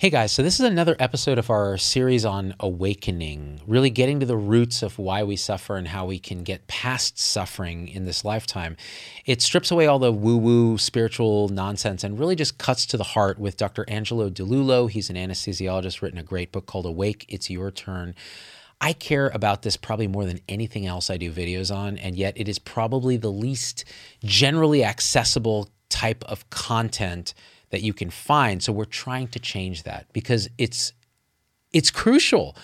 Hey 0.00 0.08
guys, 0.08 0.32
so 0.32 0.42
this 0.42 0.58
is 0.58 0.64
another 0.64 0.96
episode 0.98 1.36
of 1.36 1.50
our 1.50 1.76
series 1.76 2.24
on 2.24 2.54
awakening, 2.58 3.60
really 3.66 3.90
getting 3.90 4.18
to 4.20 4.24
the 4.24 4.34
roots 4.34 4.82
of 4.82 4.98
why 4.98 5.22
we 5.24 5.36
suffer 5.36 5.76
and 5.76 5.86
how 5.86 6.06
we 6.06 6.18
can 6.18 6.42
get 6.42 6.66
past 6.68 7.18
suffering 7.18 7.86
in 7.86 8.06
this 8.06 8.24
lifetime. 8.24 8.78
It 9.26 9.42
strips 9.42 9.70
away 9.70 9.86
all 9.86 9.98
the 9.98 10.10
woo 10.10 10.38
woo 10.38 10.78
spiritual 10.78 11.50
nonsense 11.50 12.02
and 12.02 12.18
really 12.18 12.34
just 12.34 12.56
cuts 12.56 12.86
to 12.86 12.96
the 12.96 13.04
heart 13.04 13.38
with 13.38 13.58
Dr. 13.58 13.84
Angelo 13.88 14.30
DiLullo. 14.30 14.90
He's 14.90 15.10
an 15.10 15.16
anesthesiologist, 15.16 16.00
written 16.00 16.18
a 16.18 16.22
great 16.22 16.50
book 16.50 16.64
called 16.64 16.86
Awake, 16.86 17.26
It's 17.28 17.50
Your 17.50 17.70
Turn. 17.70 18.14
I 18.80 18.94
care 18.94 19.28
about 19.28 19.60
this 19.60 19.76
probably 19.76 20.08
more 20.08 20.24
than 20.24 20.40
anything 20.48 20.86
else 20.86 21.10
I 21.10 21.18
do 21.18 21.30
videos 21.30 21.70
on, 21.70 21.98
and 21.98 22.16
yet 22.16 22.32
it 22.36 22.48
is 22.48 22.58
probably 22.58 23.18
the 23.18 23.30
least 23.30 23.84
generally 24.24 24.82
accessible 24.82 25.68
type 25.90 26.24
of 26.24 26.48
content 26.48 27.34
that 27.70 27.82
you 27.82 27.92
can 27.92 28.10
find. 28.10 28.62
So 28.62 28.72
we're 28.72 28.84
trying 28.84 29.28
to 29.28 29.38
change 29.38 29.84
that 29.84 30.06
because 30.12 30.48
it's 30.58 30.92
it's 31.72 31.90
crucial. 31.90 32.56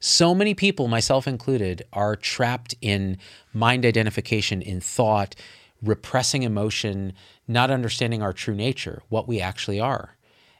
So 0.00 0.34
many 0.34 0.54
people, 0.54 0.88
myself 0.88 1.26
included, 1.26 1.82
are 1.92 2.16
trapped 2.16 2.74
in 2.80 3.18
mind 3.52 3.86
identification, 3.86 4.60
in 4.60 4.80
thought, 4.80 5.34
repressing 5.82 6.42
emotion, 6.42 7.14
not 7.48 7.70
understanding 7.70 8.22
our 8.22 8.32
true 8.32 8.54
nature, 8.54 9.02
what 9.08 9.28
we 9.28 9.40
actually 9.40 9.80
are. 9.80 10.16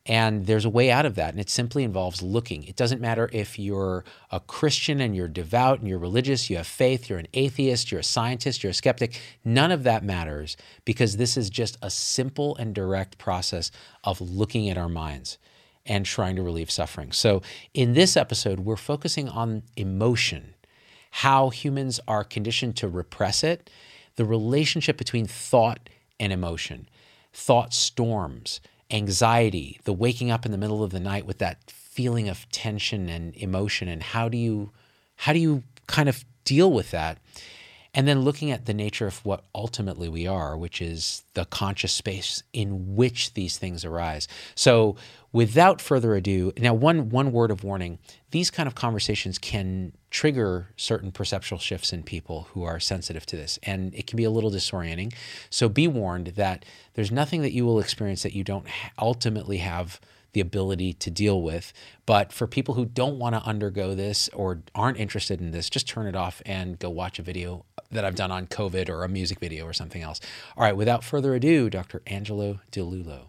And 0.06 0.44
there's 0.44 0.66
a 0.66 0.70
way 0.70 0.91
out 0.91 1.06
of 1.06 1.14
that, 1.14 1.30
and 1.30 1.41
it 1.41 1.48
simply 1.48 1.83
involves 1.83 2.20
looking. 2.20 2.64
It 2.64 2.77
doesn't 2.77 3.00
matter 3.00 3.30
if 3.33 3.58
you're 3.58 4.05
a 4.30 4.38
Christian 4.38 5.00
and 5.00 5.16
you're 5.16 5.28
devout 5.28 5.78
and 5.78 5.88
you're 5.88 5.98
religious, 5.98 6.50
you 6.50 6.58
have 6.58 6.66
faith, 6.66 7.08
you're 7.08 7.19
an 7.19 7.28
atheist, 7.33 7.91
you're 7.91 8.00
a 8.00 8.05
scientist, 8.05 8.62
you're 8.62 8.72
a 8.72 8.75
skeptic. 8.75 9.19
None 9.47 9.72
of 9.72 9.82
that 9.84 10.05
matters 10.05 10.58
because 10.84 11.16
this 11.16 11.38
is 11.38 11.48
just 11.48 11.78
a 11.80 11.88
simple 11.88 12.55
and 12.56 12.75
direct 12.75 13.16
process 13.16 13.70
of 14.03 14.20
looking 14.20 14.69
at 14.69 14.76
our 14.76 14.91
minds 14.91 15.38
and 15.87 16.04
trying 16.04 16.37
to 16.37 16.43
relieve 16.43 16.70
suffering. 16.70 17.10
So, 17.10 17.41
in 17.72 17.94
this 17.94 18.14
episode, 18.14 18.60
we're 18.60 18.76
focusing 18.76 19.31
on 19.31 19.62
emotion, 19.75 20.54
how 21.10 21.48
humans 21.48 21.98
are 22.06 22.25
conditioned 22.25 22.76
to 22.76 22.88
repress 22.88 23.43
it, 23.43 23.70
the 24.16 24.25
relationship 24.26 24.98
between 24.98 25.26
thought 25.26 25.88
and 26.20 26.31
emotion, 26.31 26.88
thought 27.32 27.72
storms 27.72 28.60
anxiety, 28.91 29.81
the 29.84 29.93
waking 29.93 30.31
up 30.31 30.45
in 30.45 30.53
the 30.53 30.59
middle 30.59 30.83
of 30.83 30.91
the 30.91 31.00
night 31.00 31.27
with 31.27 31.39
that 31.39 31.71
feeling 31.71 32.28
of 32.28 32.49
tension 32.50 33.09
and 33.09 33.37
emotion 33.37 33.89
and 33.89 34.03
how 34.03 34.28
do 34.28 34.37
you 34.37 34.71
how 35.17 35.33
do 35.33 35.39
you 35.39 35.62
kind 35.87 36.09
of 36.09 36.25
deal 36.45 36.72
with 36.72 36.91
that? 36.91 37.19
And 37.94 38.09
then 38.09 38.22
looking 38.22 38.50
at 38.50 38.66
the 38.66 38.75
nature 38.75 39.06
of 39.06 39.25
what 39.25 39.44
ultimately 39.55 40.09
we 40.09 40.27
are, 40.27 40.56
which 40.56 40.82
is 40.82 41.22
the 41.34 41.44
conscious 41.44 41.93
space 41.93 42.43
in 42.53 42.97
which 42.97 43.34
these 43.34 43.56
things 43.56 43.84
arise. 43.84 44.27
So, 44.56 44.97
without 45.32 45.81
further 45.81 46.15
ado, 46.15 46.53
now 46.59 46.75
one 46.75 47.09
one 47.09 47.31
word 47.31 47.53
of 47.53 47.62
warning: 47.62 47.99
these 48.32 48.50
kind 48.50 48.66
of 48.66 48.75
conversations 48.75 49.38
can 49.38 49.93
trigger 50.10 50.69
certain 50.77 51.12
perceptual 51.12 51.59
shifts 51.59 51.93
in 51.93 52.03
people 52.03 52.49
who 52.53 52.65
are 52.65 52.81
sensitive 52.81 53.27
to 53.27 53.37
this, 53.37 53.59
and 53.62 53.94
it 53.94 54.06
can 54.09 54.16
be 54.16 54.25
a 54.25 54.31
little 54.31 54.50
disorienting. 54.50 55.15
So, 55.49 55.69
be 55.69 55.87
warned 55.87 56.28
that 56.28 56.65
there's 56.94 57.12
nothing 57.12 57.43
that 57.43 57.53
you 57.53 57.65
will 57.65 57.78
experience 57.78 58.25
that 58.25 58.34
you 58.34 58.43
don't 58.43 58.66
ultimately 58.99 59.59
have 59.59 60.00
the 60.34 60.41
ability 60.41 60.93
to 60.93 61.11
deal 61.11 61.41
with. 61.41 61.72
But 62.06 62.33
for 62.33 62.47
people 62.47 62.75
who 62.75 62.84
don't 62.84 63.19
want 63.19 63.34
to 63.34 63.43
undergo 63.43 63.95
this 63.95 64.28
or 64.34 64.61
aren't 64.75 64.99
interested 64.99 65.41
in 65.41 65.50
this, 65.53 65.71
just 65.71 65.89
turn 65.89 66.06
it 66.06 66.15
off 66.15 66.43
and 66.45 66.78
go 66.78 66.91
watch 66.91 67.19
a 67.19 67.22
video 67.22 67.65
that 67.91 68.05
I've 68.05 68.15
done 68.15 68.31
on 68.31 68.47
COVID 68.47 68.89
or 68.89 69.05
a 69.05 69.09
music 69.09 69.41
video 69.41 69.65
or 69.65 69.73
something 69.73 70.03
else. 70.03 70.21
All 70.56 70.65
right, 70.65 70.77
without 70.77 71.03
further 71.03 71.34
ado, 71.34 71.71
Dr. 71.71 72.03
Angelo 72.06 72.61
DiLullo. 72.71 73.28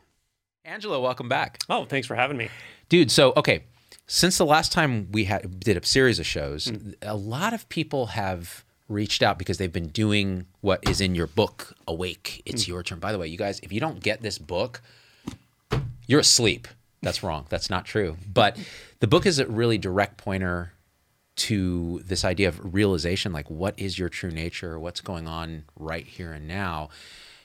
Angelo, 0.66 1.00
welcome 1.00 1.30
back. 1.30 1.60
Oh, 1.70 1.86
thanks 1.86 2.08
for 2.08 2.16
having 2.16 2.38
me. 2.38 2.50
Dude, 2.90 3.12
so 3.12 3.34
okay, 3.38 3.64
since 4.08 4.38
the 4.38 4.46
last 4.46 4.72
time 4.72 5.08
we 5.12 5.26
had 5.26 5.60
did 5.60 5.78
a 5.78 5.86
series 5.86 6.20
of 6.20 6.26
shows, 6.26 6.66
mm. 6.66 6.96
a 7.02 7.16
lot 7.16 7.54
of 7.54 7.70
people 7.70 8.08
have 8.08 8.64
reached 8.88 9.24
out 9.24 9.38
because 9.38 9.58
they've 9.58 9.72
been 9.72 9.88
doing 9.88 10.46
what 10.62 10.88
is 10.88 11.02
in 11.02 11.16
your 11.16 11.28
book, 11.28 11.74
Awake. 11.88 12.42
It's 12.46 12.66
mm. 12.66 12.70
your 12.70 12.84
turn. 12.84 13.00
By 13.00 13.12
the 13.12 13.20
way, 13.20 13.28
you 13.28 13.38
guys, 13.38 13.60
if 13.62 13.72
you 13.72 13.80
don't 13.80 14.02
get 14.02 14.22
this 14.22 14.38
book, 14.38 14.82
you're 16.08 16.20
asleep. 16.20 16.68
That's 17.02 17.24
wrong. 17.24 17.46
That's 17.50 17.70
not 17.70 17.86
true. 17.86 18.18
But 18.32 18.58
the 19.00 19.08
book 19.08 19.26
is 19.26 19.40
a 19.40 19.46
really 19.46 19.78
direct 19.78 20.18
pointer 20.18 20.74
to 21.36 22.02
this 22.06 22.24
idea 22.24 22.48
of 22.48 22.74
realization 22.74 23.34
like 23.34 23.50
what 23.50 23.78
is 23.78 24.00
your 24.00 24.08
true 24.08 24.32
nature 24.32 24.80
what's 24.80 25.02
going 25.02 25.28
on 25.28 25.66
right 25.78 26.08
here 26.08 26.32
and 26.32 26.48
now 26.48 26.90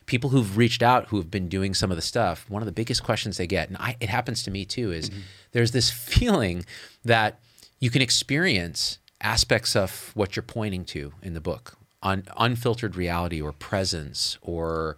people 0.06 0.30
who've 0.30 0.56
reached 0.56 0.82
out 0.82 1.08
who 1.08 1.16
have 1.16 1.30
been 1.30 1.48
doing 1.48 1.74
some 1.74 1.90
of 1.90 1.96
the 1.96 2.02
stuff 2.02 2.48
one 2.48 2.62
of 2.62 2.66
the 2.66 2.72
biggest 2.72 3.02
questions 3.02 3.36
they 3.36 3.48
get 3.48 3.68
and 3.68 3.76
I, 3.78 3.96
it 4.00 4.08
happens 4.08 4.42
to 4.44 4.50
me 4.50 4.64
too 4.64 4.92
is 4.92 5.10
mm-hmm. 5.10 5.20
there's 5.52 5.72
this 5.72 5.90
feeling 5.90 6.64
that 7.04 7.40
you 7.80 7.90
can 7.90 8.02
experience 8.02 8.98
aspects 9.20 9.74
of 9.74 10.12
what 10.14 10.36
you're 10.36 10.42
pointing 10.44 10.84
to 10.84 11.12
in 11.22 11.34
the 11.34 11.40
book 11.40 11.76
un, 12.02 12.24
unfiltered 12.36 12.94
reality 12.94 13.40
or 13.40 13.52
presence 13.52 14.38
or 14.40 14.96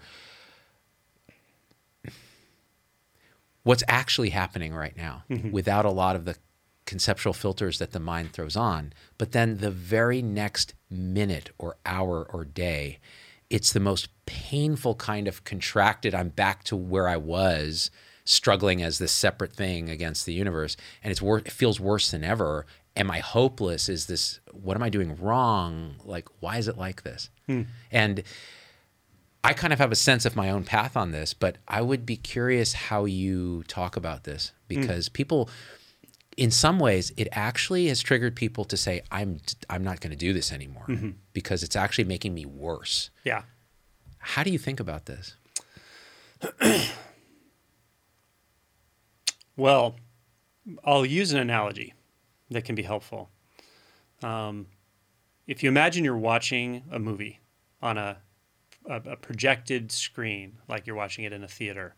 what's 3.63 3.85
actually 3.89 4.31
happening 4.31 4.75
right 4.75 4.97
now 4.97 5.25
mm-hmm. 5.31 5.51
without 5.51 5.85
a 5.85 5.91
lot 5.91 6.17
of 6.17 6.25
the 6.25 6.37
conceptual 6.85 7.33
filters 7.33 7.79
that 7.79 7.93
the 7.93 8.01
mind 8.01 8.33
throws 8.33 8.57
on. 8.57 8.93
But 9.19 9.33
then 9.33 9.59
the 9.59 9.71
very 9.71 10.21
next 10.21 10.75
minute 10.91 11.51
or 11.59 11.77
hour 11.87 12.27
or 12.31 12.45
day, 12.45 12.99
it's 13.51 13.73
the 13.73 13.81
most 13.81 14.09
painful 14.27 14.97
kind 14.97 15.29
of 15.29 15.45
contracted, 15.45 16.15
I'm 16.15 16.31
back 16.31 16.65
to 16.65 16.77
where 16.77 17.09
I 17.09 17.17
was 17.17 17.91
struggling 18.25 18.83
as 18.83 18.99
this 18.99 19.13
separate 19.13 19.53
thing 19.53 19.89
against 19.89 20.27
the 20.27 20.33
universe. 20.33 20.77
And 21.03 21.11
it's 21.11 21.23
wor- 21.23 21.39
it 21.39 21.53
feels 21.53 21.81
worse 21.81 22.11
than 22.11 22.25
ever. 22.25 22.67
Am 22.97 23.11
I 23.11 23.19
hopeless? 23.19 23.89
Is 23.89 24.07
this, 24.07 24.41
what 24.53 24.77
am 24.77 24.83
I 24.83 24.91
doing 24.91 25.17
wrong? 25.21 25.97
Like, 26.05 26.29
why 26.41 26.59
is 26.59 26.69
it 26.69 26.79
like 26.79 27.03
this? 27.03 27.31
Hmm. 27.47 27.63
And 27.91 28.23
I 29.45 29.53
kind 29.55 29.73
of 29.73 29.79
have 29.79 29.91
a 29.91 29.97
sense 29.97 30.25
of 30.25 30.37
my 30.37 30.51
own 30.51 30.65
path 30.65 30.97
on 30.97 31.11
this, 31.11 31.35
but 31.35 31.57
I 31.67 31.83
would 31.83 32.07
be 32.07 32.17
curious 32.17 32.75
how 32.75 33.05
you 33.07 33.65
talk 33.65 33.97
about 33.97 34.25
this 34.25 34.53
hmm. 34.69 34.81
because 34.81 35.09
mm. 35.09 35.13
people, 35.13 35.51
in 36.37 36.51
some 36.51 36.79
ways, 36.79 37.13
it 37.17 37.29
actually 37.33 37.89
has 37.89 38.01
triggered 38.01 38.37
people 38.37 38.65
to 38.67 38.77
say, 38.77 39.03
"I'm 39.11 39.41
I'm 39.69 39.83
not 39.83 40.01
going 40.01 40.13
to 40.13 40.17
do 40.17 40.33
this 40.33 40.53
anymore," 40.53 40.87
mm-hmm. 40.89 41.11
because 41.33 41.63
it's 41.63 41.77
actually 41.77 42.05
making 42.05 42.35
me 42.35 42.47
worse. 42.47 43.11
Yeah. 43.25 43.43
How 44.19 44.45
do 44.45 44.51
you 44.51 44.59
think 44.59 44.79
about 44.79 45.07
this? 45.07 45.37
well, 49.57 49.97
I'll 50.85 51.05
use 51.05 51.33
an 51.33 51.41
analogy 51.41 51.95
that 52.51 52.65
can 52.65 52.77
be 52.77 52.83
helpful. 52.83 53.31
Um, 54.23 54.67
if 55.49 55.63
you 55.63 55.69
imagine 55.69 56.05
you're 56.05 56.17
watching 56.17 56.85
a 56.93 57.01
movie 57.01 57.41
on 57.81 57.99
a 57.99 58.19
a, 58.89 58.97
a 59.11 59.17
projected 59.17 59.93
screen, 59.93 60.59
like 60.69 60.87
you're 60.87 60.97
watching 60.97 61.25
it 61.25 61.33
in 61.33 61.45
a 61.45 61.49
theater, 61.49 61.95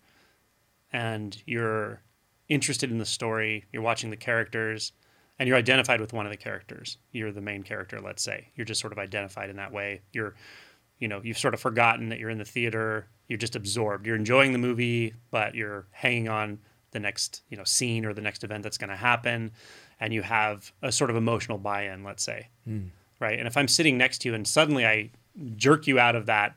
and 0.93 1.43
you're 1.47 2.03
interested 2.49 2.91
in 2.91 2.99
the 2.99 3.07
story, 3.07 3.65
you're 3.73 3.83
watching 3.83 4.11
the 4.11 4.17
characters, 4.17 4.93
and 5.39 5.49
you're 5.49 5.59
identified 5.59 6.01
with 6.01 6.13
one 6.13 6.27
of 6.27 6.31
the 6.31 6.37
characters. 6.37 6.99
You're 7.11 7.33
the 7.33 7.41
main 7.41 7.63
character, 7.63 8.01
let's 8.01 8.23
say. 8.23 8.49
You're 8.55 8.65
just 8.65 8.81
sort 8.81 8.93
of 8.93 8.99
identified 8.99 9.51
in 9.51 9.57
that 9.57 9.73
way. 9.73 10.03
You're, 10.13 10.35
you 10.99 11.09
know, 11.09 11.21
you've 11.25 11.39
sort 11.39 11.55
of 11.55 11.61
forgotten 11.61 12.09
that 12.11 12.21
you're 12.21 12.31
in 12.31 12.39
the 12.39 12.45
theater. 12.45 13.09
You're 13.29 13.39
just 13.39 13.57
absorbed. 13.57 14.07
You're 14.07 14.15
enjoying 14.17 14.53
the 14.53 14.59
movie, 14.59 15.15
but 15.31 15.55
you're 15.55 15.87
hanging 15.91 16.29
on 16.29 16.61
the 16.93 17.01
next, 17.01 17.43
you 17.49 17.57
know, 17.57 17.65
scene 17.65 18.05
or 18.05 18.15
the 18.15 18.21
next 18.21 18.45
event 18.45 18.63
that's 18.63 18.79
going 18.79 18.91
to 18.91 18.97
happen. 18.97 19.51
and 20.01 20.13
you 20.13 20.23
have 20.23 20.73
a 20.83 20.93
sort 20.93 21.11
of 21.11 21.17
emotional 21.17 21.59
buy-in, 21.59 22.05
let's 22.05 22.23
say, 22.23 22.49
mm. 22.69 22.89
right? 23.21 23.39
And 23.39 23.47
if 23.47 23.57
I'm 23.57 23.69
sitting 23.69 23.97
next 23.97 24.19
to 24.19 24.29
you 24.29 24.35
and 24.35 24.47
suddenly 24.47 24.87
I 24.87 25.11
jerk 25.57 25.87
you 25.87 25.99
out 25.99 26.17
of 26.17 26.27
that 26.27 26.57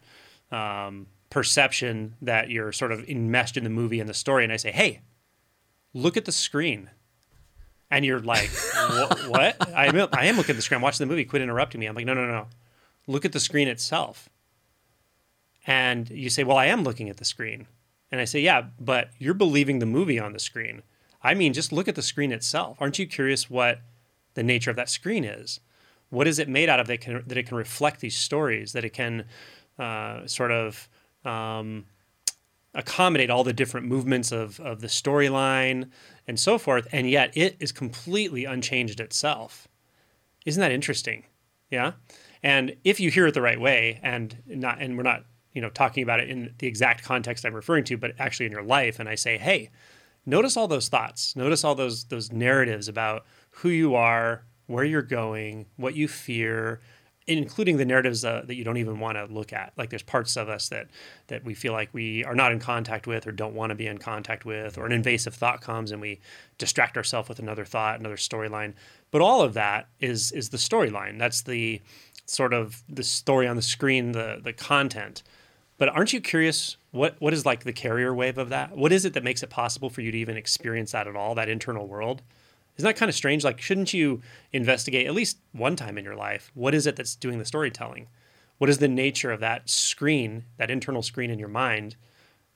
um, 0.51 1.07
perception 1.29 2.15
that 2.21 2.49
you're 2.49 2.71
sort 2.71 2.91
of 2.91 3.07
enmeshed 3.09 3.57
in 3.57 3.63
the 3.63 3.69
movie 3.69 3.99
and 3.99 4.09
the 4.09 4.13
story, 4.13 4.43
and 4.43 4.53
I 4.53 4.57
say, 4.57 4.71
"Hey, 4.71 5.01
look 5.93 6.17
at 6.17 6.25
the 6.25 6.31
screen," 6.31 6.89
and 7.91 8.05
you're 8.05 8.19
like, 8.19 8.49
"What? 9.27 9.55
I 9.75 9.87
am, 9.87 10.07
I 10.13 10.25
am 10.25 10.37
looking 10.37 10.53
at 10.53 10.55
the 10.55 10.61
screen. 10.61 10.77
I'm 10.77 10.81
watching 10.81 11.05
the 11.05 11.11
movie. 11.11 11.25
Quit 11.25 11.41
interrupting 11.41 11.79
me." 11.79 11.87
I'm 11.87 11.95
like, 11.95 12.05
"No, 12.05 12.13
no, 12.13 12.25
no. 12.25 12.47
Look 13.07 13.25
at 13.25 13.33
the 13.33 13.39
screen 13.39 13.67
itself." 13.67 14.29
And 15.65 16.09
you 16.09 16.29
say, 16.29 16.43
"Well, 16.43 16.57
I 16.57 16.67
am 16.67 16.83
looking 16.83 17.09
at 17.09 17.17
the 17.17 17.25
screen," 17.25 17.67
and 18.11 18.21
I 18.21 18.25
say, 18.25 18.39
"Yeah, 18.39 18.67
but 18.79 19.09
you're 19.17 19.33
believing 19.33 19.79
the 19.79 19.85
movie 19.85 20.19
on 20.19 20.33
the 20.33 20.39
screen." 20.39 20.83
I 21.23 21.33
mean, 21.33 21.53
just 21.53 21.71
look 21.71 21.87
at 21.87 21.95
the 21.95 22.01
screen 22.01 22.31
itself. 22.31 22.77
Aren't 22.79 22.99
you 22.99 23.07
curious 23.07 23.49
what 23.49 23.81
the 24.35 24.43
nature 24.43 24.69
of 24.69 24.75
that 24.75 24.89
screen 24.89 25.23
is? 25.23 25.59
What 26.09 26.27
is 26.27 26.39
it 26.39 26.47
made 26.47 26.69
out 26.69 26.79
of 26.79 26.87
that, 26.87 27.01
can, 27.01 27.23
that 27.25 27.37
it 27.37 27.47
can 27.47 27.57
reflect 27.57 27.99
these 27.99 28.15
stories, 28.15 28.71
that 28.73 28.85
it 28.85 28.93
can 28.93 29.25
uh, 29.79 30.25
sort 30.27 30.51
of 30.51 30.89
um, 31.25 31.85
accommodate 32.73 33.29
all 33.29 33.43
the 33.43 33.53
different 33.53 33.87
movements 33.87 34.31
of, 34.31 34.59
of 34.59 34.81
the 34.81 34.87
storyline 34.87 35.89
and 36.27 36.39
so 36.39 36.57
forth, 36.57 36.87
and 36.91 37.09
yet 37.09 37.35
it 37.35 37.55
is 37.59 37.71
completely 37.71 38.45
unchanged 38.45 38.99
itself. 38.99 39.67
Isn't 40.45 40.61
that 40.61 40.71
interesting? 40.71 41.25
Yeah. 41.69 41.93
And 42.43 42.75
if 42.83 42.99
you 42.99 43.09
hear 43.09 43.27
it 43.27 43.33
the 43.33 43.41
right 43.41 43.59
way, 43.59 43.99
and 44.03 44.35
not, 44.45 44.81
and 44.81 44.95
we're 44.95 45.03
not, 45.03 45.25
you 45.53 45.61
know, 45.61 45.69
talking 45.69 46.03
about 46.03 46.19
it 46.19 46.29
in 46.29 46.53
the 46.59 46.67
exact 46.67 47.03
context 47.03 47.45
I'm 47.45 47.53
referring 47.53 47.83
to, 47.85 47.97
but 47.97 48.13
actually 48.19 48.45
in 48.45 48.51
your 48.51 48.63
life, 48.63 48.99
and 48.99 49.09
I 49.09 49.15
say, 49.15 49.37
hey, 49.37 49.69
notice 50.27 50.57
all 50.57 50.67
those 50.67 50.89
thoughts 50.89 51.35
notice 51.35 51.63
all 51.63 51.73
those 51.73 52.03
those 52.05 52.31
narratives 52.31 52.87
about 52.87 53.25
who 53.49 53.69
you 53.69 53.95
are 53.95 54.43
where 54.67 54.83
you're 54.83 55.01
going 55.01 55.65
what 55.77 55.95
you 55.95 56.07
fear 56.07 56.81
including 57.27 57.77
the 57.77 57.85
narratives 57.85 58.23
uh, 58.23 58.41
that 58.45 58.55
you 58.55 58.63
don't 58.63 58.77
even 58.77 58.99
want 58.99 59.17
to 59.17 59.25
look 59.25 59.51
at 59.51 59.73
like 59.77 59.89
there's 59.89 60.03
parts 60.03 60.37
of 60.37 60.47
us 60.49 60.69
that 60.69 60.87
that 61.27 61.43
we 61.43 61.53
feel 61.53 61.73
like 61.73 61.89
we 61.93 62.23
are 62.23 62.35
not 62.35 62.51
in 62.51 62.59
contact 62.59 63.05
with 63.05 63.27
or 63.27 63.31
don't 63.31 63.53
want 63.53 63.69
to 63.69 63.75
be 63.75 63.87
in 63.87 63.97
contact 63.97 64.45
with 64.45 64.77
or 64.77 64.85
an 64.85 64.91
invasive 64.91 65.33
thought 65.33 65.61
comes 65.61 65.91
and 65.91 66.01
we 66.01 66.19
distract 66.57 66.95
ourselves 66.97 67.27
with 67.27 67.39
another 67.39 67.65
thought 67.65 67.99
another 67.99 68.15
storyline 68.15 68.73
but 69.11 69.21
all 69.21 69.41
of 69.41 69.53
that 69.53 69.87
is 69.99 70.31
is 70.31 70.49
the 70.49 70.57
storyline 70.57 71.19
that's 71.19 71.41
the 71.41 71.81
sort 72.25 72.53
of 72.53 72.83
the 72.87 73.03
story 73.03 73.47
on 73.47 73.55
the 73.55 73.61
screen 73.61 74.13
the 74.13 74.39
the 74.41 74.53
content 74.53 75.23
but 75.77 75.89
aren't 75.89 76.13
you 76.13 76.21
curious 76.21 76.77
what 76.91 77.15
what 77.19 77.33
is 77.33 77.45
like 77.45 77.63
the 77.63 77.73
carrier 77.73 78.13
wave 78.13 78.37
of 78.37 78.49
that? 78.49 78.75
What 78.75 78.91
is 78.91 79.05
it 79.05 79.13
that 79.13 79.23
makes 79.23 79.43
it 79.43 79.49
possible 79.49 79.89
for 79.89 80.01
you 80.01 80.11
to 80.11 80.17
even 80.17 80.37
experience 80.37 80.91
that 80.91 81.07
at 81.07 81.15
all, 81.15 81.35
that 81.35 81.49
internal 81.49 81.87
world? 81.87 82.21
Isn't 82.77 82.87
that 82.87 82.97
kind 82.97 83.09
of 83.09 83.15
strange? 83.15 83.43
Like, 83.43 83.59
shouldn't 83.59 83.93
you 83.93 84.21
investigate 84.53 85.07
at 85.07 85.13
least 85.13 85.37
one 85.51 85.75
time 85.75 85.97
in 85.97 86.05
your 86.05 86.15
life? 86.15 86.51
What 86.53 86.75
is 86.75 86.85
it 86.85 86.95
that's 86.95 87.15
doing 87.15 87.39
the 87.39 87.45
storytelling? 87.45 88.07
What 88.59 88.69
is 88.69 88.77
the 88.77 88.87
nature 88.87 89.31
of 89.31 89.39
that 89.39 89.69
screen, 89.69 90.45
that 90.57 90.71
internal 90.71 91.01
screen 91.01 91.29
in 91.29 91.39
your 91.39 91.47
mind 91.47 91.95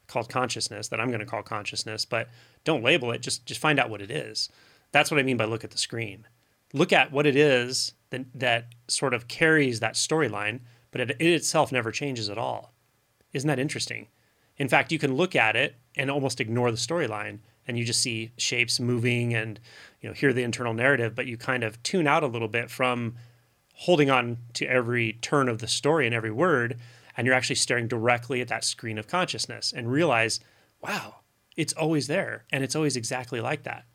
called 0.07 0.29
consciousness 0.29 0.89
that 0.89 0.99
I'm 0.99 1.07
going 1.07 1.21
to 1.21 1.25
call 1.25 1.41
consciousness, 1.41 2.05
but 2.05 2.29
don't 2.63 2.83
label 2.83 3.11
it, 3.11 3.21
just 3.21 3.45
just 3.45 3.61
find 3.61 3.79
out 3.79 3.89
what 3.89 4.01
it 4.01 4.11
is. 4.11 4.49
That's 4.91 5.09
what 5.09 5.19
I 5.19 5.23
mean 5.23 5.37
by 5.37 5.45
look 5.45 5.63
at 5.63 5.71
the 5.71 5.77
screen. 5.77 6.27
Look 6.73 6.93
at 6.93 7.11
what 7.11 7.25
it 7.25 7.35
is 7.35 7.93
that, 8.11 8.25
that 8.35 8.67
sort 8.87 9.13
of 9.13 9.27
carries 9.27 9.79
that 9.79 9.95
storyline, 9.95 10.59
but 10.91 11.01
it, 11.01 11.11
it 11.11 11.27
itself 11.27 11.71
never 11.71 11.91
changes 11.91 12.29
at 12.29 12.37
all. 12.37 12.73
Isn't 13.33 13.47
that 13.47 13.59
interesting? 13.59 14.07
In 14.57 14.67
fact, 14.67 14.91
you 14.91 14.99
can 14.99 15.15
look 15.15 15.35
at 15.35 15.55
it 15.55 15.75
and 15.95 16.11
almost 16.11 16.39
ignore 16.39 16.71
the 16.71 16.77
storyline 16.77 17.39
and 17.67 17.77
you 17.77 17.85
just 17.85 18.01
see 18.01 18.31
shapes 18.37 18.79
moving 18.79 19.33
and 19.33 19.59
you 20.01 20.09
know 20.09 20.13
hear 20.13 20.33
the 20.33 20.43
internal 20.43 20.73
narrative, 20.73 21.15
but 21.15 21.27
you 21.27 21.37
kind 21.37 21.63
of 21.63 21.81
tune 21.83 22.07
out 22.07 22.23
a 22.23 22.27
little 22.27 22.47
bit 22.47 22.69
from 22.69 23.15
holding 23.73 24.09
on 24.09 24.37
to 24.53 24.65
every 24.65 25.13
turn 25.21 25.47
of 25.49 25.59
the 25.59 25.67
story 25.67 26.05
and 26.05 26.13
every 26.13 26.31
word 26.31 26.79
and 27.15 27.25
you're 27.25 27.35
actually 27.35 27.55
staring 27.55 27.87
directly 27.87 28.41
at 28.41 28.47
that 28.47 28.63
screen 28.63 28.97
of 28.97 29.07
consciousness 29.07 29.73
and 29.75 29.91
realize, 29.91 30.39
wow, 30.81 31.15
it's 31.55 31.73
always 31.73 32.07
there 32.07 32.45
and 32.51 32.63
it's 32.63 32.75
always 32.75 32.95
exactly 32.95 33.41
like 33.41 33.63
that. 33.63 33.85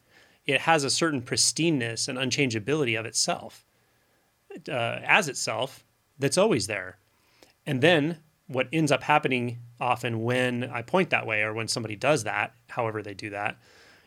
It 0.47 0.63
has 0.63 0.85
a 0.85 0.91
certain 0.91 1.23
pristineness 1.23 2.09
and 2.09 2.19
unchangeability 2.19 2.99
of 2.99 3.07
itself 3.07 3.65
uh, 4.69 5.01
as 5.05 5.29
itself 5.29 5.85
that's 6.19 6.39
always 6.39 6.67
there. 6.67 6.99
And 7.67 7.81
then 7.81 8.19
what 8.47 8.69
ends 8.73 8.93
up 8.93 9.03
happening 9.03 9.59
often 9.81 10.23
when 10.23 10.65
I 10.65 10.83
point 10.83 11.11
that 11.11 11.27
way 11.27 11.43
or 11.43 11.53
when 11.53 11.69
somebody 11.69 11.97
does 11.97 12.25
that, 12.25 12.55
however 12.69 13.03
they 13.03 13.15
do 13.15 13.31
that, 13.31 13.59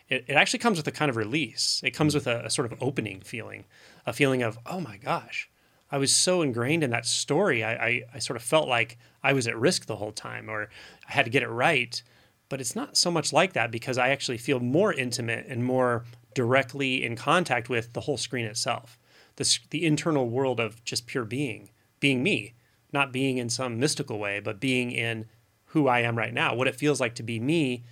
it, 0.10 0.26
it 0.28 0.34
actually 0.34 0.60
comes 0.60 0.78
with 0.78 0.88
a 0.88 0.92
kind 0.92 1.10
of 1.10 1.16
release. 1.16 1.82
It 1.84 1.92
comes 1.92 2.14
hmm. 2.14 2.18
with 2.18 2.28
a, 2.28 2.46
a, 2.46 2.50
sort 2.50 2.72
of 2.72 2.82
opening 2.82 3.22
feeling, 3.22 3.66
a 4.06 4.14
feeling 4.14 4.42
of, 4.42 4.58
oh 4.66 4.80
my 4.80 4.98
gosh, 4.98 5.50
I 5.92 5.98
was 5.98 6.14
so 6.14 6.42
ingrained 6.42 6.84
in 6.84 6.92
that 6.92 7.06
story. 7.06 7.64
I, 7.64 7.74
I, 7.74 8.04
I 8.16 8.20
sort 8.20 8.38
of 8.38 8.44
felt 8.44 8.68
like 8.68 8.98
I 9.24 9.34
was 9.34 9.48
at 9.48 9.58
risk 9.58 9.86
the 9.86 9.96
whole 9.96 10.12
time 10.12 10.50
or 10.50 10.70
I 11.08 11.14
had 11.14 11.26
to 11.26 11.32
get 11.32 11.44
it 11.44 11.50
right. 11.50 12.02
But 12.48 12.62
it's 12.62 12.76
not 12.76 12.98
so 12.98 13.12
much 13.12 13.32
like 13.32 13.54
that 13.54 13.72
because 13.72 13.98
I 13.98 14.10
actually 14.10 14.38
feel 14.38 14.60
more 14.60 14.94
intimate 14.94 15.46
and 15.48 15.64
more 15.64 16.06
directly 16.34 17.04
in 17.04 17.16
contact 17.16 17.70
with 17.70 17.94
the 17.94 18.02
whole 18.02 18.18
screen 18.18 18.46
itself, 18.46 18.98
the, 19.36 19.60
the 19.70 19.86
internal 19.86 20.30
world 20.30 20.60
of 20.60 20.84
just 20.84 21.06
pure 21.08 21.26
being, 21.26 21.70
being 22.00 22.24
me 22.24 22.56
not 22.92 23.12
being 23.12 23.38
in 23.38 23.50
some 23.50 23.80
mystical 23.80 24.20
way, 24.20 24.40
but 24.40 24.60
being 24.60 24.92
in 24.92 25.26
who 25.66 25.88
I 25.88 26.00
am 26.00 26.18
right 26.18 26.34
now, 26.34 26.56
what 26.56 26.68
it 26.68 26.76
feels 26.76 27.00
like 27.00 27.16
to 27.16 27.24
be 27.24 27.40
me, 27.40 27.84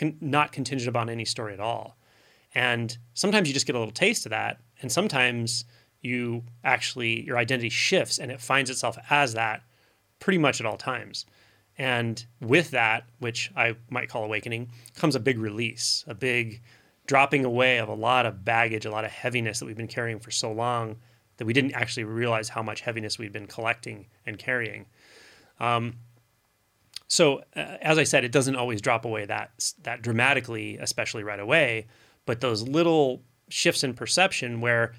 con- 0.00 0.16
not 0.20 0.50
contingent 0.50 0.88
upon 0.88 1.10
any 1.10 1.24
story 1.24 1.52
at 1.52 1.60
all. 1.60 1.96
And 2.54 2.96
sometimes 3.14 3.46
you 3.46 3.54
just 3.54 3.66
get 3.66 3.76
a 3.76 3.78
little 3.78 3.92
taste 3.92 4.26
of 4.26 4.30
that, 4.30 4.60
and 4.82 4.90
sometimes 4.90 5.64
you 6.00 6.42
actually 6.64 7.22
your 7.24 7.36
identity 7.36 7.68
shifts 7.68 8.18
and 8.18 8.32
it 8.32 8.40
finds 8.40 8.70
itself 8.70 8.96
as 9.10 9.34
that 9.34 9.62
pretty 10.18 10.38
much 10.38 10.58
at 10.58 10.66
all 10.66 10.78
times. 10.78 11.26
And 11.76 12.24
with 12.40 12.70
that, 12.70 13.04
which 13.18 13.50
I 13.54 13.76
might 13.90 14.08
call 14.08 14.24
awakening, 14.24 14.70
comes 14.96 15.14
a 15.14 15.20
big 15.20 15.38
release, 15.38 16.04
a 16.06 16.14
big 16.14 16.62
dropping 17.06 17.44
away 17.44 17.78
of 17.78 17.88
a 17.88 17.94
lot 17.94 18.26
of 18.26 18.44
baggage, 18.44 18.86
a 18.86 18.90
lot 18.90 19.04
of 19.04 19.10
heaviness 19.10 19.60
that 19.60 19.66
we've 19.66 19.76
been 19.76 19.88
carrying 19.88 20.20
for 20.20 20.30
so 20.30 20.50
long 20.52 20.96
that 21.36 21.44
we 21.44 21.52
didn't 21.52 21.72
actually 21.72 22.04
realize 22.04 22.48
how 22.48 22.62
much 22.62 22.82
heaviness 22.82 23.18
we'd 23.18 23.32
been 23.32 23.46
collecting 23.46 24.06
and 24.26 24.38
carrying. 24.38 24.86
Um, 25.58 25.96
so, 27.10 27.38
uh, 27.56 27.76
as 27.82 27.98
I 27.98 28.04
said, 28.04 28.24
it 28.24 28.30
doesn't 28.30 28.54
always 28.54 28.80
drop 28.80 29.04
away 29.04 29.26
that 29.26 29.72
that 29.82 30.00
dramatically, 30.00 30.78
especially 30.78 31.24
right 31.24 31.40
away. 31.40 31.88
But 32.24 32.40
those 32.40 32.62
little 32.62 33.22
shifts 33.48 33.82
in 33.82 33.94
perception, 33.94 34.60
where 34.60 34.94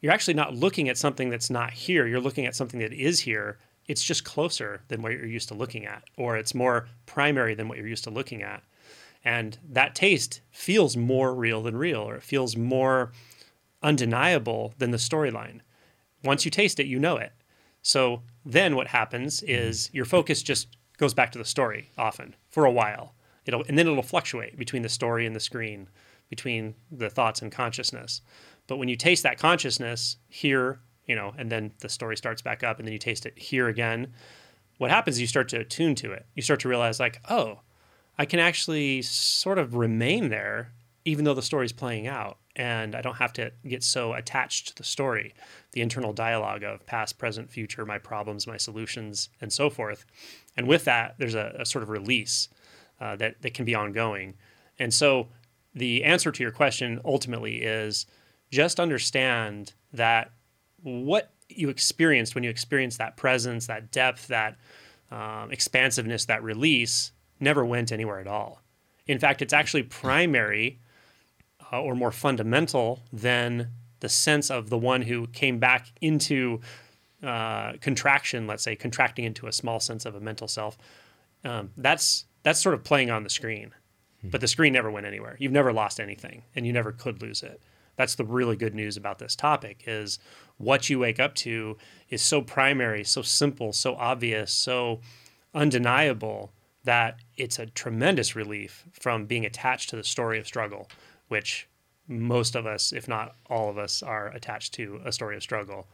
you're 0.00 0.12
actually 0.12 0.34
not 0.34 0.54
looking 0.54 0.88
at 0.88 0.96
something 0.96 1.30
that's 1.30 1.50
not 1.50 1.72
here, 1.72 2.06
you're 2.06 2.20
looking 2.20 2.46
at 2.46 2.54
something 2.54 2.78
that 2.78 2.92
is 2.92 3.20
here. 3.20 3.58
It's 3.86 4.04
just 4.04 4.24
closer 4.24 4.82
than 4.86 5.02
what 5.02 5.12
you're 5.12 5.26
used 5.26 5.48
to 5.48 5.54
looking 5.54 5.84
at, 5.84 6.04
or 6.16 6.36
it's 6.36 6.54
more 6.54 6.88
primary 7.06 7.54
than 7.54 7.68
what 7.68 7.76
you're 7.76 7.88
used 7.88 8.04
to 8.04 8.10
looking 8.10 8.42
at. 8.42 8.62
And 9.24 9.58
that 9.68 9.96
taste 9.96 10.42
feels 10.52 10.96
more 10.96 11.34
real 11.34 11.62
than 11.62 11.76
real, 11.76 12.02
or 12.02 12.14
it 12.14 12.22
feels 12.22 12.56
more 12.56 13.10
undeniable 13.82 14.74
than 14.78 14.92
the 14.92 14.98
storyline 14.98 15.60
once 16.24 16.44
you 16.44 16.50
taste 16.50 16.80
it, 16.80 16.86
you 16.86 16.98
know 16.98 17.16
it. 17.16 17.32
So 17.82 18.22
then 18.44 18.76
what 18.76 18.88
happens 18.88 19.42
is 19.42 19.90
your 19.92 20.04
focus 20.04 20.42
just 20.42 20.76
goes 20.98 21.14
back 21.14 21.32
to 21.32 21.38
the 21.38 21.44
story 21.44 21.90
often 21.96 22.36
for 22.50 22.64
a 22.64 22.72
while. 22.72 23.14
It'll 23.46 23.64
and 23.68 23.78
then 23.78 23.86
it'll 23.86 24.02
fluctuate 24.02 24.58
between 24.58 24.82
the 24.82 24.88
story 24.88 25.24
and 25.24 25.34
the 25.34 25.40
screen, 25.40 25.88
between 26.28 26.74
the 26.90 27.08
thoughts 27.08 27.40
and 27.40 27.50
consciousness. 27.50 28.20
But 28.66 28.76
when 28.76 28.88
you 28.88 28.96
taste 28.96 29.22
that 29.22 29.38
consciousness 29.38 30.16
here, 30.28 30.80
you 31.06 31.16
know, 31.16 31.32
and 31.38 31.50
then 31.50 31.72
the 31.80 31.88
story 31.88 32.16
starts 32.16 32.42
back 32.42 32.62
up 32.62 32.78
and 32.78 32.86
then 32.86 32.92
you 32.92 32.98
taste 32.98 33.24
it 33.24 33.38
here 33.38 33.68
again, 33.68 34.12
what 34.76 34.90
happens 34.90 35.16
is 35.16 35.20
you 35.22 35.26
start 35.26 35.48
to 35.48 35.60
attune 35.60 35.94
to 35.96 36.12
it. 36.12 36.26
You 36.34 36.42
start 36.42 36.60
to 36.60 36.68
realize 36.68 37.00
like, 37.00 37.20
oh, 37.30 37.60
I 38.18 38.26
can 38.26 38.40
actually 38.40 39.02
sort 39.02 39.58
of 39.58 39.74
remain 39.74 40.28
there 40.28 40.72
even 41.04 41.24
though 41.24 41.34
the 41.34 41.40
story's 41.40 41.72
playing 41.72 42.06
out 42.06 42.36
and 42.54 42.94
I 42.94 43.00
don't 43.00 43.16
have 43.16 43.32
to 43.34 43.52
get 43.66 43.82
so 43.82 44.12
attached 44.12 44.68
to 44.68 44.74
the 44.74 44.84
story, 44.84 45.32
the 45.72 45.80
internal 45.80 46.12
dialogue 46.12 46.64
of 46.64 46.84
past, 46.84 47.16
present, 47.16 47.50
future, 47.50 47.86
my 47.86 47.98
problems, 47.98 48.46
my 48.46 48.56
solutions, 48.56 49.30
and 49.40 49.52
so 49.52 49.70
forth. 49.70 50.04
And 50.58 50.66
with 50.66 50.84
that, 50.86 51.14
there's 51.18 51.36
a, 51.36 51.54
a 51.60 51.64
sort 51.64 51.84
of 51.84 51.88
release 51.88 52.48
uh, 53.00 53.14
that, 53.16 53.40
that 53.42 53.54
can 53.54 53.64
be 53.64 53.76
ongoing. 53.76 54.34
And 54.80 54.92
so 54.92 55.28
the 55.72 56.02
answer 56.02 56.32
to 56.32 56.42
your 56.42 56.50
question 56.50 57.00
ultimately 57.04 57.62
is 57.62 58.06
just 58.50 58.80
understand 58.80 59.72
that 59.92 60.32
what 60.82 61.30
you 61.48 61.68
experienced 61.68 62.34
when 62.34 62.42
you 62.42 62.50
experienced 62.50 62.98
that 62.98 63.16
presence, 63.16 63.68
that 63.68 63.92
depth, 63.92 64.26
that 64.26 64.56
um, 65.12 65.52
expansiveness, 65.52 66.24
that 66.24 66.42
release 66.42 67.12
never 67.38 67.64
went 67.64 67.92
anywhere 67.92 68.18
at 68.18 68.26
all. 68.26 68.60
In 69.06 69.20
fact, 69.20 69.40
it's 69.42 69.52
actually 69.52 69.84
primary 69.84 70.80
uh, 71.72 71.80
or 71.80 71.94
more 71.94 72.10
fundamental 72.10 73.00
than 73.12 73.70
the 74.00 74.08
sense 74.08 74.50
of 74.50 74.70
the 74.70 74.78
one 74.78 75.02
who 75.02 75.28
came 75.28 75.60
back 75.60 75.92
into 76.00 76.60
uh, 77.22 77.72
contraction, 77.80 78.46
let's 78.46 78.62
say, 78.62 78.76
contracting 78.76 79.24
into 79.24 79.46
a 79.46 79.52
small 79.52 79.80
sense 79.80 80.04
of 80.06 80.14
a 80.14 80.20
mental 80.20 80.48
self. 80.48 80.78
Um, 81.44 81.70
that's 81.76 82.26
that's 82.42 82.60
sort 82.60 82.74
of 82.74 82.84
playing 82.84 83.10
on 83.10 83.24
the 83.24 83.30
screen, 83.30 83.72
hmm. 84.22 84.28
but 84.28 84.40
the 84.40 84.48
screen 84.48 84.72
never 84.72 84.90
went 84.90 85.06
anywhere. 85.06 85.36
You've 85.38 85.52
never 85.52 85.72
lost 85.72 86.00
anything, 86.00 86.44
and 86.54 86.66
you 86.66 86.72
never 86.72 86.92
could 86.92 87.20
lose 87.22 87.42
it. 87.42 87.60
That's 87.96 88.14
the 88.14 88.24
really 88.24 88.54
good 88.56 88.74
news 88.74 88.96
about 88.96 89.18
this 89.18 89.34
topic 89.34 89.82
is 89.86 90.20
what 90.56 90.88
you 90.88 91.00
wake 91.00 91.18
up 91.18 91.34
to 91.36 91.76
is 92.08 92.22
so 92.22 92.40
primary, 92.40 93.02
so 93.02 93.22
simple, 93.22 93.72
so 93.72 93.96
obvious, 93.96 94.52
so 94.52 95.00
undeniable 95.52 96.52
that 96.84 97.16
it's 97.36 97.58
a 97.58 97.66
tremendous 97.66 98.36
relief 98.36 98.84
from 98.92 99.26
being 99.26 99.44
attached 99.44 99.90
to 99.90 99.96
the 99.96 100.04
story 100.04 100.38
of 100.38 100.46
struggle, 100.46 100.88
which 101.26 101.68
most 102.06 102.54
of 102.54 102.66
us, 102.66 102.92
if 102.92 103.08
not 103.08 103.34
all 103.50 103.68
of 103.68 103.76
us, 103.76 104.02
are 104.02 104.28
attached 104.28 104.72
to 104.74 105.00
a 105.04 105.12
story 105.12 105.36
of 105.36 105.42
struggle, 105.42 105.88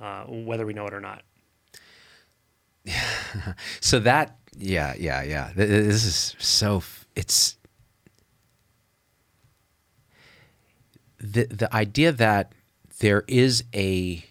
uh, 0.00 0.24
whether 0.24 0.66
we 0.66 0.72
know 0.72 0.86
it 0.86 0.94
or 0.94 1.00
not. 1.00 1.22
so 3.80 3.98
that, 4.00 4.36
yeah, 4.56 4.94
yeah, 4.98 5.22
yeah. 5.22 5.50
This 5.54 6.04
is 6.04 6.36
so, 6.38 6.82
it's, 7.14 7.56
the, 11.18 11.46
the 11.46 11.74
idea 11.74 12.12
that 12.12 12.52
there 13.00 13.24
is 13.26 13.64
a, 13.74 14.24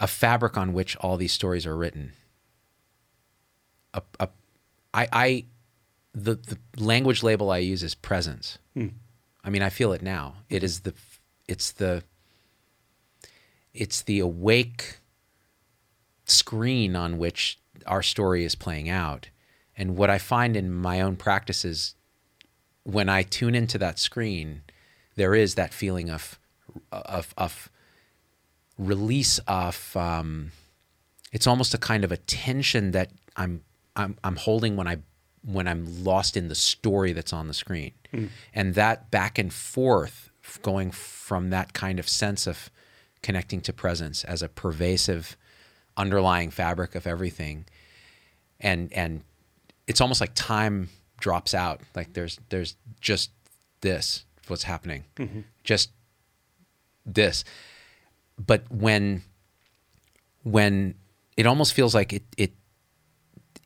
a 0.00 0.06
fabric 0.06 0.56
on 0.56 0.72
which 0.72 0.96
all 0.96 1.16
these 1.16 1.32
stories 1.32 1.66
are 1.66 1.76
written. 1.76 2.12
A, 3.94 4.02
a, 4.18 4.28
I, 4.92 5.08
I, 5.12 5.44
the, 6.12 6.34
the 6.34 6.58
language 6.76 7.22
label 7.22 7.50
I 7.50 7.58
use 7.58 7.82
is 7.82 7.94
presence. 7.94 8.58
Hmm. 8.74 8.88
I 9.44 9.50
mean, 9.50 9.62
I 9.62 9.70
feel 9.70 9.92
it 9.92 10.02
now. 10.02 10.34
It 10.48 10.62
is 10.62 10.80
the, 10.80 10.94
it's 11.48 11.72
the, 11.72 12.02
it's 13.74 14.02
the 14.02 14.20
awake 14.20 14.98
screen 16.24 16.96
on 16.96 17.18
which 17.18 17.58
our 17.86 18.02
story 18.02 18.44
is 18.44 18.54
playing 18.54 18.88
out. 18.88 19.28
And 19.76 19.96
what 19.96 20.10
I 20.10 20.18
find 20.18 20.56
in 20.56 20.72
my 20.72 21.00
own 21.00 21.16
practice 21.16 21.64
is 21.64 21.94
when 22.84 23.08
I 23.08 23.22
tune 23.22 23.54
into 23.54 23.78
that 23.78 23.98
screen, 23.98 24.62
there 25.16 25.34
is 25.34 25.54
that 25.54 25.72
feeling 25.72 26.10
of, 26.10 26.38
of, 26.90 27.34
of 27.36 27.70
release 28.78 29.38
of, 29.48 29.96
um, 29.96 30.52
it's 31.32 31.46
almost 31.46 31.74
a 31.74 31.78
kind 31.78 32.04
of 32.04 32.12
a 32.12 32.16
tension 32.16 32.90
that 32.92 33.10
I'm, 33.36 33.62
I'm, 33.96 34.16
I'm 34.22 34.36
holding 34.36 34.76
when 34.76 34.86
I 34.88 34.98
when 35.44 35.66
I'm 35.66 36.04
lost 36.04 36.36
in 36.36 36.46
the 36.48 36.54
story 36.54 37.12
that's 37.12 37.32
on 37.32 37.48
the 37.48 37.54
screen. 37.54 37.92
Mm. 38.12 38.28
And 38.54 38.74
that 38.74 39.10
back 39.10 39.38
and 39.38 39.52
forth, 39.52 40.30
going 40.62 40.90
from 40.90 41.50
that 41.50 41.72
kind 41.72 41.98
of 41.98 42.08
sense 42.08 42.46
of 42.46 42.70
connecting 43.22 43.60
to 43.62 43.72
presence 43.72 44.24
as 44.24 44.42
a 44.42 44.48
pervasive 44.48 45.36
underlying 45.96 46.50
fabric 46.50 46.94
of 46.94 47.06
everything. 47.06 47.64
And 48.60 48.92
and 48.92 49.22
it's 49.86 50.00
almost 50.00 50.20
like 50.20 50.32
time 50.34 50.88
drops 51.20 51.54
out. 51.54 51.80
Like 51.94 52.12
there's 52.12 52.38
there's 52.48 52.76
just 53.00 53.30
this 53.80 54.24
what's 54.48 54.64
happening. 54.64 55.04
Mm-hmm. 55.16 55.40
Just 55.64 55.90
this. 57.06 57.44
But 58.38 58.64
when 58.70 59.22
when 60.42 60.94
it 61.36 61.46
almost 61.46 61.74
feels 61.74 61.94
like 61.94 62.12
it 62.12 62.24
it 62.36 62.52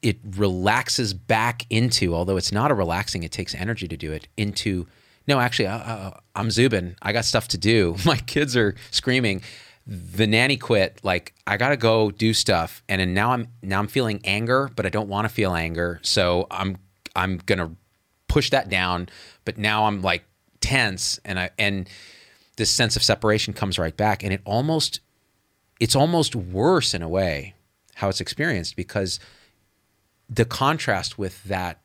it 0.03 0.19
relaxes 0.37 1.15
back 1.15 1.67
into, 1.71 2.15
although 2.15 2.37
it's 2.37 2.53
not 2.53 2.71
a 2.71 2.75
relaxing, 2.75 3.23
it 3.23 3.33
takes 3.33 3.55
energy 3.55 3.89
to 3.89 3.97
do 3.97 4.13
it, 4.13 4.29
into, 4.37 4.87
no, 5.27 5.41
actually, 5.41 5.67
uh, 5.67 5.79
uh, 5.79 6.11
I'm 6.35 6.51
Zubin. 6.51 6.97
I 7.03 7.13
got 7.13 7.25
stuff 7.25 7.49
to 7.49 7.59
do. 7.59 7.97
My 8.05 8.17
kids 8.17 8.57
are 8.57 8.75
screaming. 8.91 9.43
The 9.87 10.27
nanny 10.27 10.57
quit. 10.57 11.01
Like 11.03 11.35
I 11.47 11.57
got 11.57 11.71
to 11.71 11.77
go 11.77 12.11
do 12.11 12.35
stuff, 12.35 12.83
and 12.89 13.01
then 13.01 13.15
now 13.15 13.33
I'm 13.33 13.49
now 13.63 13.79
I'm 13.79 13.89
feeling 13.89 14.21
anger, 14.25 14.71
but 14.75 14.87
I 14.87 14.89
don't 14.89 15.09
want 15.09 15.29
to 15.29 15.33
feel 15.33 15.55
anger, 15.55 16.01
so 16.03 16.47
I'm 16.51 16.79
I'm 17.15 17.39
gonna 17.47 17.75
push 18.29 18.51
that 18.51 18.69
down. 18.69 19.09
But 19.45 19.59
now 19.59 19.87
I'm 19.87 20.03
like 20.03 20.25
tense, 20.61 21.21
and 21.25 21.39
I 21.39 21.51
and 21.59 21.89
this 22.57 22.71
sense 22.71 22.97
of 22.97 23.03
separation 23.03 23.55
comes 23.55 23.79
right 23.79 23.97
back, 23.97 24.25
and 24.25 24.33
it 24.33 24.41
almost 24.45 25.01
it's 25.79 25.95
almost 25.95 26.35
worse 26.35 26.95
in 26.95 27.03
a 27.03 27.09
way 27.09 27.55
how 27.97 28.09
it's 28.09 28.21
experienced 28.21 28.77
because 28.77 29.21
the 30.29 30.45
contrast 30.45 31.19
with 31.19 31.43
that 31.45 31.81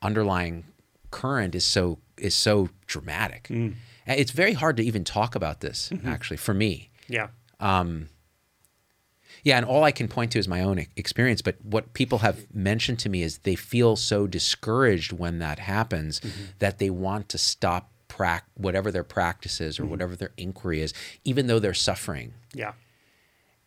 underlying 0.00 0.64
current 1.12 1.54
is 1.54 1.64
so 1.64 1.98
is 2.18 2.34
so 2.34 2.68
dramatic. 2.86 3.44
Mm. 3.44 3.74
It's 4.06 4.32
very 4.32 4.54
hard 4.54 4.76
to 4.78 4.82
even 4.82 5.04
talk 5.04 5.36
about 5.36 5.60
this 5.60 5.90
mm-hmm. 5.90 6.08
actually 6.08 6.38
for 6.38 6.54
me. 6.54 6.90
Yeah. 7.08 7.28
Um, 7.60 8.08
yeah, 9.44 9.56
and 9.56 9.66
all 9.66 9.82
I 9.82 9.92
can 9.92 10.08
point 10.08 10.32
to 10.32 10.38
is 10.38 10.46
my 10.46 10.62
own 10.62 10.86
experience. 10.96 11.42
But 11.42 11.56
what 11.64 11.94
people 11.94 12.18
have 12.18 12.52
mentioned 12.54 12.98
to 13.00 13.08
me 13.08 13.22
is 13.22 13.38
they 13.38 13.56
feel 13.56 13.96
so 13.96 14.26
discouraged 14.26 15.12
when 15.12 15.38
that 15.40 15.58
happens 15.58 16.20
mm-hmm. 16.20 16.42
that 16.60 16.78
they 16.78 16.90
want 16.90 17.28
to 17.30 17.38
stop 17.38 17.90
prac- 18.08 18.46
whatever 18.54 18.90
their 18.90 19.04
practice 19.04 19.60
is 19.60 19.78
or 19.78 19.82
mm-hmm. 19.82 19.90
whatever 19.90 20.16
their 20.16 20.32
inquiry 20.36 20.80
is, 20.80 20.94
even 21.24 21.48
though 21.48 21.58
they're 21.58 21.74
suffering. 21.74 22.34
Yeah. 22.54 22.72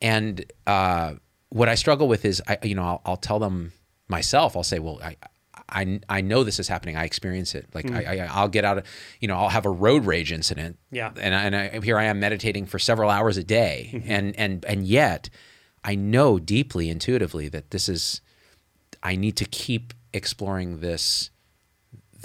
And 0.01 0.45
uh, 0.65 1.15
what 1.49 1.67
I 1.67 1.75
struggle 1.75 2.07
with 2.07 2.23
is, 2.25 2.41
I, 2.47 2.57
you 2.63 2.75
know, 2.75 2.83
I'll, 2.83 3.01
I'll 3.05 3.17
tell 3.17 3.39
them 3.39 3.73
myself, 4.07 4.55
I'll 4.55 4.63
say, 4.63 4.79
well, 4.79 4.99
I, 5.03 5.17
I, 5.69 5.99
I 6.07 6.21
know 6.21 6.43
this 6.43 6.59
is 6.59 6.67
happening. 6.67 6.95
I 6.95 7.05
experience 7.05 7.55
it. 7.55 7.67
Like 7.73 7.85
mm. 7.85 7.95
I, 7.95 8.27
I, 8.27 8.41
will 8.41 8.49
get 8.49 8.65
out 8.65 8.77
of, 8.77 8.85
you 9.19 9.27
know, 9.27 9.35
I'll 9.35 9.49
have 9.49 9.65
a 9.65 9.71
road 9.71 10.05
rage 10.05 10.31
incident. 10.31 10.77
Yeah. 10.91 11.11
And, 11.19 11.33
I, 11.33 11.43
and 11.43 11.55
I, 11.55 11.79
here 11.81 11.97
I 11.97 12.05
am 12.05 12.19
meditating 12.19 12.67
for 12.67 12.77
several 12.77 13.09
hours 13.09 13.37
a 13.37 13.43
day. 13.43 13.89
Mm-hmm. 13.91 14.11
And, 14.11 14.39
and, 14.39 14.65
and 14.65 14.87
yet 14.87 15.29
I 15.83 15.95
know 15.95 16.39
deeply 16.39 16.89
intuitively 16.89 17.49
that 17.49 17.71
this 17.71 17.89
is, 17.89 18.21
I 19.01 19.15
need 19.15 19.37
to 19.37 19.45
keep 19.45 19.93
exploring 20.13 20.79
this 20.79 21.31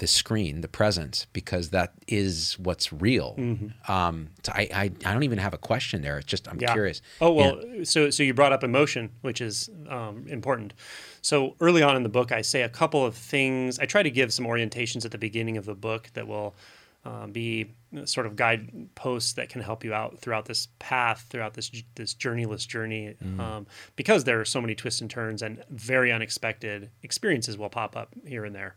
the 0.01 0.07
screen, 0.07 0.61
the 0.61 0.67
presence, 0.67 1.27
because 1.31 1.69
that 1.69 1.93
is 2.07 2.57
what's 2.57 2.91
real. 2.91 3.35
Mm-hmm. 3.37 3.91
Um, 3.91 4.29
so 4.41 4.51
I, 4.51 4.67
I, 4.73 4.83
I, 5.05 5.13
don't 5.13 5.21
even 5.21 5.37
have 5.37 5.53
a 5.53 5.59
question 5.59 6.01
there. 6.01 6.17
It's 6.17 6.25
just 6.25 6.47
I'm 6.47 6.59
yeah. 6.59 6.73
curious. 6.73 7.03
Oh 7.21 7.31
well, 7.31 7.59
and, 7.59 7.87
so 7.87 8.09
so 8.09 8.23
you 8.23 8.33
brought 8.33 8.51
up 8.51 8.63
emotion, 8.63 9.11
which 9.21 9.41
is 9.41 9.69
um, 9.87 10.25
important. 10.27 10.73
So 11.21 11.55
early 11.59 11.83
on 11.83 11.95
in 11.95 12.03
the 12.03 12.09
book, 12.09 12.31
I 12.31 12.41
say 12.41 12.63
a 12.63 12.69
couple 12.69 13.05
of 13.05 13.15
things. 13.15 13.79
I 13.79 13.85
try 13.85 14.03
to 14.03 14.09
give 14.09 14.33
some 14.33 14.45
orientations 14.45 15.05
at 15.05 15.11
the 15.11 15.17
beginning 15.17 15.57
of 15.57 15.65
the 15.65 15.75
book 15.75 16.09
that 16.13 16.27
will 16.27 16.55
um, 17.03 17.31
be 17.31 17.71
sort 18.05 18.25
of 18.25 18.35
guideposts 18.35 19.33
that 19.33 19.49
can 19.49 19.61
help 19.61 19.83
you 19.83 19.93
out 19.93 20.19
throughout 20.19 20.45
this 20.45 20.67
path, 20.79 21.25
throughout 21.29 21.53
this 21.53 21.71
this 21.95 22.13
journeyless 22.13 22.67
journey, 22.67 23.15
mm. 23.23 23.39
um, 23.39 23.67
because 23.95 24.23
there 24.23 24.39
are 24.39 24.45
so 24.45 24.61
many 24.61 24.75
twists 24.75 25.01
and 25.01 25.09
turns 25.09 25.41
and 25.41 25.63
very 25.69 26.11
unexpected 26.11 26.89
experiences 27.03 27.57
will 27.57 27.69
pop 27.69 27.97
up 27.97 28.13
here 28.25 28.45
and 28.45 28.55
there. 28.55 28.75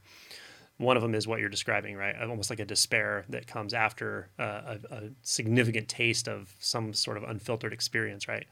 One 0.79 0.97
of 0.97 1.03
them 1.03 1.15
is 1.15 1.29
what 1.29 1.39
you're 1.39 1.51
describing, 1.51 1.97
right? 1.97 2.17
Almost 2.21 2.51
like 2.51 2.59
a 2.59 2.65
despair 2.65 3.25
that 3.29 3.47
comes 3.47 3.75
after 3.75 4.29
uh, 4.39 4.77
a, 4.91 4.95
a, 4.95 5.03
significant 5.23 5.89
taste 5.89 6.27
of 6.27 6.53
some 6.59 6.93
sort 6.93 7.17
of 7.17 7.23
unfiltered 7.23 7.73
experience, 7.73 8.27
right? 8.27 8.47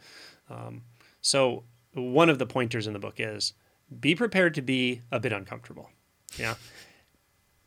Um, 0.48 0.82
so 1.20 1.64
one 1.94 2.28
of 2.28 2.38
the 2.38 2.46
pointers 2.46 2.86
in 2.86 2.92
the 2.92 3.00
book 3.00 3.14
is 3.18 3.54
be 4.00 4.14
prepared 4.14 4.54
to 4.54 4.62
be 4.62 5.02
a 5.10 5.20
bit 5.20 5.32
uncomfortable. 5.32 5.90
Yeah. 6.38 6.54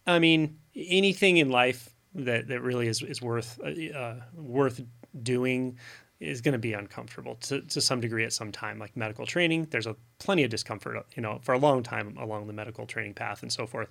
I 0.07 0.19
mean, 0.19 0.57
anything 0.75 1.37
in 1.37 1.49
life 1.49 1.95
that, 2.13 2.47
that 2.47 2.61
really 2.61 2.87
is, 2.87 3.01
is 3.01 3.21
worth 3.21 3.59
uh, 3.63 3.97
uh 3.97 4.15
worth 4.35 4.81
doing 5.23 5.77
is 6.19 6.39
going 6.41 6.53
to 6.53 6.59
be 6.59 6.73
uncomfortable 6.73 7.35
to, 7.35 7.61
to 7.61 7.81
some 7.81 7.99
degree 7.99 8.23
at 8.23 8.31
some 8.31 8.51
time 8.51 8.79
like 8.79 8.95
medical 8.95 9.25
training 9.25 9.67
there's 9.71 9.85
a 9.85 9.95
plenty 10.19 10.43
of 10.43 10.49
discomfort 10.49 11.05
you 11.15 11.21
know 11.21 11.39
for 11.43 11.53
a 11.53 11.57
long 11.57 11.83
time 11.83 12.15
along 12.17 12.47
the 12.47 12.53
medical 12.53 12.85
training 12.85 13.13
path 13.13 13.41
and 13.41 13.51
so 13.51 13.67
forth 13.67 13.89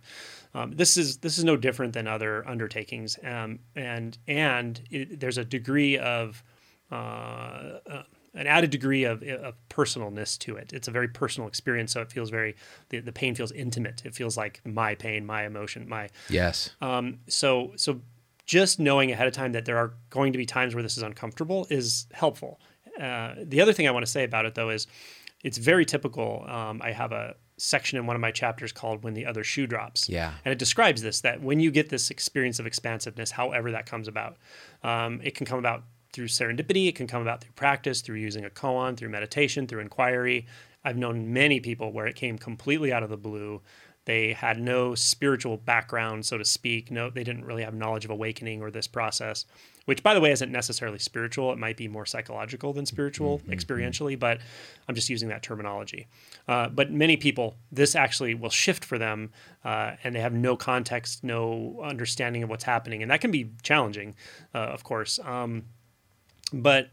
um, 0.54 0.72
this 0.72 0.96
is 0.96 1.18
this 1.18 1.36
is 1.36 1.44
no 1.44 1.56
different 1.56 1.92
than 1.92 2.06
other 2.06 2.46
undertakings 2.48 3.18
um, 3.24 3.58
and 3.76 4.18
and 4.26 4.80
it, 4.90 5.20
there's 5.20 5.38
a 5.38 5.44
degree 5.44 5.98
of 5.98 6.42
uh, 6.90 7.78
uh, 7.90 8.02
an 8.34 8.46
added 8.46 8.70
degree 8.70 9.04
of, 9.04 9.22
of 9.22 9.54
personalness 9.68 10.38
to 10.40 10.56
it. 10.56 10.72
It's 10.72 10.88
a 10.88 10.90
very 10.90 11.08
personal 11.08 11.48
experience, 11.48 11.92
so 11.92 12.00
it 12.00 12.10
feels 12.10 12.30
very 12.30 12.56
the, 12.88 13.00
the 13.00 13.12
pain 13.12 13.34
feels 13.34 13.52
intimate. 13.52 14.02
It 14.04 14.14
feels 14.14 14.36
like 14.36 14.60
my 14.64 14.94
pain, 14.94 15.24
my 15.24 15.44
emotion, 15.44 15.88
my 15.88 16.08
yes. 16.28 16.70
Um, 16.80 17.20
so 17.28 17.72
so 17.76 18.00
just 18.46 18.78
knowing 18.78 19.10
ahead 19.10 19.26
of 19.26 19.32
time 19.32 19.52
that 19.52 19.64
there 19.64 19.78
are 19.78 19.94
going 20.10 20.32
to 20.32 20.38
be 20.38 20.46
times 20.46 20.74
where 20.74 20.82
this 20.82 20.96
is 20.96 21.02
uncomfortable 21.02 21.66
is 21.70 22.06
helpful. 22.12 22.60
Uh, 23.00 23.34
the 23.42 23.60
other 23.60 23.72
thing 23.72 23.88
I 23.88 23.90
want 23.90 24.04
to 24.04 24.10
say 24.10 24.24
about 24.24 24.46
it 24.46 24.54
though 24.54 24.70
is 24.70 24.86
it's 25.42 25.58
very 25.58 25.84
typical. 25.84 26.44
Um, 26.48 26.80
I 26.82 26.92
have 26.92 27.12
a 27.12 27.36
section 27.56 27.98
in 27.98 28.06
one 28.06 28.16
of 28.16 28.20
my 28.20 28.32
chapters 28.32 28.72
called 28.72 29.04
"When 29.04 29.14
the 29.14 29.26
Other 29.26 29.44
Shoe 29.44 29.66
Drops." 29.66 30.08
Yeah, 30.08 30.32
and 30.44 30.52
it 30.52 30.58
describes 30.58 31.02
this 31.02 31.20
that 31.20 31.40
when 31.40 31.60
you 31.60 31.70
get 31.70 31.90
this 31.90 32.10
experience 32.10 32.58
of 32.58 32.66
expansiveness, 32.66 33.30
however 33.30 33.70
that 33.70 33.86
comes 33.86 34.08
about, 34.08 34.38
um, 34.82 35.20
it 35.22 35.36
can 35.36 35.46
come 35.46 35.58
about 35.58 35.84
through 36.14 36.28
serendipity. 36.28 36.88
It 36.88 36.94
can 36.94 37.06
come 37.06 37.20
about 37.20 37.42
through 37.42 37.52
practice, 37.56 38.00
through 38.00 38.16
using 38.16 38.44
a 38.44 38.50
koan, 38.50 38.96
through 38.96 39.10
meditation, 39.10 39.66
through 39.66 39.80
inquiry. 39.80 40.46
I've 40.84 40.96
known 40.96 41.32
many 41.32 41.60
people 41.60 41.92
where 41.92 42.06
it 42.06 42.14
came 42.16 42.38
completely 42.38 42.92
out 42.92 43.02
of 43.02 43.10
the 43.10 43.16
blue. 43.16 43.60
They 44.06 44.34
had 44.34 44.60
no 44.60 44.94
spiritual 44.94 45.56
background, 45.56 46.26
so 46.26 46.36
to 46.36 46.44
speak. 46.44 46.90
No, 46.90 47.08
they 47.10 47.24
didn't 47.24 47.46
really 47.46 47.62
have 47.62 47.74
knowledge 47.74 48.04
of 48.04 48.10
awakening 48.10 48.60
or 48.60 48.70
this 48.70 48.86
process, 48.86 49.46
which 49.86 50.02
by 50.02 50.12
the 50.12 50.20
way 50.20 50.30
isn't 50.30 50.52
necessarily 50.52 50.98
spiritual. 50.98 51.50
It 51.52 51.58
might 51.58 51.78
be 51.78 51.88
more 51.88 52.04
psychological 52.04 52.74
than 52.74 52.84
spiritual 52.84 53.40
experientially, 53.48 54.18
but 54.18 54.40
I'm 54.88 54.94
just 54.94 55.08
using 55.08 55.30
that 55.30 55.42
terminology. 55.42 56.06
Uh, 56.46 56.68
but 56.68 56.92
many 56.92 57.16
people, 57.16 57.56
this 57.72 57.94
actually 57.94 58.34
will 58.34 58.50
shift 58.50 58.84
for 58.84 58.98
them, 58.98 59.32
uh, 59.64 59.92
and 60.04 60.14
they 60.14 60.20
have 60.20 60.34
no 60.34 60.54
context, 60.54 61.24
no 61.24 61.80
understanding 61.82 62.42
of 62.42 62.50
what's 62.50 62.64
happening, 62.64 63.00
and 63.00 63.10
that 63.10 63.22
can 63.22 63.30
be 63.30 63.52
challenging, 63.62 64.14
uh, 64.54 64.58
of 64.58 64.84
course. 64.84 65.18
Um, 65.24 65.64
but 66.62 66.90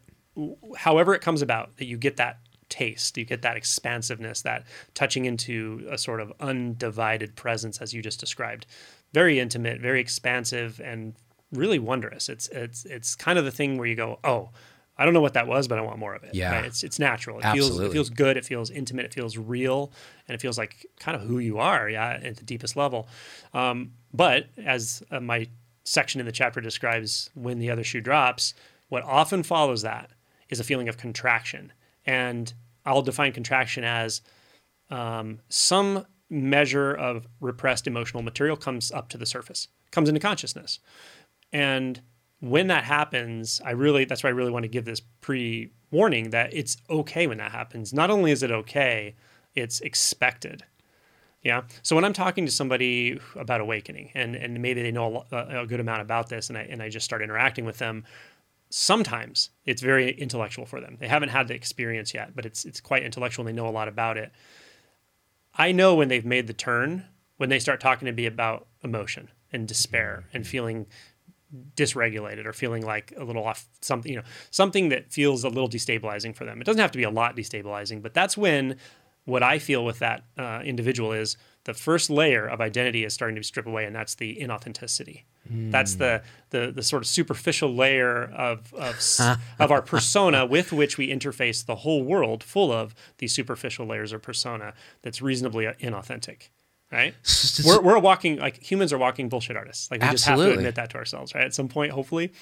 however 0.78 1.14
it 1.14 1.22
comes 1.22 1.42
about, 1.42 1.78
that 1.78 1.86
you 1.86 1.98
get 1.98 2.18
that 2.18 2.40
taste, 2.70 3.18
you 3.18 3.26
get 3.26 3.42
that 3.44 3.58
expansiveness, 3.58 4.42
that 4.42 4.66
touching 4.94 5.26
into 5.26 5.86
a 5.92 5.98
sort 5.98 6.22
of 6.22 6.34
undivided 6.40 7.36
presence, 7.36 7.80
as 7.80 7.94
you 7.94 8.02
just 8.02 8.20
described. 8.20 8.66
Very 9.14 9.40
intimate, 9.40 9.82
very 9.82 10.00
expansive, 10.00 10.80
and 10.84 11.14
really 11.52 11.80
wondrous. 11.80 12.30
It's 12.30 12.48
it's 12.50 12.86
it's 12.86 13.16
kind 13.16 13.38
of 13.38 13.46
the 13.46 13.52
thing 13.52 13.78
where 13.78 13.88
you 13.88 13.96
go, 13.96 14.20
oh, 14.24 14.50
I 14.98 15.06
don't 15.06 15.14
know 15.14 15.22
what 15.22 15.34
that 15.34 15.48
was, 15.48 15.68
but 15.68 15.78
I 15.78 15.82
want 15.82 16.00
more 16.00 16.14
of 16.14 16.24
it. 16.24 16.34
Yeah. 16.34 16.54
right? 16.54 16.66
it's 16.66 16.84
it's 16.84 16.98
natural. 16.98 17.40
It 17.40 17.44
feels 17.44 17.68
Absolutely. 17.68 17.88
it 17.88 17.94
feels 17.94 18.10
good. 18.10 18.38
It 18.38 18.46
feels 18.46 18.70
intimate. 18.70 19.06
It 19.06 19.14
feels 19.14 19.38
real, 19.38 19.92
and 20.28 20.36
it 20.36 20.42
feels 20.42 20.58
like 20.58 20.86
kind 21.00 21.16
of 21.16 21.24
who 21.24 21.40
you 21.40 21.60
are. 21.60 21.90
Yeah, 21.90 22.20
at 22.24 22.38
the 22.38 22.44
deepest 22.44 22.76
level. 22.76 23.08
Um, 23.54 23.92
but 24.14 24.48
as 24.64 25.04
uh, 25.12 25.20
my 25.20 25.48
section 25.84 26.20
in 26.20 26.26
the 26.26 26.32
chapter 26.32 26.62
describes, 26.62 27.30
when 27.34 27.60
the 27.60 27.70
other 27.70 27.84
shoe 27.84 28.02
drops, 28.02 28.54
what 28.92 29.04
often 29.04 29.42
follows 29.42 29.84
that 29.84 30.12
is 30.50 30.60
a 30.60 30.66
feeling 30.66 30.90
of 30.90 30.98
contraction, 30.98 31.72
and 32.06 32.54
I'll 32.86 33.02
define 33.02 33.32
contraction 33.32 33.86
as 33.86 34.22
um, 34.90 35.40
some 35.48 36.06
measure 36.30 36.94
of 36.94 37.26
repressed 37.40 37.88
emotional 37.88 38.22
material 38.22 38.58
comes 38.58 38.92
up 38.92 39.08
to 39.10 39.18
the 39.18 39.26
surface, 39.26 39.70
comes 39.92 40.10
into 40.10 40.20
consciousness. 40.20 40.80
And 41.54 42.02
when 42.42 42.68
that 42.68 42.84
happens, 42.84 43.62
I 43.64 43.72
really, 43.72 44.04
that's 44.04 44.24
why 44.24 44.30
I 44.30 44.34
really 44.34 44.52
want 44.52 44.64
to 44.64 44.70
give 44.70 44.84
this 44.84 45.00
pre 45.22 45.72
warning 45.90 46.32
that 46.32 46.54
it's 46.54 46.76
okay 46.90 47.28
when 47.28 47.38
that 47.38 47.54
happens. 47.54 47.94
Not 47.94 48.12
only 48.12 48.32
is 48.32 48.44
it 48.44 48.52
okay, 48.52 49.16
it's 49.56 49.80
expected. 49.80 50.66
Yeah. 51.44 51.62
So 51.82 51.96
when 51.96 52.04
I'm 52.04 52.14
talking 52.14 52.46
to 52.46 52.52
somebody 52.52 53.20
about 53.38 53.62
awakening 53.62 54.12
and, 54.16 54.36
and 54.36 54.62
maybe 54.62 54.82
they 54.84 54.92
know 54.92 55.26
a, 55.32 55.62
a 55.62 55.66
good 55.66 55.80
amount 55.80 56.02
about 56.02 56.28
this 56.28 56.50
and 56.50 56.58
I, 56.58 56.64
and 56.64 56.84
I 56.84 56.90
just 56.90 57.06
start 57.06 57.22
interacting 57.22 57.64
with 57.64 57.78
them, 57.78 58.04
sometimes 58.72 59.50
it's 59.66 59.82
very 59.82 60.12
intellectual 60.12 60.66
for 60.66 60.80
them. 60.82 60.98
They 61.00 61.08
haven't 61.08 61.30
had 61.30 61.48
the 61.48 61.54
experience 61.54 62.14
yet, 62.14 62.36
but 62.36 62.46
it's, 62.46 62.66
it's 62.66 62.80
quite 62.80 63.04
intellectual 63.04 63.46
and 63.46 63.56
they 63.56 63.62
know 63.62 63.70
a 63.70 63.72
lot 63.72 63.88
about 63.88 64.18
it. 64.18 64.32
I 65.54 65.72
know 65.74 65.96
when 65.96 66.08
they've 66.08 66.26
made 66.26 66.48
the 66.48 66.54
turn, 66.54 67.06
when 67.38 67.50
they 67.50 67.60
start 67.60 67.82
talking 67.82 68.06
to 68.06 68.12
me 68.12 68.26
about 68.26 68.68
emotion 68.84 69.30
and 69.52 69.68
despair 69.68 70.26
and 70.34 70.48
feeling 70.48 70.88
dysregulated 71.76 72.46
or 72.46 72.54
feeling 72.54 72.86
like 72.86 73.14
a 73.18 73.24
little 73.26 73.44
off 73.44 73.68
something, 73.82 74.10
you 74.12 74.18
know, 74.18 74.26
something 74.52 74.90
that 74.90 75.12
feels 75.12 75.44
a 75.44 75.50
little 75.50 75.70
destabilizing 75.70 76.34
for 76.34 76.46
them. 76.46 76.62
It 76.62 76.64
doesn't 76.64 76.82
have 76.82 76.92
to 76.92 76.98
be 76.98 77.04
a 77.04 77.10
lot 77.10 77.36
destabilizing, 77.36 78.02
but 78.02 78.14
that's 78.14 78.38
when 78.38 78.78
what 79.26 79.44
I 79.44 79.60
feel 79.60 79.84
with 79.84 80.00
that 80.00 80.24
uh, 80.38 80.62
individual 80.64 81.12
is 81.12 81.36
the 81.64 81.74
first 81.74 82.10
layer 82.10 82.46
of 82.48 82.60
identity 82.60 83.04
is 83.04 83.14
starting 83.14 83.36
to 83.36 83.44
strip 83.44 83.66
away, 83.68 83.86
and 83.86 83.96
that's 83.96 84.16
the 84.16 84.38
inauthenticity. 84.42 85.24
That's 85.50 85.96
the, 85.96 86.22
the 86.52 86.72
the 86.72 86.84
sort 86.84 87.02
of 87.02 87.08
superficial 87.08 87.74
layer 87.74 88.24
of 88.24 88.74
of, 88.74 89.40
of 89.60 89.72
our 89.72 89.82
persona 89.82 90.46
with 90.46 90.72
which 90.72 90.98
we 90.98 91.10
interface 91.10 91.66
the 91.66 91.78
whole 91.78 92.04
world, 92.04 92.44
full 92.44 92.72
of 92.72 92.96
these 93.18 93.34
superficial 93.34 93.86
layers 93.86 94.14
of 94.14 94.22
persona 94.22 94.74
that's 95.02 95.22
reasonably 95.22 95.66
inauthentic. 95.66 96.50
Right? 96.92 97.16
we're, 97.66 97.82
we're 97.82 98.00
walking 98.00 98.38
like 98.38 98.62
humans 98.62 98.92
are 98.92 98.98
walking 98.98 99.30
bullshit 99.30 99.56
artists. 99.56 99.90
Like 99.90 100.02
we 100.02 100.10
just 100.10 100.26
have 100.26 100.38
to 100.38 100.52
admit 100.52 100.76
that 100.76 100.90
to 100.92 100.98
ourselves, 100.98 101.34
right? 101.34 101.46
At 101.46 101.54
some 101.54 101.70
point, 101.70 101.92
hopefully. 101.92 102.34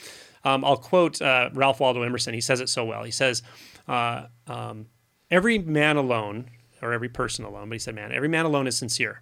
Um, 0.44 0.66
I'll 0.66 0.78
quote 0.78 1.22
uh, 1.22 1.50
Ralph 1.54 1.80
Waldo 1.80 2.02
Emerson. 2.02 2.34
He 2.34 2.42
says 2.42 2.60
it 2.60 2.70
so 2.70 2.84
well. 2.84 3.04
He 3.04 3.12
says, 3.12 3.44
uh, 3.88 4.26
um, 4.48 4.88
"Every 5.30 5.60
man 5.60 5.98
alone, 5.98 6.50
or 6.82 6.94
every 6.94 7.10
person 7.10 7.46
alone, 7.46 7.70
but 7.70 7.76
he 7.76 7.80
said, 7.80 7.96
man, 7.96 8.12
every 8.12 8.28
man 8.30 8.46
alone 8.46 8.68
is 8.68 8.78
sincere. 8.78 9.22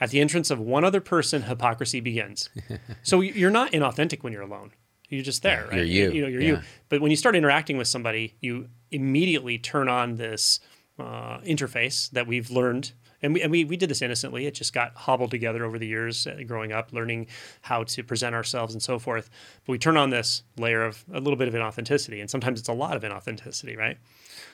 At 0.00 0.10
the 0.10 0.20
entrance 0.20 0.50
of 0.50 0.58
one 0.58 0.84
other 0.84 1.00
person, 1.00 1.42
hypocrisy 1.42 2.00
begins. 2.00 2.48
so 3.02 3.20
you're 3.20 3.50
not 3.50 3.72
inauthentic 3.72 4.22
when 4.22 4.32
you're 4.32 4.42
alone. 4.42 4.72
You're 5.08 5.22
just 5.22 5.42
there, 5.42 5.68
Yeah, 5.70 5.76
right? 5.78 5.86
you're 5.86 6.10
you. 6.10 6.12
You 6.12 6.22
know, 6.22 6.28
you're 6.28 6.40
Yeah. 6.40 6.48
you. 6.48 6.60
But 6.88 7.00
when 7.02 7.10
you 7.10 7.16
start 7.16 7.36
interacting 7.36 7.76
with 7.76 7.86
somebody, 7.88 8.34
you 8.40 8.68
immediately 8.90 9.58
turn 9.58 9.88
on 9.88 10.16
this 10.16 10.58
uh, 10.98 11.38
interface 11.40 12.10
that 12.10 12.26
we've 12.26 12.50
learned. 12.50 12.92
And, 13.24 13.34
we, 13.34 13.42
and 13.42 13.52
we, 13.52 13.64
we 13.64 13.76
did 13.76 13.88
this 13.88 14.02
innocently. 14.02 14.46
It 14.46 14.54
just 14.54 14.72
got 14.72 14.94
hobbled 14.96 15.30
together 15.30 15.64
over 15.64 15.78
the 15.78 15.86
years 15.86 16.26
uh, 16.26 16.38
growing 16.46 16.72
up, 16.72 16.92
learning 16.92 17.28
how 17.60 17.84
to 17.84 18.02
present 18.02 18.34
ourselves 18.34 18.74
and 18.74 18.82
so 18.82 18.98
forth. 18.98 19.30
But 19.64 19.72
we 19.72 19.78
turn 19.78 19.96
on 19.96 20.10
this 20.10 20.42
layer 20.58 20.82
of 20.84 21.04
a 21.12 21.20
little 21.20 21.36
bit 21.36 21.46
of 21.46 21.54
inauthenticity. 21.54 22.20
And 22.20 22.28
sometimes 22.28 22.58
it's 22.58 22.68
a 22.68 22.72
lot 22.72 22.96
of 22.96 23.02
inauthenticity, 23.04 23.76
right? 23.78 23.98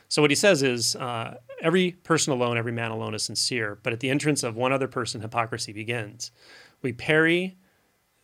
So 0.09 0.23
what 0.23 0.31
he 0.31 0.35
says 0.35 0.63
is, 0.63 0.97
uh, 0.97 1.37
every 1.61 1.93
person 1.93 2.33
alone, 2.33 2.57
every 2.57 2.73
man 2.73 2.91
alone 2.91 3.15
is 3.15 3.23
sincere, 3.23 3.79
but 3.83 3.93
at 3.93 4.01
the 4.01 4.11
entrance 4.11 4.43
of 4.43 4.57
one 4.57 4.73
other 4.73 4.89
person, 4.89 5.21
hypocrisy 5.21 5.73
begins. 5.73 6.31
We 6.81 6.93
parry 6.93 7.57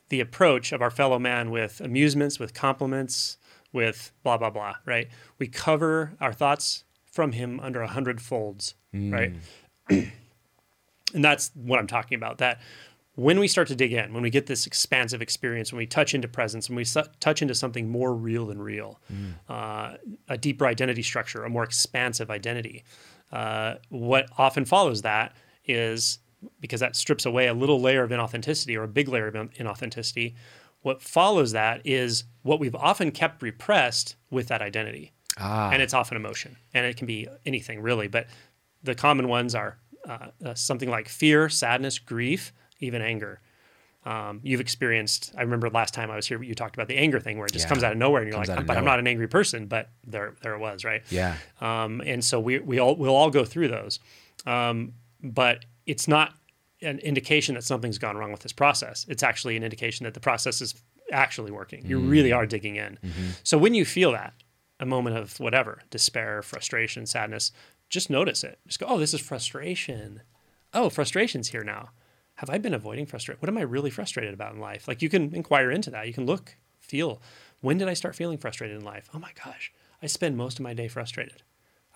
the 0.08 0.20
approach 0.20 0.72
of 0.72 0.80
our 0.80 0.90
fellow 0.90 1.18
man 1.18 1.50
with 1.50 1.80
amusements, 1.80 2.38
with 2.38 2.54
compliments, 2.54 3.36
with 3.72 4.12
blah 4.22 4.38
blah 4.38 4.50
blah. 4.50 4.76
Right? 4.86 5.08
We 5.38 5.46
cover 5.46 6.14
our 6.20 6.32
thoughts 6.32 6.84
from 7.04 7.32
him 7.32 7.60
under 7.60 7.82
a 7.82 7.88
hundred 7.88 8.20
folds. 8.20 8.74
Right? 9.12 9.34
and 9.90 11.24
that's 11.24 11.50
what 11.54 11.78
I'm 11.78 11.86
talking 11.86 12.16
about. 12.16 12.38
That 12.38 12.60
when 13.16 13.38
we 13.38 13.46
start 13.46 13.68
to 13.68 13.76
dig 13.76 13.92
in, 13.92 14.12
when 14.12 14.22
we 14.22 14.30
get 14.30 14.46
this 14.46 14.66
expansive 14.66 15.22
experience, 15.22 15.72
when 15.72 15.78
we 15.78 15.86
touch 15.86 16.14
into 16.14 16.26
presence, 16.26 16.68
when 16.68 16.76
we 16.76 16.84
su- 16.84 17.04
touch 17.20 17.42
into 17.42 17.54
something 17.54 17.88
more 17.88 18.12
real 18.14 18.46
than 18.46 18.60
real, 18.60 19.00
uh, 19.48 19.94
a 20.28 20.36
deeper 20.36 20.66
identity 20.66 21.02
structure, 21.02 21.44
a 21.44 21.50
more 21.50 21.62
expansive 21.62 22.30
identity, 22.30 22.82
uh, 23.30 23.74
what 23.88 24.26
often 24.36 24.64
follows 24.64 25.02
that 25.02 25.36
is 25.64 26.18
because 26.60 26.80
that 26.80 26.96
strips 26.96 27.24
away 27.24 27.46
a 27.46 27.54
little 27.54 27.80
layer 27.80 28.02
of 28.02 28.10
inauthenticity 28.10 28.76
or 28.76 28.82
a 28.82 28.88
big 28.88 29.08
layer 29.08 29.28
of 29.28 29.34
in- 29.34 29.48
inauthenticity. 29.50 30.34
What 30.82 31.00
follows 31.00 31.52
that 31.52 31.80
is 31.84 32.24
what 32.42 32.60
we've 32.60 32.74
often 32.74 33.10
kept 33.10 33.42
repressed 33.42 34.16
with 34.30 34.48
that 34.48 34.60
identity. 34.60 35.12
Ah. 35.38 35.70
And 35.70 35.80
it's 35.80 35.94
often 35.94 36.16
emotion, 36.16 36.56
and 36.74 36.84
it 36.86 36.96
can 36.96 37.06
be 37.06 37.26
anything 37.46 37.80
really, 37.80 38.08
but 38.08 38.26
the 38.82 38.94
common 38.94 39.28
ones 39.28 39.54
are 39.54 39.78
uh, 40.06 40.28
uh, 40.44 40.54
something 40.54 40.90
like 40.90 41.08
fear, 41.08 41.48
sadness, 41.48 41.98
grief, 41.98 42.52
even 42.80 43.02
anger. 43.02 43.40
Um, 44.04 44.40
you've 44.42 44.60
experienced. 44.60 45.32
I 45.36 45.42
remember 45.42 45.70
last 45.70 45.94
time 45.94 46.10
I 46.10 46.16
was 46.16 46.26
here, 46.26 46.42
you 46.42 46.54
talked 46.54 46.74
about 46.76 46.88
the 46.88 46.96
anger 46.98 47.18
thing, 47.20 47.38
where 47.38 47.46
it 47.46 47.52
just 47.52 47.64
Yeah. 47.64 47.68
comes 47.70 47.82
out 47.82 47.92
of 47.92 47.98
nowhere, 47.98 48.20
and 48.20 48.28
you're 48.30 48.36
Comes 48.36 48.48
like, 48.48 48.66
"But 48.66 48.76
I'm 48.76 48.84
not 48.84 48.98
an 48.98 49.06
angry 49.06 49.28
person," 49.28 49.66
but 49.66 49.88
there, 50.06 50.34
there 50.42 50.52
it 50.54 50.58
was, 50.58 50.84
right? 50.84 51.02
Yeah. 51.10 51.36
Um, 51.62 52.02
and 52.04 52.22
so 52.22 52.38
we 52.38 52.58
we 52.58 52.78
all 52.78 52.96
we'll 52.96 53.14
all 53.16 53.30
go 53.30 53.44
through 53.46 53.68
those, 53.68 54.00
um, 54.44 54.92
but 55.22 55.64
it's 55.86 56.06
not 56.06 56.34
an 56.82 56.98
indication 56.98 57.54
that 57.54 57.64
something's 57.64 57.96
gone 57.96 58.18
wrong 58.18 58.30
with 58.30 58.42
this 58.42 58.52
process. 58.52 59.06
It's 59.08 59.22
actually 59.22 59.56
an 59.56 59.62
indication 59.62 60.04
that 60.04 60.12
the 60.12 60.20
process 60.20 60.60
is 60.60 60.74
actually 61.10 61.50
working. 61.50 61.86
You 61.86 61.98
really 61.98 62.32
are 62.32 62.44
digging 62.44 62.76
in. 62.76 62.98
So 63.42 63.56
when 63.56 63.72
you 63.72 63.86
feel 63.86 64.12
that, 64.12 64.34
a 64.80 64.84
moment 64.84 65.16
of 65.16 65.40
whatever, 65.40 65.80
despair, 65.88 66.42
frustration, 66.42 67.06
sadness, 67.06 67.52
just 67.88 68.10
notice 68.10 68.44
it. 68.44 68.58
Just 68.66 68.80
go, 68.80 68.86
oh, 68.86 68.98
this 68.98 69.14
is 69.14 69.20
frustration. 69.20 70.20
Oh, 70.74 70.90
frustration's 70.90 71.48
here 71.50 71.64
now. 71.64 71.90
Have 72.36 72.50
I 72.50 72.58
been 72.58 72.74
avoiding 72.74 73.06
frustration? 73.06 73.40
What 73.40 73.48
am 73.48 73.58
I 73.58 73.62
really 73.62 73.90
frustrated 73.90 74.34
about 74.34 74.54
in 74.54 74.60
life? 74.60 74.88
Like 74.88 75.02
you 75.02 75.08
can 75.08 75.34
inquire 75.34 75.70
into 75.70 75.90
that. 75.90 76.06
You 76.06 76.12
can 76.12 76.26
look, 76.26 76.56
feel. 76.80 77.20
When 77.60 77.78
did 77.78 77.88
I 77.88 77.94
start 77.94 78.14
feeling 78.16 78.38
frustrated 78.38 78.76
in 78.76 78.84
life? 78.84 79.08
Oh 79.14 79.18
my 79.18 79.30
gosh, 79.44 79.72
I 80.02 80.06
spend 80.06 80.36
most 80.36 80.58
of 80.58 80.62
my 80.64 80.74
day 80.74 80.88
frustrated. 80.88 81.42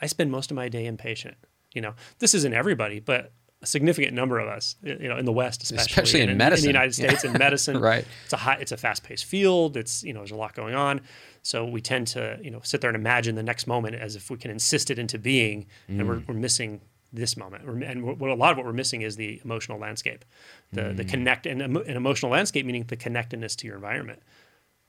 I 0.01 0.07
spend 0.07 0.31
most 0.31 0.51
of 0.51 0.57
my 0.57 0.69
day 0.69 0.87
impatient. 0.87 1.37
You 1.75 1.83
know, 1.83 1.95
this 2.21 2.35
isn't 2.35 2.55
everybody, 2.55 3.01
but 3.01 3.33
a 3.61 3.67
significant 3.67 4.15
number 4.15 4.39
of 4.39 4.47
us, 4.49 4.77
you 4.83 5.09
know, 5.09 5.17
in 5.17 5.25
the 5.25 5.33
West, 5.33 5.65
especially, 5.65 5.85
Especially 5.91 6.21
in 6.21 6.29
and 6.29 6.39
medicine. 6.39 6.63
the 6.63 6.69
United 6.69 6.97
Yeah. 6.97 7.09
States, 7.09 7.25
in 7.25 7.33
medicine, 7.39 7.79
Right. 7.81 8.07
It's 8.25 8.33
a 8.33 8.37
high, 8.37 8.59
it's 8.61 8.71
a 8.71 8.77
fast-paced 8.77 9.25
field. 9.25 9.77
It's 9.77 10.05
you 10.05 10.13
know, 10.13 10.21
there's 10.21 10.31
a 10.31 10.37
lot 10.37 10.55
going 10.55 10.77
on, 10.77 11.01
so 11.43 11.65
we 11.67 11.81
tend 11.81 12.07
to 12.09 12.39
you 12.41 12.51
know 12.53 12.61
sit 12.63 12.81
there 12.81 12.89
and 12.91 12.97
imagine 12.97 13.35
the 13.35 13.43
next 13.43 13.67
moment 13.67 13.97
as 13.97 14.15
if 14.15 14.31
we 14.31 14.37
can 14.39 14.53
insist 14.53 14.91
it 14.93 14.99
into 14.99 15.19
being, 15.19 15.67
and 15.89 16.07
we're, 16.09 16.17
mm. 16.19 16.29
we're 16.29 16.35
missing 16.35 16.81
this 17.13 17.37
moment. 17.37 17.65
And 17.85 18.05
what 18.05 18.31
a 18.31 18.35
lot 18.35 18.53
of 18.53 18.59
what 18.59 18.67
we're 18.67 18.73
missing 18.73 19.03
is 19.03 19.17
the 19.17 19.41
emotional 19.45 19.79
landscape, 19.79 20.25
the 20.73 20.93
the 20.93 21.05
mm. 21.05 21.09
connect 21.09 21.47
and 21.47 21.63
an 21.63 21.77
emotional 21.77 22.33
landscape 22.33 22.67
meaning 22.67 22.85
the 22.85 22.97
connectedness 22.97 23.57
to 23.57 23.67
your 23.67 23.77
environment 23.77 24.23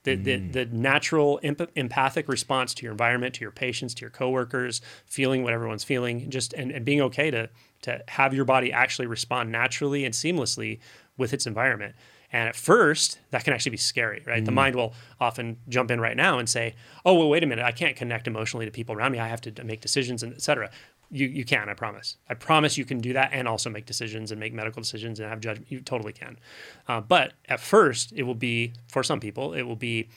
the, 0.04 0.16
the, 0.16 0.38
mm. 0.38 0.52
the 0.52 0.64
natural 0.66 1.40
emp- 1.42 1.70
empathic 1.76 2.28
response 2.28 2.72
to 2.74 2.82
your 2.84 2.92
environment, 2.92 3.34
to 3.34 3.42
your 3.42 3.50
patients, 3.50 3.94
to 3.94 4.00
your 4.00 4.10
coworkers, 4.10 4.80
feeling 5.04 5.42
what 5.42 5.52
everyone's 5.52 5.84
feeling, 5.84 6.30
just 6.30 6.52
and, 6.54 6.70
and 6.70 6.84
being 6.84 7.00
okay 7.02 7.30
to 7.30 7.50
to 7.82 8.02
have 8.08 8.34
your 8.34 8.44
body 8.44 8.72
actually 8.72 9.06
respond 9.06 9.50
naturally 9.50 10.04
and 10.04 10.12
seamlessly 10.14 10.80
with 11.16 11.32
its 11.32 11.46
environment. 11.46 11.94
And 12.30 12.48
at 12.48 12.54
first, 12.54 13.18
that 13.30 13.42
can 13.42 13.54
actually 13.54 13.70
be 13.70 13.78
scary, 13.78 14.22
right? 14.26 14.44
The 14.44 14.50
mm. 14.50 14.54
mind 14.54 14.76
will 14.76 14.94
often 15.18 15.56
jump 15.68 15.90
in 15.90 16.00
right 16.00 16.16
now 16.16 16.38
and 16.38 16.48
say, 16.48 16.74
"Oh, 17.04 17.14
well, 17.14 17.28
wait 17.28 17.42
a 17.42 17.46
minute, 17.46 17.64
I 17.64 17.72
can't 17.72 17.96
connect 17.96 18.26
emotionally 18.26 18.64
to 18.66 18.72
people 18.72 18.94
around 18.94 19.12
me. 19.12 19.18
I 19.18 19.28
have 19.28 19.40
to 19.42 19.64
make 19.64 19.80
decisions, 19.80 20.22
and 20.22 20.32
et 20.32 20.42
cetera." 20.42 20.70
You 21.10 21.26
you 21.26 21.44
can, 21.44 21.68
I 21.68 21.74
promise. 21.74 22.16
I 22.28 22.34
promise 22.34 22.78
you 22.78 22.84
can 22.84 22.98
do 22.98 23.12
that 23.14 23.30
and 23.32 23.48
also 23.48 23.70
make 23.70 23.86
decisions 23.86 24.30
and 24.30 24.40
make 24.40 24.52
medical 24.52 24.80
decisions 24.80 25.20
and 25.20 25.28
have 25.28 25.40
judgment. 25.40 25.70
You 25.70 25.80
totally 25.80 26.12
can. 26.12 26.38
Uh, 26.86 27.00
but 27.00 27.32
at 27.48 27.60
first, 27.60 28.12
it 28.14 28.22
will 28.22 28.34
be 28.34 28.72
for 28.88 29.02
some 29.02 29.20
people, 29.20 29.54
it 29.54 29.62
will 29.62 29.76
be 29.76 30.08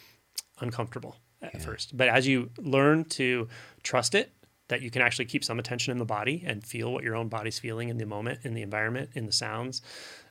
uncomfortable 0.59 1.17
at 1.41 1.61
first. 1.61 1.97
But 1.97 2.07
as 2.09 2.27
you 2.27 2.51
learn 2.57 3.05
to 3.05 3.47
trust 3.81 4.15
it, 4.15 4.31
that 4.69 4.81
you 4.81 4.89
can 4.89 5.01
actually 5.01 5.25
keep 5.25 5.43
some 5.43 5.59
attention 5.59 5.91
in 5.91 5.97
the 5.97 6.05
body 6.05 6.43
and 6.45 6.65
feel 6.65 6.91
what 6.91 7.03
your 7.03 7.15
own 7.15 7.27
body's 7.27 7.59
feeling 7.59 7.89
in 7.89 7.97
the 7.97 8.05
moment, 8.05 8.39
in 8.43 8.53
the 8.53 8.61
environment, 8.61 9.09
in 9.13 9.25
the 9.25 9.31
sounds, 9.31 9.81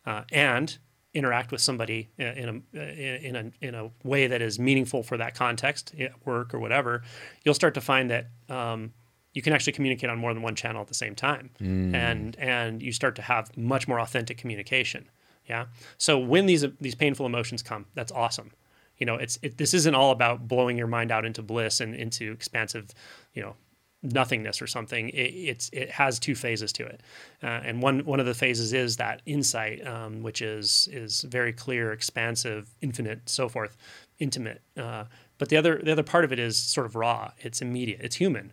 uh, 0.07 0.23
and 0.33 0.79
interact 1.15 1.53
with 1.53 1.61
somebody 1.61 2.09
in 2.17 2.63
a, 2.75 2.79
in 2.79 3.37
a 3.37 3.53
in 3.61 3.75
a 3.75 3.91
way 4.03 4.27
that 4.27 4.41
is 4.41 4.59
meaningful 4.59 5.03
for 5.03 5.19
that 5.19 5.35
context 5.35 5.95
at 6.01 6.27
work 6.27 6.55
or 6.55 6.59
whatever, 6.59 7.03
you'll 7.45 7.55
start 7.55 7.75
to 7.75 7.81
find 7.81 8.11
that 8.11 8.29
um, 8.49 8.93
you 9.33 9.43
can 9.43 9.53
actually 9.53 9.73
communicate 9.73 10.11
on 10.11 10.19
more 10.19 10.35
than 10.35 10.43
one 10.43 10.55
channel 10.55 10.81
at 10.83 10.89
the 10.89 10.95
same 10.95 11.15
time, 11.15 11.51
and 11.95 12.37
and 12.39 12.83
you 12.83 12.93
start 12.93 13.17
to 13.17 13.23
have 13.23 13.57
much 13.57 13.89
more 13.89 14.01
authentic 14.01 14.39
communication. 14.39 15.09
Yeah. 15.49 15.67
So 15.99 16.19
when 16.19 16.47
these 16.47 16.65
these 16.81 16.95
painful 16.95 17.27
emotions 17.27 17.63
come, 17.63 17.87
that's 17.95 18.13
awesome. 18.13 18.53
You 18.99 19.07
know, 19.07 19.17
it's 19.17 19.39
it, 19.43 19.59
this 19.59 19.75
isn't 19.75 19.95
all 19.95 20.11
about 20.13 20.47
blowing 20.47 20.79
your 20.79 20.87
mind 20.87 21.11
out 21.11 21.25
into 21.25 21.43
bliss 21.43 21.81
and 21.81 21.95
into 21.95 22.31
expansive, 22.33 22.91
you 23.35 23.43
know, 23.43 23.57
nothingness 24.03 24.61
or 24.61 24.67
something. 24.67 25.09
It, 25.11 25.33
it's 25.51 25.71
it 25.73 25.91
has 25.91 26.19
two 26.19 26.35
phases 26.35 26.73
to 26.75 26.87
it, 26.87 27.01
uh, 27.43 27.47
and 27.65 27.83
one 27.83 28.05
one 28.05 28.21
of 28.21 28.27
the 28.27 28.35
phases 28.35 28.73
is 28.73 28.97
that 28.99 29.23
insight, 29.27 29.85
um, 29.87 30.23
which 30.23 30.43
is 30.43 30.89
is 30.93 31.23
very 31.23 31.53
clear, 31.53 31.93
expansive, 31.93 32.69
infinite, 32.81 33.29
so 33.29 33.49
forth, 33.49 33.77
intimate. 34.19 34.63
Uh, 34.77 35.05
but 35.39 35.49
the 35.49 35.57
other 35.57 35.81
the 35.83 35.93
other 35.93 36.03
part 36.03 36.25
of 36.25 36.33
it 36.33 36.39
is 36.39 36.57
sort 36.57 36.87
of 36.87 36.95
raw. 36.95 37.33
It's 37.39 37.63
immediate. 37.63 38.01
It's 38.03 38.17
human, 38.17 38.53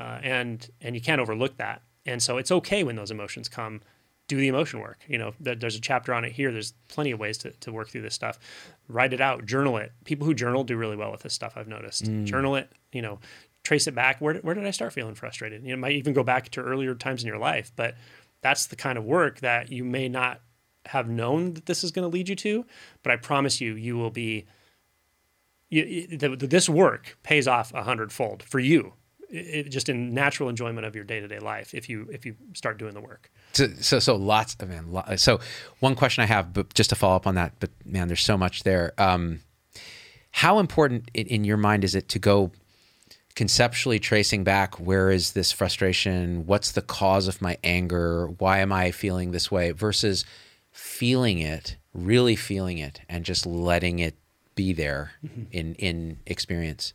uh, 0.00 0.18
and 0.22 0.68
and 0.80 0.94
you 0.96 1.00
can't 1.02 1.20
overlook 1.20 1.56
that. 1.58 1.82
And 2.06 2.22
so 2.22 2.38
it's 2.38 2.50
okay 2.50 2.82
when 2.84 2.96
those 2.96 3.10
emotions 3.10 3.48
come. 3.48 3.80
Do 4.26 4.36
the 4.36 4.46
emotion 4.48 4.78
work. 4.78 5.00
You 5.08 5.18
know, 5.18 5.32
th- 5.44 5.58
there's 5.58 5.74
a 5.74 5.80
chapter 5.80 6.14
on 6.14 6.24
it 6.24 6.30
here. 6.32 6.52
There's 6.52 6.72
plenty 6.88 7.10
of 7.10 7.18
ways 7.18 7.36
to, 7.38 7.50
to 7.50 7.72
work 7.72 7.88
through 7.88 8.02
this 8.02 8.14
stuff. 8.14 8.38
Write 8.86 9.12
it 9.12 9.20
out, 9.20 9.44
journal 9.44 9.76
it. 9.76 9.90
People 10.04 10.24
who 10.24 10.34
journal 10.34 10.62
do 10.62 10.76
really 10.76 10.94
well 10.96 11.10
with 11.10 11.22
this 11.22 11.34
stuff. 11.34 11.54
I've 11.56 11.66
noticed. 11.66 12.04
Journal 12.26 12.54
it. 12.54 12.70
You 12.92 13.02
know, 13.02 13.18
trace 13.64 13.88
it 13.88 13.94
back. 13.96 14.20
Where 14.20 14.34
did, 14.34 14.44
where 14.44 14.54
did 14.54 14.64
I 14.66 14.70
start 14.70 14.92
feeling 14.92 15.16
frustrated? 15.16 15.62
You 15.64 15.70
know, 15.70 15.74
it 15.74 15.78
might 15.78 15.92
even 15.96 16.12
go 16.14 16.22
back 16.22 16.48
to 16.50 16.60
earlier 16.62 16.94
times 16.94 17.22
in 17.24 17.26
your 17.26 17.38
life, 17.38 17.72
but 17.74 17.96
that's 18.40 18.66
the 18.66 18.76
kind 18.76 18.96
of 18.98 19.04
work 19.04 19.40
that 19.40 19.72
you 19.72 19.84
may 19.84 20.08
not 20.08 20.40
have 20.86 21.08
known 21.08 21.54
that 21.54 21.66
this 21.66 21.82
is 21.82 21.90
going 21.90 22.08
to 22.08 22.14
lead 22.16 22.28
you 22.28 22.36
to. 22.36 22.64
But 23.02 23.10
I 23.12 23.16
promise 23.16 23.60
you, 23.60 23.74
you 23.74 23.96
will 23.98 24.10
be. 24.10 24.46
You- 25.70 26.06
the, 26.06 26.36
the, 26.36 26.46
this 26.46 26.68
work 26.68 27.18
pays 27.24 27.48
off 27.48 27.74
a 27.74 27.82
hundredfold 27.82 28.42
for 28.44 28.60
you, 28.60 28.92
it, 29.30 29.70
just 29.70 29.88
in 29.88 30.12
natural 30.12 30.48
enjoyment 30.48 30.86
of 30.86 30.94
your 30.94 31.04
day 31.04 31.20
to 31.20 31.28
day 31.28 31.38
life. 31.38 31.74
If 31.74 31.88
you 31.88 32.08
if 32.12 32.26
you 32.26 32.36
start 32.54 32.78
doing 32.78 32.94
the 32.94 33.00
work. 33.00 33.30
So, 33.52 33.68
so, 33.80 33.98
so 33.98 34.16
lots 34.16 34.56
of 34.58 34.68
man. 34.68 34.92
Lo- 34.92 35.16
so, 35.16 35.40
one 35.80 35.94
question 35.94 36.22
I 36.22 36.26
have, 36.26 36.52
but 36.52 36.74
just 36.74 36.90
to 36.90 36.96
follow 36.96 37.16
up 37.16 37.26
on 37.26 37.34
that, 37.36 37.54
but 37.60 37.70
man, 37.84 38.08
there's 38.08 38.24
so 38.24 38.36
much 38.36 38.62
there. 38.62 38.92
Um, 38.98 39.40
how 40.32 40.58
important 40.58 41.10
in, 41.14 41.26
in 41.26 41.44
your 41.44 41.56
mind 41.56 41.84
is 41.84 41.94
it 41.94 42.08
to 42.10 42.18
go 42.18 42.52
conceptually 43.34 43.98
tracing 43.98 44.44
back? 44.44 44.78
Where 44.78 45.10
is 45.10 45.32
this 45.32 45.52
frustration? 45.52 46.46
What's 46.46 46.72
the 46.72 46.82
cause 46.82 47.28
of 47.28 47.40
my 47.40 47.56
anger? 47.64 48.26
Why 48.38 48.58
am 48.58 48.72
I 48.72 48.90
feeling 48.90 49.30
this 49.30 49.50
way? 49.50 49.70
Versus 49.72 50.24
feeling 50.72 51.38
it, 51.38 51.76
really 51.94 52.36
feeling 52.36 52.78
it, 52.78 53.00
and 53.08 53.24
just 53.24 53.46
letting 53.46 53.98
it 53.98 54.14
be 54.54 54.72
there 54.72 55.12
in 55.50 55.74
in 55.76 56.18
experience. 56.26 56.92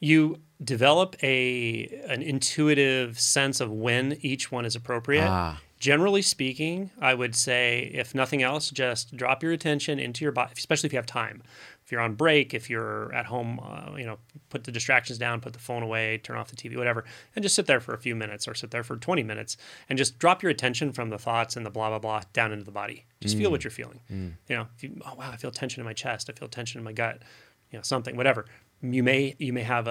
You 0.00 0.38
develop 0.62 1.16
a 1.22 1.86
an 2.08 2.22
intuitive 2.22 3.18
sense 3.18 3.60
of 3.60 3.70
when 3.70 4.18
each 4.20 4.50
one 4.50 4.64
is 4.64 4.74
appropriate. 4.74 5.26
Ah. 5.26 5.60
Generally 5.78 6.22
speaking, 6.22 6.90
I 7.00 7.14
would 7.14 7.36
say, 7.36 7.88
if 7.94 8.12
nothing 8.12 8.42
else, 8.42 8.68
just 8.70 9.16
drop 9.16 9.44
your 9.44 9.52
attention 9.52 10.00
into 10.00 10.24
your 10.24 10.32
body, 10.32 10.52
especially 10.56 10.88
if 10.88 10.92
you 10.92 10.98
have 10.98 11.06
time. 11.06 11.40
If 11.84 11.92
you're 11.92 12.00
on 12.00 12.16
break, 12.16 12.52
if 12.52 12.68
you're 12.68 13.14
at 13.14 13.26
home, 13.26 13.60
uh, 13.62 13.96
you 13.96 14.04
know, 14.04 14.18
put 14.50 14.64
the 14.64 14.72
distractions 14.72 15.18
down, 15.18 15.40
put 15.40 15.52
the 15.52 15.60
phone 15.60 15.84
away, 15.84 16.18
turn 16.18 16.36
off 16.36 16.48
the 16.48 16.56
TV, 16.56 16.76
whatever, 16.76 17.04
and 17.36 17.44
just 17.44 17.54
sit 17.54 17.66
there 17.66 17.78
for 17.78 17.94
a 17.94 17.98
few 17.98 18.16
minutes 18.16 18.48
or 18.48 18.54
sit 18.54 18.72
there 18.72 18.82
for 18.82 18.96
20 18.96 19.22
minutes 19.22 19.56
and 19.88 19.96
just 19.96 20.18
drop 20.18 20.42
your 20.42 20.50
attention 20.50 20.92
from 20.92 21.10
the 21.10 21.18
thoughts 21.18 21.56
and 21.56 21.64
the 21.64 21.70
blah, 21.70 21.90
blah, 21.90 22.00
blah 22.00 22.22
down 22.32 22.50
into 22.50 22.64
the 22.64 22.72
body. 22.72 23.06
Just 23.20 23.36
feel 23.38 23.50
what 23.52 23.62
you're 23.62 23.70
feeling. 23.70 24.00
You 24.48 24.56
know, 24.56 24.66
you, 24.80 25.00
oh, 25.06 25.14
wow, 25.14 25.30
I 25.32 25.36
feel 25.36 25.52
tension 25.52 25.80
in 25.80 25.86
my 25.86 25.92
chest. 25.92 26.28
I 26.28 26.32
feel 26.32 26.48
tension 26.48 26.78
in 26.78 26.84
my 26.84 26.92
gut, 26.92 27.22
you 27.70 27.78
know, 27.78 27.82
something, 27.82 28.16
whatever 28.16 28.46
you 28.82 29.02
may 29.02 29.34
you 29.38 29.52
may 29.52 29.62
have 29.62 29.88
a, 29.88 29.90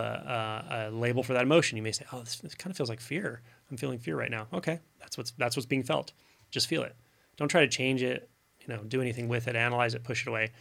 a, 0.69 0.89
a 0.89 0.91
label 0.91 1.23
for 1.23 1.33
that 1.33 1.43
emotion. 1.43 1.77
You 1.77 1.83
may 1.83 1.91
say, 1.91 2.05
"Oh, 2.11 2.19
this, 2.21 2.37
this 2.37 2.55
kind 2.55 2.71
of 2.71 2.77
feels 2.77 2.89
like 2.89 3.01
fear. 3.01 3.41
I'm 3.69 3.77
feeling 3.77 3.99
fear 3.99 4.15
right 4.17 4.31
now." 4.31 4.47
Okay, 4.53 4.79
that's 4.99 5.17
what's 5.17 5.31
that's 5.31 5.55
what's 5.55 5.65
being 5.65 5.83
felt. 5.83 6.13
Just 6.51 6.67
feel 6.67 6.83
it. 6.83 6.95
Don't 7.35 7.49
try 7.49 7.61
to 7.61 7.67
change 7.67 8.01
it. 8.01 8.29
You 8.61 8.73
know, 8.73 8.83
do 8.83 9.01
anything 9.01 9.27
with 9.27 9.47
it. 9.47 9.55
Analyze 9.55 9.93
it. 9.93 10.03
Push 10.03 10.25
it 10.25 10.29
away. 10.29 10.51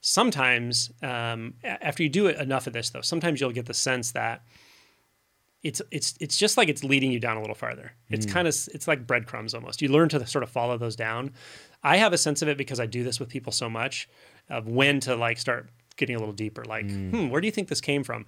Sometimes, 0.00 0.92
um, 1.02 1.54
after 1.64 2.02
you 2.02 2.10
do 2.10 2.26
it 2.26 2.38
enough 2.38 2.66
of 2.66 2.74
this, 2.74 2.90
though, 2.90 3.00
sometimes 3.00 3.40
you'll 3.40 3.52
get 3.52 3.66
the 3.66 3.74
sense 3.74 4.12
that 4.12 4.42
it's 5.62 5.80
it's 5.90 6.14
it's 6.20 6.36
just 6.36 6.58
like 6.58 6.68
it's 6.68 6.84
leading 6.84 7.10
you 7.10 7.18
down 7.18 7.38
a 7.38 7.40
little 7.40 7.54
farther. 7.54 7.92
It's 8.10 8.26
kind 8.26 8.46
of 8.46 8.54
it's 8.74 8.86
like 8.86 9.06
breadcrumbs 9.06 9.54
almost. 9.54 9.80
You 9.80 9.88
learn 9.88 10.10
to 10.10 10.26
sort 10.26 10.42
of 10.42 10.50
follow 10.50 10.76
those 10.76 10.94
down. 10.94 11.32
I 11.82 11.96
have 11.96 12.12
a 12.12 12.18
sense 12.18 12.42
of 12.42 12.48
it 12.48 12.58
because 12.58 12.78
I 12.78 12.84
do 12.86 13.02
this 13.02 13.18
with 13.18 13.30
people 13.30 13.50
so 13.50 13.70
much 13.70 14.06
of 14.50 14.68
when 14.68 15.00
to 15.00 15.16
like 15.16 15.38
start 15.38 15.70
getting 15.96 16.16
a 16.16 16.18
little 16.18 16.34
deeper. 16.34 16.64
Like, 16.64 16.90
hmm, 16.90 17.28
where 17.28 17.40
do 17.40 17.46
you 17.46 17.52
think 17.52 17.68
this 17.68 17.80
came 17.80 18.04
from? 18.04 18.26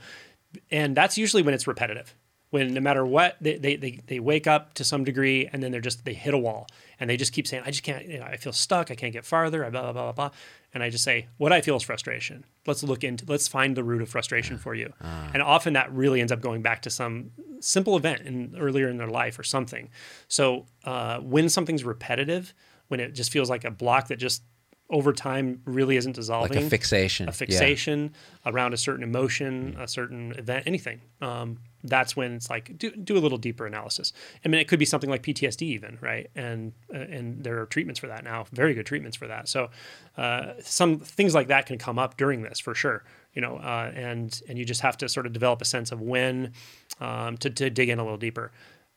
And 0.70 0.96
that's 0.96 1.18
usually 1.18 1.42
when 1.42 1.54
it's 1.54 1.66
repetitive. 1.66 2.14
When 2.50 2.72
no 2.72 2.80
matter 2.80 3.04
what, 3.04 3.36
they, 3.40 3.58
they, 3.58 3.74
they, 3.74 4.00
they 4.06 4.20
wake 4.20 4.46
up 4.46 4.74
to 4.74 4.84
some 4.84 5.02
degree 5.02 5.48
and 5.52 5.60
then 5.60 5.72
they're 5.72 5.80
just, 5.80 6.04
they 6.04 6.14
hit 6.14 6.32
a 6.32 6.38
wall 6.38 6.68
and 7.00 7.10
they 7.10 7.16
just 7.16 7.32
keep 7.32 7.46
saying, 7.46 7.64
I 7.66 7.70
just 7.70 7.82
can't, 7.82 8.06
you 8.06 8.20
know, 8.20 8.24
I 8.24 8.36
feel 8.36 8.52
stuck. 8.52 8.92
I 8.92 8.94
can't 8.94 9.12
get 9.12 9.24
farther. 9.24 9.64
I 9.64 9.70
blah, 9.70 9.82
blah, 9.82 9.92
blah, 9.92 10.12
blah, 10.12 10.28
blah. 10.28 10.30
And 10.72 10.80
I 10.80 10.88
just 10.88 11.02
say, 11.02 11.26
what 11.38 11.52
I 11.52 11.60
feel 11.60 11.74
is 11.76 11.82
frustration. 11.82 12.44
Let's 12.64 12.84
look 12.84 13.02
into, 13.02 13.24
let's 13.26 13.48
find 13.48 13.76
the 13.76 13.82
root 13.82 14.00
of 14.00 14.08
frustration 14.08 14.58
for 14.58 14.76
you. 14.76 14.92
And 15.34 15.42
often 15.42 15.72
that 15.72 15.92
really 15.92 16.20
ends 16.20 16.30
up 16.30 16.40
going 16.40 16.62
back 16.62 16.82
to 16.82 16.90
some 16.90 17.32
simple 17.58 17.96
event 17.96 18.20
in, 18.20 18.54
earlier 18.56 18.88
in 18.88 18.96
their 18.96 19.08
life 19.08 19.38
or 19.40 19.42
something. 19.42 19.90
So 20.28 20.66
uh, 20.84 21.18
when 21.18 21.48
something's 21.48 21.82
repetitive, 21.82 22.54
when 22.88 23.00
it 23.00 23.12
just 23.12 23.32
feels 23.32 23.50
like 23.50 23.64
a 23.64 23.72
block 23.72 24.06
that 24.08 24.16
just 24.16 24.44
over 24.88 25.12
time 25.12 25.60
really 25.64 25.96
isn't 25.96 26.12
dissolving, 26.12 26.56
Like 26.56 26.66
a 26.66 26.70
fixation. 26.70 27.26
a 27.28 27.30
Yeah. 27.30 27.36
fixation 27.36 28.14
around 28.44 28.72
a 28.72 28.76
certain 28.76 29.02
emotion, 29.02 29.76
a 29.80 29.88
certain 29.88 30.32
event, 30.38 30.62
anything. 30.66 31.00
Um, 31.20 31.58
that's 31.82 32.14
when 32.16 32.34
it's 32.34 32.48
like 32.50 32.78
do, 32.78 32.90
do 32.92 33.16
a 33.16 33.20
little 33.20 33.38
deeper 33.38 33.66
analysis. 33.66 34.12
I 34.44 34.48
mean, 34.48 34.60
it 34.60 34.68
could 34.68 34.78
be 34.78 34.84
something 34.84 35.10
like 35.10 35.22
PTSD, 35.22 35.62
even 35.62 35.98
right, 36.00 36.30
and 36.36 36.72
uh, 36.94 36.98
and 36.98 37.42
there 37.42 37.60
are 37.60 37.66
treatments 37.66 37.98
for 37.98 38.06
that 38.06 38.22
now, 38.24 38.46
very 38.52 38.74
good 38.74 38.86
treatments 38.86 39.16
for 39.16 39.26
that. 39.26 39.48
So 39.48 39.70
uh, 40.16 40.52
some 40.60 41.00
things 41.00 41.34
like 41.34 41.48
that 41.48 41.66
can 41.66 41.78
come 41.78 41.98
up 41.98 42.16
during 42.16 42.42
this 42.42 42.58
for 42.60 42.74
sure. 42.74 43.04
You 43.34 43.42
know, 43.42 43.56
uh, 43.56 43.92
and 43.94 44.40
and 44.48 44.56
you 44.58 44.64
just 44.64 44.80
have 44.82 44.96
to 44.98 45.08
sort 45.08 45.26
of 45.26 45.32
develop 45.32 45.60
a 45.62 45.64
sense 45.64 45.90
of 45.92 46.00
when 46.00 46.52
um, 47.00 47.36
to 47.38 47.50
to 47.50 47.70
dig 47.70 47.88
in 47.88 47.98
a 47.98 48.02
little 48.02 48.18
deeper, 48.18 48.52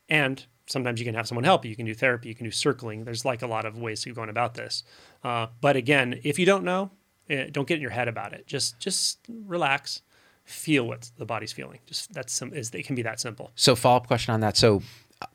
and 0.08 0.44
sometimes 0.70 1.00
you 1.00 1.04
can 1.04 1.14
have 1.14 1.26
someone 1.26 1.44
help 1.44 1.64
you. 1.64 1.70
You 1.70 1.76
can 1.76 1.86
do 1.86 1.94
therapy. 1.94 2.28
You 2.28 2.34
can 2.34 2.44
do 2.44 2.50
circling. 2.50 3.04
There's 3.04 3.24
like 3.24 3.42
a 3.42 3.46
lot 3.46 3.64
of 3.64 3.78
ways 3.78 4.02
to 4.02 4.12
go 4.12 4.22
on 4.22 4.28
about 4.28 4.54
this. 4.54 4.84
Uh, 5.22 5.48
but 5.60 5.76
again, 5.76 6.20
if 6.22 6.38
you 6.38 6.46
don't 6.46 6.64
know, 6.64 6.90
eh, 7.28 7.48
don't 7.50 7.66
get 7.68 7.76
in 7.76 7.82
your 7.82 7.90
head 7.90 8.08
about 8.08 8.32
it. 8.32 8.46
Just 8.46 8.78
just 8.78 9.18
relax, 9.28 10.02
feel 10.44 10.86
what 10.86 11.10
the 11.18 11.26
body's 11.26 11.52
feeling. 11.52 11.80
Just 11.86 12.12
that's 12.12 12.32
some 12.32 12.54
is 12.54 12.70
it 12.70 12.86
can 12.86 12.94
be 12.94 13.02
that 13.02 13.20
simple. 13.20 13.50
So 13.54 13.74
follow 13.74 13.96
up 13.96 14.06
question 14.06 14.32
on 14.32 14.40
that. 14.40 14.56
So 14.56 14.82
uh, 15.20 15.26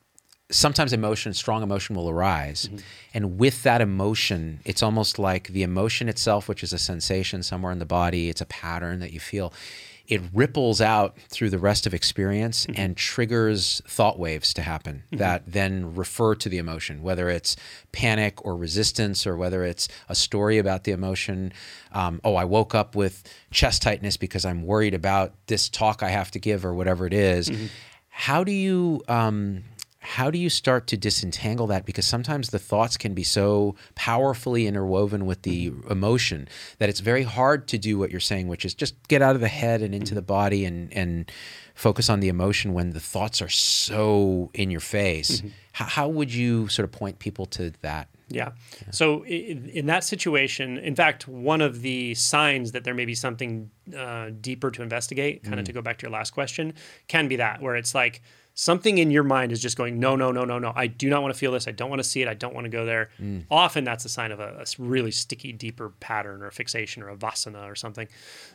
sometimes 0.50 0.94
emotion, 0.94 1.34
strong 1.34 1.64
emotion 1.64 1.96
will 1.96 2.10
arise. 2.10 2.70
And 3.14 3.38
with 3.38 3.64
that 3.64 3.82
emotion, 3.82 4.60
it's 4.66 4.82
almost 4.82 5.20
like 5.20 5.50
the 5.50 5.64
emotion 5.64 6.10
itself, 6.10 6.48
which 6.48 6.64
is 6.64 6.74
a 6.74 6.78
sensation 6.78 7.44
somewhere 7.44 7.72
in 7.72 7.80
the 7.80 7.86
body, 7.86 8.30
it's 8.30 8.42
a 8.42 8.46
pattern 8.46 9.00
that 9.00 9.12
you 9.12 9.20
feel. 9.20 9.54
It 10.08 10.22
ripples 10.34 10.82
out 10.82 11.18
through 11.30 11.50
the 11.50 11.58
rest 11.58 11.88
of 11.88 11.94
experience 11.94 12.66
and 12.76 12.96
triggers 12.96 13.82
thought 13.88 14.20
waves 14.20 14.54
to 14.54 14.62
happen 14.62 15.04
that 15.12 15.44
then 15.48 15.96
refer 15.96 16.36
to 16.36 16.50
the 16.50 16.58
emotion, 16.58 17.02
whether 17.02 17.30
it's 17.30 17.56
panic 17.92 18.46
or 18.46 18.56
resistance, 18.56 19.26
or 19.26 19.36
whether 19.36 19.64
it's 19.64 19.88
a 20.08 20.16
story 20.16 20.58
about 20.60 20.84
the 20.84 20.92
emotion. 20.92 21.52
Um, 21.92 22.22
oh, 22.24 22.36
I 22.36 22.46
woke 22.46 22.76
up 22.76 22.96
with 22.96 23.24
chest 23.52 23.82
tightness 23.82 24.18
because 24.18 24.46
I'm 24.46 24.64
worried 24.64 24.94
about 24.94 25.34
this 25.48 25.70
talk 25.70 26.04
I 26.04 26.10
have 26.10 26.30
to 26.32 26.40
give, 26.40 26.66
or 26.66 26.74
whatever 26.74 27.08
it 27.08 27.14
is. 27.14 27.50
How 28.10 28.44
do 28.44 28.52
you 28.52 29.02
um, 29.08 29.64
how 30.06 30.30
do 30.30 30.38
you 30.38 30.50
start 30.50 30.88
to 30.88 30.98
disentangle 30.98 31.68
that? 31.68 31.86
Because 31.86 32.06
sometimes 32.06 32.50
the 32.50 32.60
thoughts 32.60 32.96
can 32.96 33.14
be 33.14 33.24
so 33.24 33.76
powerfully 33.96 34.68
interwoven 34.68 35.26
with 35.26 35.42
the 35.42 35.72
mm-hmm. 35.72 35.92
emotion 35.92 36.48
that 36.78 36.90
it's 36.90 37.00
very 37.00 37.24
hard 37.24 37.68
to 37.70 37.78
do 37.78 37.98
what 37.98 38.12
you're 38.12 38.20
saying, 38.20 38.48
which 38.48 38.66
is 38.66 38.74
just 38.74 38.96
get 39.08 39.22
out 39.22 39.36
of 39.36 39.42
the 39.42 39.48
head 39.48 39.82
and 39.82 39.96
into 39.96 40.08
mm-hmm. 40.08 40.16
the 40.16 40.22
body 40.22 40.64
and 40.66 40.94
and 40.94 41.32
focus 41.74 42.10
on 42.10 42.22
the 42.22 42.30
emotion 42.30 42.74
when 42.74 42.92
the 42.92 43.00
thoughts 43.00 43.42
are 43.42 43.50
so 43.50 44.50
in 44.54 44.72
your 44.72 44.80
face. 44.80 45.40
Mm-hmm. 45.40 45.48
How, 45.74 45.86
how 45.86 46.08
would 46.08 46.34
you 46.34 46.70
sort 46.70 46.86
of 46.86 46.92
point 46.92 47.20
people 47.20 47.46
to 47.48 47.74
that? 47.82 48.08
Yeah. 48.30 48.52
So 48.92 49.24
in, 49.26 49.70
in 49.70 49.86
that 49.88 50.04
situation, 50.04 50.78
in 50.78 50.96
fact, 50.96 51.28
one 51.28 51.62
of 51.62 51.82
the 51.82 52.16
signs 52.16 52.72
that 52.72 52.84
there 52.84 52.94
may 52.94 53.06
be 53.06 53.14
something 53.14 53.70
uh, 53.96 54.32
deeper 54.42 54.72
to 54.72 54.82
investigate, 54.82 55.44
kind 55.44 55.60
of 55.60 55.64
mm. 55.64 55.68
to 55.68 55.74
go 55.74 55.82
back 55.82 55.98
to 56.00 56.04
your 56.04 56.12
last 56.12 56.32
question, 56.32 56.74
can 57.08 57.28
be 57.28 57.36
that 57.36 57.62
where 57.62 57.76
it's 57.76 57.94
like 57.94 58.22
something 58.56 58.98
in 58.98 59.12
your 59.12 59.24
mind 59.24 59.52
is 59.52 59.62
just 59.62 59.78
going, 59.78 60.00
no, 60.00 60.16
no, 60.16 60.32
no, 60.32 60.46
no, 60.46 60.58
no. 60.58 60.72
I 60.76 60.88
do 60.88 61.10
not 61.10 61.22
want 61.22 61.34
to 61.34 61.38
feel 61.38 61.52
this. 61.52 61.68
I 61.68 61.72
don't 61.72 61.90
want 61.90 62.00
to 62.00 62.08
see 62.08 62.22
it. 62.22 62.28
I 62.28 62.34
don't 62.34 62.56
want 62.56 62.66
to 62.66 62.70
go 62.70 62.86
there. 62.86 63.10
Often 63.52 63.84
that's 63.84 64.06
a 64.06 64.10
sign 64.10 64.32
of 64.32 64.40
a, 64.40 64.64
a 64.64 64.66
really 64.80 65.12
sticky, 65.12 65.52
deeper 65.52 65.90
pattern 66.00 66.42
or 66.42 66.50
fixation 66.52 67.04
or 67.04 67.10
a 67.10 67.18
vasana 67.18 67.70
or 67.70 67.76
something. 67.76 68.08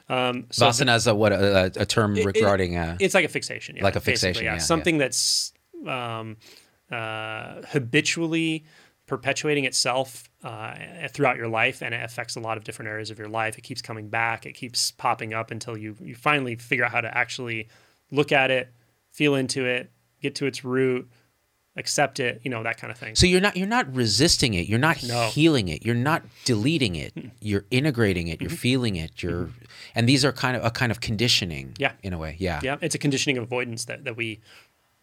Um, 0.08 0.46
so 0.50 0.66
Vasana 0.66 0.96
is 0.96 1.06
a, 1.06 1.14
what 1.14 1.32
a, 1.32 1.70
a 1.76 1.86
term 1.86 2.14
regarding 2.14 2.76
uh, 2.76 2.96
it's 2.98 3.14
like 3.14 3.26
a 3.26 3.28
fixation, 3.28 3.76
yeah, 3.76 3.84
Like 3.84 3.96
a 3.96 4.00
fixation, 4.00 4.44
yeah, 4.44 4.54
yeah. 4.54 4.58
something 4.58 4.96
that's 4.98 5.52
um, 5.86 6.38
uh, 6.90 7.62
habitually 7.68 8.64
perpetuating 9.06 9.64
itself 9.64 10.30
uh, 10.44 10.74
throughout 11.10 11.36
your 11.36 11.48
life, 11.48 11.82
and 11.82 11.94
it 11.94 12.02
affects 12.02 12.36
a 12.36 12.40
lot 12.40 12.56
of 12.56 12.64
different 12.64 12.88
areas 12.88 13.10
of 13.10 13.18
your 13.18 13.28
life. 13.28 13.58
It 13.58 13.62
keeps 13.62 13.82
coming 13.82 14.08
back, 14.08 14.46
it 14.46 14.52
keeps 14.52 14.92
popping 14.92 15.34
up 15.34 15.50
until 15.50 15.76
you 15.76 15.96
you 16.00 16.14
finally 16.14 16.56
figure 16.56 16.84
out 16.86 16.92
how 16.92 17.02
to 17.02 17.16
actually 17.16 17.68
look 18.10 18.32
at 18.32 18.50
it, 18.50 18.72
feel 19.12 19.34
into 19.34 19.64
it, 19.64 19.90
get 20.20 20.34
to 20.36 20.46
its 20.46 20.64
root, 20.64 21.10
accept 21.76 22.20
it, 22.20 22.40
you 22.44 22.50
know, 22.50 22.62
that 22.62 22.78
kind 22.78 22.90
of 22.90 22.98
thing. 22.98 23.14
So 23.14 23.26
you're 23.26 23.40
not 23.40 23.56
you're 23.56 23.66
not 23.66 23.92
resisting 23.94 24.54
it. 24.54 24.68
You're 24.68 24.78
not 24.78 25.02
No. 25.02 25.28
healing 25.28 25.68
it. 25.68 25.84
You're 25.84 25.94
not 25.94 26.22
deleting 26.44 26.96
it. 26.96 27.14
Mm-hmm. 27.14 27.28
You're 27.40 27.64
integrating 27.70 28.28
it. 28.28 28.34
Mm-hmm. 28.34 28.42
You're 28.42 28.58
feeling 28.58 28.96
it. 28.96 29.22
You're 29.22 29.46
mm-hmm. 29.46 29.64
and 29.94 30.08
these 30.08 30.24
are 30.24 30.32
kind 30.32 30.56
of 30.56 30.64
a 30.64 30.70
kind 30.70 30.92
of 30.92 31.00
conditioning. 31.00 31.74
Yeah. 31.78 31.92
In 32.02 32.12
a 32.12 32.18
way. 32.18 32.36
Yeah. 32.38 32.60
yeah, 32.62 32.76
it's 32.80 32.94
a 32.94 32.98
conditioning 32.98 33.38
of 33.38 33.44
avoidance 33.44 33.84
that, 33.86 34.04
that 34.04 34.16
we 34.16 34.40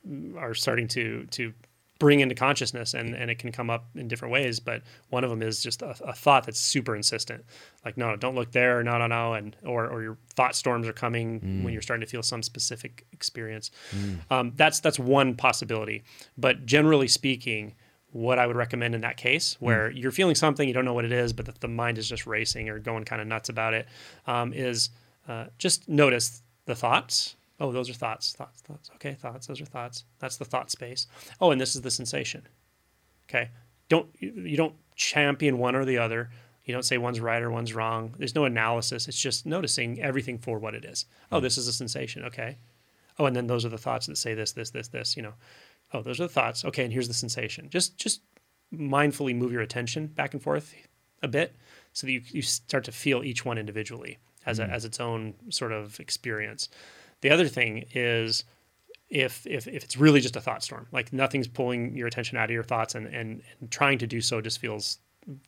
mm, 0.08 0.36
are 0.38 0.54
starting 0.54 0.88
to 0.90 1.26
to 1.32 1.54
bring 2.00 2.20
into 2.20 2.36
consciousness 2.36 2.94
and, 2.94 3.16
and 3.16 3.32
it 3.32 3.40
can 3.40 3.52
come 3.52 3.70
up 3.70 3.86
in 3.96 4.08
different 4.08 4.32
ways 4.32 4.60
but 4.60 4.82
one 5.10 5.24
of 5.24 5.30
them 5.30 5.42
is 5.42 5.64
just 5.64 5.82
a, 5.82 5.96
a 6.04 6.14
thought 6.14 6.46
that's 6.46 6.60
super 6.60 6.96
insistent. 6.96 7.44
Like 7.86 7.98
no 7.98 8.16
don't 8.16 8.36
look 8.36 8.52
there 8.52 8.84
no 8.84 8.98
no 8.98 9.08
no 9.08 9.34
and 9.34 9.56
or, 9.64 9.88
or 9.88 10.02
your 10.04 10.18
thought 10.36 10.56
storms 10.56 10.88
are 10.88 10.94
coming 10.94 11.40
when 11.64 11.74
you're 11.74 11.82
starting 11.82 12.06
to 12.06 12.10
feel 12.12 12.24
some 12.24 12.44
specific 12.44 13.06
experience. 13.14 13.72
Um, 14.30 14.54
that's 14.56 14.80
that's 14.80 15.00
one 15.00 15.36
possibility. 15.36 16.04
But 16.38 16.66
generally 16.66 17.08
speaking 17.08 17.76
what 18.12 18.40
I 18.40 18.48
would 18.48 18.56
recommend 18.56 18.96
in 18.96 19.02
that 19.02 19.18
case, 19.18 19.58
where 19.60 19.92
you're 19.92 20.12
feeling 20.12 20.36
something, 20.36 20.68
you 20.68 20.74
don't 20.74 20.86
know 20.86 20.94
what 20.94 21.06
it 21.06 21.12
is, 21.12 21.34
but 21.34 21.46
the, 21.46 21.54
the 21.60 21.68
mind 21.68 21.98
is 21.98 22.08
just 22.08 22.26
racing 22.28 22.70
or 22.70 22.80
going 22.80 23.04
kind 23.06 23.22
of 23.22 23.28
nuts 23.28 23.50
about 23.50 23.74
it, 23.74 23.88
um, 24.26 24.54
is 24.54 24.90
uh, 25.28 25.46
just 25.58 25.88
notice 25.88 26.42
the 26.66 26.76
thoughts. 26.76 27.37
Oh, 27.60 27.72
those 27.72 27.90
are 27.90 27.94
thoughts, 27.94 28.34
thoughts, 28.34 28.62
thoughts. 28.62 28.92
Okay, 28.96 29.14
thoughts, 29.14 29.48
those 29.48 29.62
are 29.62 29.66
thoughts. 29.66 30.04
That's 30.20 30.38
the 30.38 30.46
thought 30.46 30.70
space. 30.70 31.08
Oh, 31.42 31.52
and 31.52 31.60
this 31.60 31.76
is 31.76 31.82
the 31.82 31.92
sensation. 31.92 32.48
Okay, 33.30 33.50
don't 33.90 34.08
you, 34.20 34.56
don't 34.56 34.76
champion 34.96 35.58
one 35.58 35.76
or 35.76 35.86
the 35.86 35.98
other. 35.98 36.30
You 36.66 36.74
don't 36.74 36.84
say 36.84 36.98
one's 36.98 37.20
right 37.20 37.42
or 37.42 37.50
one's 37.50 37.74
wrong. 37.74 38.14
There's 38.18 38.36
no 38.36 38.46
analysis. 38.46 39.08
It's 39.08 39.20
just 39.20 39.46
noticing 39.46 40.02
everything 40.02 40.38
for 40.38 40.60
what 40.60 40.76
it 40.76 40.84
is. 40.84 41.06
Oh, 41.32 41.40
this 41.40 41.58
is 41.58 41.68
a 41.68 41.74
sensation. 41.74 42.26
Okay. 42.26 42.58
Oh, 43.18 43.26
and 43.26 43.36
then 43.36 43.48
those 43.48 43.66
are 43.66 43.70
the 43.70 43.78
thoughts 43.78 44.08
that 44.08 44.18
say 44.18 44.34
this, 44.34 44.52
this, 44.52 44.70
this, 44.70 44.90
this. 44.90 45.18
You 45.18 45.24
know. 45.24 45.34
Oh, 45.94 46.02
those 46.02 46.20
are 46.20 46.24
the 46.24 46.34
thoughts. 46.34 46.66
Okay, 46.66 46.84
and 46.84 46.92
here's 46.92 47.08
the 47.08 47.14
sensation. 47.14 47.70
Just 47.70 47.98
just 47.98 48.22
mindfully 48.74 49.36
move 49.36 49.52
your 49.52 49.62
attention 49.62 50.08
back 50.08 50.34
and 50.34 50.44
forth 50.44 50.76
a 51.24 51.28
bit 51.28 51.56
so 51.94 52.06
that 52.06 52.12
you, 52.12 52.22
you 52.28 52.42
start 52.42 52.84
to 52.84 52.92
feel 52.92 53.24
each 53.24 53.46
one 53.46 53.58
individually 53.58 54.18
as, 54.46 54.60
a, 54.60 54.66
mm. 54.66 54.72
as 54.72 54.86
its 54.86 55.00
own 55.00 55.34
sort 55.50 55.72
of 55.72 56.00
experience. 56.00 56.70
The 57.22 57.30
other 57.30 57.48
thing 57.48 57.86
is 57.94 58.44
if, 59.10 59.46
if, 59.48 59.68
if 59.68 59.84
it's 59.84 59.98
really 59.98 60.20
just 60.20 60.36
a 60.36 60.42
thought 60.42 60.64
storm, 60.64 60.88
like 60.92 61.12
nothing's 61.14 61.48
pulling 61.48 61.96
your 61.96 62.08
attention 62.08 62.38
out 62.38 62.46
of 62.46 62.52
your 62.52 62.64
thoughts 62.64 62.96
and, 62.96 63.08
and, 63.08 63.42
and 63.60 63.72
trying 63.72 63.98
to 64.00 64.08
do 64.08 64.22
so 64.22 64.42
just 64.42 64.60
feels 64.60 65.00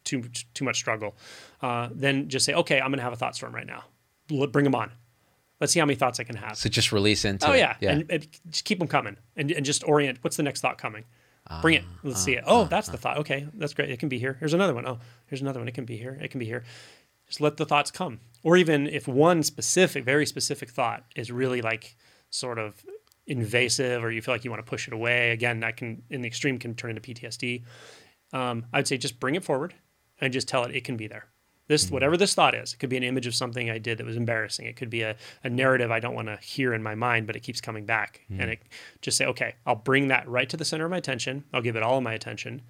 too, 0.04 0.24
too 0.54 0.66
much 0.66 0.78
struggle, 0.78 1.16
uh, 1.62 1.90
then 1.92 2.30
just 2.30 2.46
say, 2.46 2.54
okay, 2.54 2.80
I'm 2.80 2.88
going 2.90 2.98
to 2.98 3.04
have 3.04 3.14
a 3.14 3.18
thought 3.18 3.36
storm 3.36 3.54
right 3.54 3.68
now. 3.68 3.84
Bring 4.28 4.64
them 4.64 4.76
on. 4.76 4.92
Let's 5.60 5.74
see 5.74 5.80
how 5.80 5.86
many 5.86 5.96
thoughts 5.96 6.20
I 6.20 6.24
can 6.24 6.38
have. 6.38 6.56
So 6.58 6.70
just 6.70 6.92
release 6.92 7.26
into 7.26 7.50
Oh 7.50 7.52
it. 7.52 7.60
yeah, 7.60 7.76
And, 7.82 8.06
and 8.10 8.28
just 8.50 8.64
keep 8.64 8.80
them 8.80 8.88
coming, 8.88 9.18
and, 9.36 9.52
and 9.52 9.66
just 9.66 9.84
orient. 9.86 10.20
What's 10.22 10.38
the 10.38 10.44
next 10.44 10.62
thought 10.62 10.78
coming? 10.78 11.04
Bring 11.62 11.76
it. 11.76 11.84
Let's 12.04 12.22
see 12.22 12.34
it. 12.34 12.44
Ah, 12.46 12.50
oh, 12.52 12.62
ah, 12.62 12.64
that's 12.66 12.90
ah, 12.90 12.92
the 12.92 12.98
thought. 13.00 13.18
Okay, 13.18 13.48
that's 13.56 13.74
great. 13.74 13.90
It 13.90 14.00
can 14.00 14.08
be 14.08 14.20
here. 14.20 14.38
Here's 14.40 14.54
another 14.54 14.74
one. 14.76 14.86
Oh, 14.88 15.00
here's 15.26 15.42
another 15.42 15.60
one. 15.60 15.68
It 15.68 15.74
can 15.74 15.84
be 15.86 15.98
here. 15.98 16.18
It 16.22 16.30
can 16.30 16.40
be 16.40 16.46
here. 16.46 16.64
Just 17.30 17.42
let 17.42 17.58
the 17.58 17.66
thoughts 17.66 17.92
come. 17.92 18.20
Or 18.44 18.58
even 18.58 18.88
if 18.88 19.08
one 19.08 19.44
specific, 19.44 20.04
very 20.04 20.26
specific 20.26 20.70
thought 20.70 21.04
is 21.16 21.32
really 21.32 21.62
like 21.62 21.96
sort 22.30 22.58
of 22.58 22.84
invasive, 23.28 24.04
or 24.04 24.12
you 24.12 24.22
feel 24.22 24.34
like 24.34 24.44
you 24.44 24.52
want 24.52 24.66
to 24.66 24.70
push 24.70 24.88
it 24.88 24.94
away. 24.94 25.32
Again, 25.32 25.60
that 25.62 25.78
can, 25.78 26.02
in 26.10 26.22
the 26.22 26.28
extreme, 26.28 26.58
can 26.58 26.74
turn 26.74 26.92
into 26.92 27.02
PTSD. 27.02 27.64
Um, 28.34 28.66
I'd 28.74 28.88
say 28.88 28.98
just 28.98 29.20
bring 29.20 29.36
it 29.36 29.44
forward 29.44 29.74
and 30.20 30.34
just 30.34 30.48
tell 30.48 30.64
it 30.64 30.76
it 30.76 30.84
can 30.84 30.98
be 30.98 31.08
there. 31.08 31.26
This, 31.68 31.92
whatever 31.92 32.18
this 32.18 32.34
thought 32.34 32.56
is, 32.56 32.74
it 32.74 32.78
could 32.78 32.90
be 32.90 32.98
an 32.98 33.04
image 33.04 33.28
of 33.28 33.36
something 33.36 33.70
I 33.70 33.78
did 33.78 34.00
that 34.00 34.06
was 34.06 34.18
embarrassing. 34.18 34.66
It 34.66 34.76
could 34.76 34.90
be 34.90 35.04
a, 35.04 35.16
a 35.44 35.50
narrative 35.52 35.92
I 35.92 36.00
don't 36.00 36.16
want 36.16 36.28
to 36.28 36.38
hear 36.38 36.74
in 36.74 36.82
my 36.82 36.96
mind, 36.96 37.28
but 37.28 37.36
it 37.36 37.42
keeps 37.42 37.62
coming 37.62 37.86
back. 37.86 38.22
And 38.42 38.50
it 38.50 38.60
just 39.04 39.18
say, 39.18 39.26
okay, 39.28 39.54
I'll 39.68 39.76
bring 39.76 40.08
that 40.08 40.28
right 40.28 40.50
to 40.50 40.58
the 40.58 40.66
center 40.66 40.86
of 40.86 40.92
my 40.92 40.98
attention. 40.98 41.44
I'll 41.54 41.62
give 41.62 41.76
it 41.76 41.84
all 41.84 41.98
of 42.00 42.04
my 42.04 42.14
attention. 42.14 42.64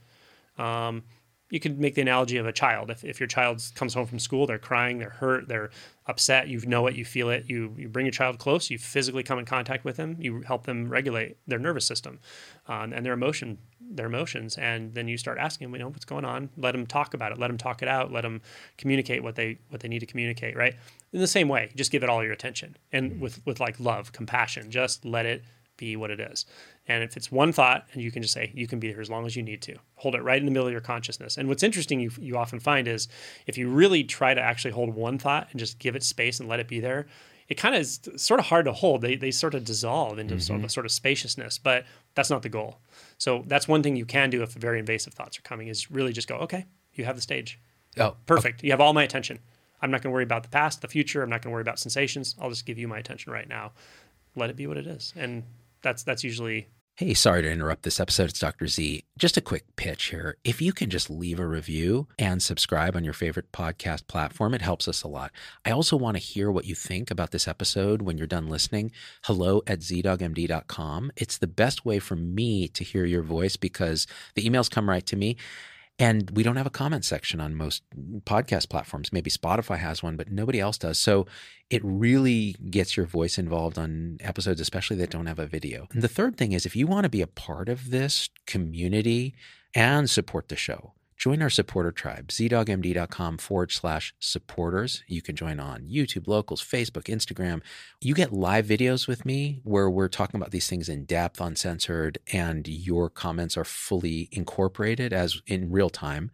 Um, 0.58 1.04
you 1.50 1.60
could 1.60 1.80
make 1.80 1.96
the 1.96 2.02
analogy 2.02 2.38
of 2.38 2.46
a 2.46 2.52
child. 2.52 2.92
If, 2.92 3.04
if 3.04 3.20
your 3.20 3.28
child 3.28 3.64
comes 3.76 3.94
home 3.94 4.06
from 4.06 4.20
school, 4.20 4.46
they're 4.46 4.60
crying, 4.60 5.00
they're 5.00 5.10
hurt, 5.10 5.48
they're 5.48 5.72
upset, 6.06 6.48
you 6.48 6.60
know 6.62 6.86
it, 6.88 6.96
you 6.96 7.06
feel 7.06 7.30
it. 7.30 7.46
You, 7.48 7.74
you 7.78 7.88
bring 7.90 8.06
your 8.06 8.12
child 8.12 8.38
close, 8.38 8.70
you 8.70 8.78
physically 8.78 9.24
come 9.24 9.40
in 9.40 9.46
contact 9.46 9.84
with 9.84 9.98
them, 9.98 10.16
you 10.20 10.42
help 10.42 10.66
them 10.66 10.90
regulate 10.90 11.38
their 11.48 11.60
nervous 11.60 11.86
system 11.86 12.20
uh, 12.68 12.88
and 12.92 13.06
their 13.06 13.14
emotion, 13.14 13.58
their 13.80 14.06
emotions, 14.06 14.58
and 14.58 14.94
then 14.94 15.08
you 15.08 15.18
start 15.18 15.40
asking 15.40 15.66
them, 15.66 15.74
you 15.74 15.80
know, 15.80 15.90
what's 15.90 16.06
going 16.06 16.26
on. 16.26 16.50
Let 16.56 16.74
them 16.74 16.86
talk 16.86 17.14
about 17.16 17.32
it. 17.32 17.40
Let 17.40 17.48
them 17.48 17.58
talk 17.58 17.82
it 17.82 17.88
out. 17.88 18.12
Let 18.12 18.22
them 18.22 18.42
communicate 18.78 19.24
what 19.24 19.36
they 19.36 19.60
what 19.70 19.82
they 19.82 19.88
need 19.88 20.00
to 20.00 20.06
communicate. 20.06 20.56
Right. 20.56 20.76
In 21.12 21.20
the 21.20 21.28
same 21.28 21.48
way, 21.48 21.72
just 21.76 21.92
give 21.92 22.04
it 22.04 22.10
all 22.10 22.24
your 22.24 22.34
attention 22.34 22.78
and 22.92 23.20
with 23.20 23.44
with 23.46 23.60
like 23.60 23.80
love, 23.80 24.12
compassion. 24.12 24.70
Just 24.70 25.06
let 25.06 25.26
it 25.26 25.44
be 25.80 25.96
what 25.96 26.12
it 26.12 26.20
is. 26.20 26.46
And 26.88 27.04
if 27.04 27.18
it's 27.18 27.32
one 27.32 27.52
thought, 27.52 27.88
and 27.94 28.02
you 28.02 28.12
can 28.12 28.22
just 28.22 28.34
say, 28.34 28.52
you 28.54 28.68
can 28.68 28.80
be 28.80 28.90
here 28.90 29.02
as 29.02 29.10
long 29.10 29.26
as 29.26 29.36
you 29.36 29.42
need 29.42 29.62
to. 29.64 29.76
Hold 29.96 30.16
it 30.16 30.24
right 30.24 30.40
in 30.40 30.46
the 30.46 30.52
middle 30.52 30.68
of 30.68 30.72
your 30.72 30.82
consciousness. 30.82 31.38
And 31.38 31.48
what's 31.48 31.64
interesting, 31.64 32.00
you, 32.00 32.12
you 32.20 32.38
often 32.38 32.60
find 32.60 32.88
is 32.88 33.08
if 33.48 33.58
you 33.58 33.70
really 33.70 34.04
try 34.04 34.34
to 34.34 34.42
actually 34.42 34.72
hold 34.72 34.94
one 34.94 35.18
thought 35.18 35.48
and 35.52 35.60
just 35.60 35.80
give 35.80 35.96
it 35.96 36.04
space 36.04 36.40
and 36.40 36.48
let 36.50 36.60
it 36.60 36.68
be 36.68 36.80
there, 36.80 37.08
it 37.48 37.56
kind 37.56 37.74
of 37.74 37.82
is 37.82 38.00
sort 38.16 38.40
of 38.40 38.46
hard 38.46 38.66
to 38.66 38.74
hold. 38.74 39.02
They, 39.02 39.16
they 39.16 39.32
sort 39.32 39.56
of 39.56 39.64
dissolve 39.64 40.20
into 40.20 40.40
sort 40.40 40.58
of 40.58 40.64
a 40.64 40.68
mm-hmm. 40.68 40.72
sort 40.72 40.86
of 40.86 40.92
spaciousness, 40.92 41.58
but 41.58 41.86
that's 42.14 42.30
not 42.30 42.44
the 42.44 42.50
goal. 42.50 42.80
So 43.18 43.44
that's 43.48 43.68
one 43.68 43.82
thing 43.82 43.96
you 43.96 44.06
can 44.06 44.30
do 44.30 44.44
if 44.44 44.54
very 44.54 44.78
invasive 44.78 45.14
thoughts 45.14 45.40
are 45.40 45.42
coming 45.42 45.68
is 45.68 45.90
really 45.90 46.14
just 46.14 46.28
go, 46.28 46.36
okay, 46.38 46.68
you 46.94 47.06
have 47.06 47.16
the 47.16 47.22
stage. 47.22 47.60
Oh, 47.98 48.04
oh. 48.04 48.18
Perfect. 48.28 48.64
You 48.64 48.72
have 48.72 48.82
all 48.82 48.94
my 48.94 49.04
attention. 49.04 49.40
I'm 49.82 49.92
not 49.92 50.02
going 50.02 50.12
to 50.12 50.14
worry 50.14 50.24
about 50.24 50.44
the 50.44 50.50
past, 50.50 50.82
the 50.82 50.88
future. 50.88 51.24
I'm 51.24 51.30
not 51.30 51.42
going 51.42 51.52
to 51.52 51.54
worry 51.54 51.62
about 51.62 51.80
sensations. 51.80 52.36
I'll 52.40 52.50
just 52.50 52.66
give 52.66 52.78
you 52.78 52.88
my 52.88 53.00
attention 53.00 53.32
right 53.32 53.48
now. 53.48 53.72
Let 54.36 54.50
it 54.50 54.56
be 54.56 54.68
what 54.68 54.78
it 54.78 54.86
is. 54.86 55.14
And 55.16 55.44
that's 55.82 56.04
that's 56.04 56.24
usually 56.24 56.68
Hey, 57.00 57.14
sorry 57.14 57.44
to 57.44 57.50
interrupt 57.50 57.84
this 57.84 58.02
episode. 58.02 58.32
It's 58.32 58.42
Dr. 58.42 58.68
Z. 58.68 59.06
Just 59.18 59.38
a 59.38 59.42
quick 59.42 59.64
pitch 59.78 60.08
here. 60.08 60.36
If 60.44 60.62
you 60.62 60.74
can 60.74 60.90
just 60.90 61.10
leave 61.10 61.40
a 61.40 61.48
review 61.48 62.10
and 62.20 62.44
subscribe 62.44 62.94
on 62.94 63.06
your 63.06 63.14
favorite 63.14 63.54
podcast 63.54 64.08
platform, 64.08 64.54
it 64.54 64.62
helps 64.62 64.86
us 64.86 65.02
a 65.02 65.08
lot. 65.08 65.32
I 65.64 65.72
also 65.72 65.96
want 65.96 66.18
to 66.18 66.22
hear 66.22 66.52
what 66.52 66.66
you 66.66 66.76
think 66.76 67.10
about 67.10 67.32
this 67.32 67.48
episode 67.48 68.02
when 68.02 68.18
you're 68.18 68.28
done 68.28 68.50
listening. 68.50 68.92
Hello 69.24 69.62
at 69.66 69.80
zdoggmd.com. 69.80 71.14
It's 71.16 71.38
the 71.38 71.48
best 71.48 71.86
way 71.86 72.00
for 72.00 72.18
me 72.18 72.68
to 72.68 72.84
hear 72.84 73.06
your 73.06 73.24
voice 73.24 73.56
because 73.56 74.06
the 74.36 74.44
emails 74.44 74.70
come 74.70 74.90
right 74.90 75.06
to 75.06 75.16
me. 75.16 75.38
And 76.00 76.32
we 76.32 76.44
don't 76.44 76.56
have 76.56 76.66
a 76.66 76.72
comment 76.72 77.04
section 77.04 77.42
on 77.42 77.56
most 77.56 77.84
podcast 78.22 78.70
platforms. 78.70 79.12
Maybe 79.12 79.30
Spotify 79.30 79.78
has 79.78 80.02
one, 80.02 80.16
but 80.16 80.32
nobody 80.32 80.60
else 80.60 80.78
does. 80.78 80.98
So 80.98 81.28
it 81.70 81.82
really 81.84 82.56
gets 82.70 82.96
your 82.96 83.06
voice 83.06 83.38
involved 83.38 83.78
on 83.78 84.18
episodes, 84.22 84.62
especially 84.62 84.96
that 84.98 85.10
don't 85.10 85.26
have 85.26 85.40
a 85.40 85.46
video. 85.46 85.88
And 85.92 86.02
the 86.02 86.08
third 86.08 86.38
thing 86.38 86.54
is 86.54 86.66
if 86.66 86.76
you 86.76 86.88
want 86.88 87.04
to 87.04 87.10
be 87.10 87.22
a 87.22 87.28
part 87.28 87.68
of 87.68 87.92
this 87.92 88.30
community 88.48 89.36
and 89.76 90.10
support 90.10 90.48
the 90.48 90.56
show, 90.56 90.94
join 91.20 91.42
our 91.42 91.50
supporter 91.50 91.92
tribe, 91.92 92.30
zdoggmd.com 92.30 93.38
forward 93.38 93.72
slash 93.74 94.16
supporters. 94.20 95.04
You 95.06 95.22
can 95.22 95.36
join 95.36 95.60
on 95.60 95.82
YouTube, 95.82 96.28
locals, 96.28 96.64
Facebook, 96.64 97.14
Instagram. 97.14 97.62
You 98.02 98.16
get 98.16 98.32
live 98.32 98.66
videos 98.66 99.06
with 99.06 99.26
me 99.26 99.60
where 99.66 99.90
we're 99.90 100.08
talking 100.08 100.40
about 100.40 100.52
these 100.52 100.70
things 100.70 100.88
in 100.88 101.04
depth, 101.04 101.42
uncensored, 101.42 102.20
and 102.32 102.66
your 102.68 103.10
comments 103.10 103.58
are 103.58 103.66
fully 103.66 104.30
incorporated 104.32 105.12
as 105.12 105.42
in 105.46 105.70
real 105.70 105.90
time. 105.90 106.32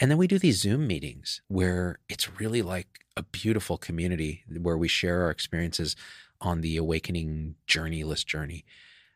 And 0.00 0.10
then 0.10 0.18
we 0.18 0.26
do 0.26 0.38
these 0.38 0.60
Zoom 0.60 0.86
meetings 0.86 1.42
where 1.48 1.98
it's 2.08 2.40
really 2.40 2.62
like 2.62 3.00
a 3.18 3.22
beautiful 3.22 3.76
community 3.76 4.42
where 4.58 4.78
we 4.78 4.88
share 4.88 5.22
our 5.22 5.30
experiences 5.30 5.96
on 6.40 6.62
the 6.62 6.78
awakening 6.78 7.56
journeyless 7.68 8.24
journey. 8.24 8.64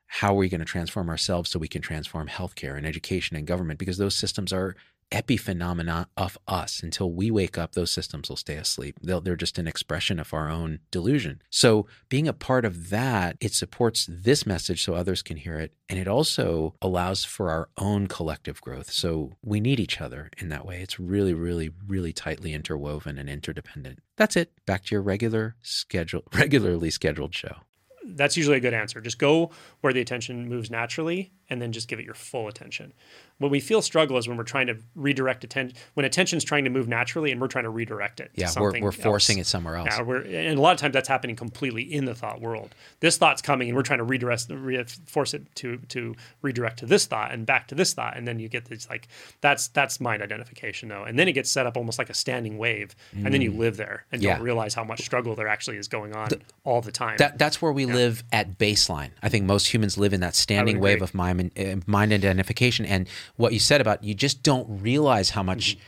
How 0.07 0.33
are 0.33 0.37
we 0.37 0.49
going 0.49 0.61
to 0.61 0.65
transform 0.65 1.09
ourselves 1.09 1.51
so 1.51 1.59
we 1.59 1.69
can 1.69 1.83
transform 1.83 2.29
healthcare 2.29 2.77
and 2.77 2.87
education 2.87 3.37
and 3.37 3.47
government? 3.47 3.79
Because 3.79 3.99
those 3.99 4.15
systems 4.15 4.53
are 4.53 4.77
epiphenomena 5.11 6.07
of 6.17 6.37
us 6.47 6.83
until 6.83 7.11
we 7.11 7.31
wake 7.31 7.57
up 7.57 7.73
those 7.73 7.91
systems 7.91 8.29
will 8.29 8.37
stay 8.37 8.57
asleep. 8.57 8.97
They'll, 9.03 9.21
they're 9.21 9.37
just 9.37 9.59
an 9.59 9.67
expression 9.67 10.21
of 10.21 10.35
our 10.35 10.49
own 10.49 10.81
delusion. 10.91 11.43
So 11.51 11.87
being 12.09 12.29
a 12.29 12.33
part 12.33 12.65
of 12.65 12.91
that 12.91 13.37
it 13.41 13.53
supports 13.53 14.07
this 14.09 14.47
message 14.47 14.85
so 14.85 14.95
others 14.95 15.23
can 15.23 15.37
hear 15.37 15.59
it 15.59 15.73
and 15.89 15.99
it 15.99 16.09
also 16.09 16.75
allows 16.83 17.25
for 17.25 17.51
our 17.51 17.69
own 17.79 18.07
collective 18.07 18.61
growth. 18.61 18.91
So 18.91 19.33
we 19.43 19.61
need 19.61 19.81
each 19.81 20.01
other 20.01 20.31
in 20.39 20.49
that 20.51 20.67
way. 20.67 20.81
It's 20.83 21.01
really 21.01 21.35
really 21.35 21.71
really 21.87 22.13
tightly 22.13 22.53
interwoven 22.53 23.19
and 23.19 23.31
interdependent. 23.31 24.01
That's 24.17 24.37
it. 24.37 24.53
Back 24.67 24.85
to 24.87 24.95
your 24.95 25.03
regular 25.03 25.57
schedule 25.63 26.25
regularly 26.35 26.91
scheduled 26.91 27.35
show. 27.35 27.57
That's 28.05 28.37
usually 28.37 28.57
a 28.57 28.61
good 28.61 28.75
answer. 28.75 29.01
Just 29.01 29.19
go 29.19 29.51
where 29.81 29.93
the 29.93 30.01
attention 30.01 30.49
moves 30.49 30.71
naturally 30.71 31.33
and 31.51 31.61
then 31.61 31.73
just 31.73 31.89
give 31.89 31.99
it 31.99 32.05
your 32.05 32.15
full 32.15 32.49
attention. 32.49 32.93
When 33.39 33.51
we 33.51 33.61
feel 33.61 33.83
struggle 33.83 34.19
is 34.19 34.27
when 34.27 34.37
we're 34.37 34.45
trying 34.45 34.67
to 34.67 34.77
redirect 34.95 35.45
attention, 35.45 35.77
when 35.95 36.05
attention 36.05 36.37
is 36.37 36.45
trying 36.45 36.65
to 36.65 36.71
move 36.71 36.89
naturally 36.89 37.31
and 37.31 37.41
we're 37.41 37.49
trying 37.49 37.65
to 37.65 37.71
redirect 37.71 38.21
it. 38.21 38.31
Yeah, 38.35 38.51
we're, 38.59 38.81
we're 38.81 38.93
forcing 38.93 39.39
else. 39.39 39.47
it 39.47 39.51
somewhere 39.51 39.77
else. 39.77 39.89
Yeah, 39.91 40.03
we're, 40.03 40.23
and 40.23 40.59
a 40.59 40.61
lot 40.61 40.73
of 40.73 40.79
times 40.79 40.93
that's 40.93 41.09
happening 41.09 41.37
completely 41.37 41.83
in 41.83 42.05
the 42.05 42.15
thought 42.15 42.41
world. 42.41 42.75
This 43.01 43.17
thought's 43.17 43.41
coming 43.43 43.69
and 43.69 43.77
we're 43.77 43.83
trying 43.83 43.99
to 43.99 44.05
redirect, 44.05 44.47
re- 44.51 44.85
force 45.07 45.35
it 45.35 45.55
to 45.57 45.79
to 45.89 46.17
redirect 46.43 46.81
to 46.81 46.87
this 46.87 47.07
thought 47.07 47.33
and 47.33 47.47
back 47.47 47.69
to 47.69 47.75
this 47.75 47.95
thought, 47.95 48.17
and 48.17 48.27
then 48.27 48.39
you 48.39 48.49
get 48.49 48.65
this 48.67 48.89
like 48.91 49.09
that's 49.41 49.69
that's 49.69 50.01
mind 50.01 50.23
identification 50.23 50.89
though, 50.89 51.05
and 51.05 51.19
then 51.19 51.29
it 51.29 51.33
gets 51.33 51.51
set 51.51 51.67
up 51.67 51.77
almost 51.77 51.99
like 51.99 52.11
a 52.11 52.15
standing 52.15 52.59
wave, 52.59 52.95
mm. 53.15 53.25
and 53.25 53.33
then 53.33 53.41
you 53.41 53.53
mm. 53.53 53.59
live 53.59 53.77
there 53.77 54.05
and 54.11 54.23
yeah. 54.23 54.35
don't 54.35 54.45
realize 54.45 54.75
how 54.75 54.85
much 54.85 55.01
struggle 55.03 55.35
there 55.35 55.49
actually 55.49 55.77
is 55.77 55.87
going 55.89 56.15
on 56.15 56.29
the, 56.31 56.41
all 56.65 56.81
the 56.81 56.93
time. 56.93 57.17
That, 57.19 57.39
that's 57.39 57.63
where 57.63 57.73
we 57.73 57.85
yeah. 57.85 57.95
live 57.95 58.25
at 58.33 58.59
baseline. 58.59 59.11
I 59.23 59.29
think 59.29 59.45
most 59.45 59.73
humans 59.73 59.97
live 59.97 60.13
in 60.13 60.21
that 60.21 60.35
standing 60.35 60.81
wave 60.81 61.03
of 61.03 61.15
mind, 61.15 61.53
uh, 61.59 61.77
mind 61.87 62.13
identification, 62.13 62.85
and 62.85 63.09
what 63.37 63.53
you 63.53 63.59
said 63.59 63.81
about 63.81 64.03
you 64.05 64.15
just 64.15 64.43
don't 64.43 64.83
realize 64.83 65.31
how 65.31 65.43
much 65.43 65.77
mm-hmm. 65.77 65.83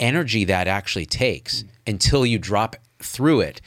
energy 0.00 0.44
that 0.44 0.68
actually 0.68 1.06
takes 1.06 1.62
mm-hmm. 1.62 1.68
until 1.86 2.26
you 2.26 2.38
drop 2.38 2.76
through 2.98 3.40
it. 3.40 3.60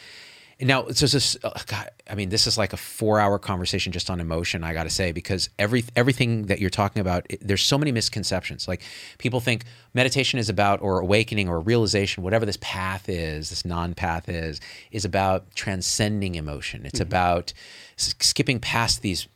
Now, 0.61 0.87
so 0.89 1.07
this, 1.07 1.35
uh, 1.43 1.49
God, 1.67 1.89
I 2.09 2.15
mean, 2.15 2.29
this 2.29 2.47
is 2.47 2.57
like 2.57 2.71
a 2.73 2.77
four-hour 2.77 3.39
conversation 3.39 3.91
just 3.91 4.09
on 4.09 4.21
emotion. 4.21 4.63
I 4.63 4.73
got 4.73 4.83
to 4.83 4.89
say, 4.89 5.11
because 5.11 5.49
every 5.59 5.83
everything 5.95 6.45
that 6.45 6.59
you're 6.59 6.69
talking 6.69 7.01
about, 7.01 7.25
it, 7.29 7.45
there's 7.45 7.63
so 7.63 7.77
many 7.77 7.91
misconceptions. 7.91 8.67
Like 8.67 8.81
people 9.17 9.41
think 9.41 9.65
meditation 9.93 10.39
is 10.39 10.49
about, 10.49 10.81
or 10.81 10.99
awakening, 10.99 11.49
or 11.49 11.59
realization, 11.59 12.23
whatever 12.23 12.45
this 12.45 12.59
path 12.61 13.09
is, 13.09 13.49
this 13.49 13.65
non-path 13.65 14.29
is, 14.29 14.61
is 14.91 15.03
about 15.03 15.53
transcending 15.55 16.35
emotion. 16.35 16.85
It's 16.85 16.99
mm-hmm. 16.99 17.09
about 17.09 17.53
skipping 17.97 18.59
past 18.59 19.01
these 19.01 19.27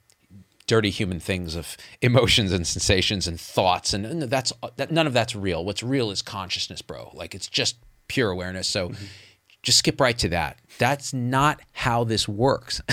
dirty 0.67 0.89
human 0.89 1.19
things 1.19 1.55
of 1.55 1.77
emotions 2.01 2.51
and 2.51 2.67
sensations 2.67 3.27
and 3.27 3.39
thoughts. 3.39 3.93
And, 3.93 4.05
and 4.05 4.21
that's 4.23 4.53
that 4.75 4.91
none 4.91 5.07
of 5.07 5.13
that's 5.13 5.35
real. 5.35 5.65
What's 5.65 5.81
real 5.81 6.11
is 6.11 6.21
consciousness 6.21 6.81
bro. 6.81 7.11
Like 7.13 7.33
it's 7.33 7.47
just 7.47 7.77
pure 8.07 8.29
awareness. 8.29 8.67
So 8.67 8.89
mm-hmm. 8.89 9.05
just 9.63 9.79
skip 9.79 9.99
right 9.99 10.17
to 10.19 10.29
that. 10.29 10.59
That's 10.77 11.13
not 11.13 11.61
how 11.71 12.03
this 12.03 12.27
works. 12.27 12.81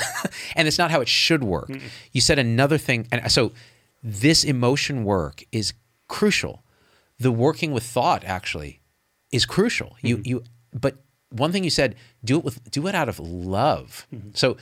And 0.57 0.67
it's 0.67 0.79
not 0.79 0.91
how 0.91 1.01
it 1.01 1.09
should 1.09 1.45
work. 1.45 1.69
Mm 1.69 1.81
you 2.13 2.21
said 2.21 2.39
another 2.39 2.79
thing. 2.79 3.07
And 3.11 3.31
so 3.31 3.53
this 4.03 4.45
emotion 4.45 5.05
work 5.05 5.43
is 5.53 5.75
crucial. 6.09 6.63
The 7.19 7.33
working 7.33 7.73
with 7.73 7.85
thought 7.85 8.25
actually 8.25 8.81
is 9.33 9.47
crucial. 9.47 9.97
Mm-hmm. 9.97 10.07
you 10.07 10.23
you 10.25 10.45
but 10.73 10.97
one 11.31 11.51
thing 11.53 11.65
you 11.65 11.71
said 11.71 11.97
do 12.25 12.39
it 12.39 12.45
with 12.45 12.71
do 12.71 12.87
it 12.87 12.95
out 12.95 13.09
of 13.09 13.19
love. 13.19 14.07
Mm-hmm. 14.15 14.31
so 14.35 14.57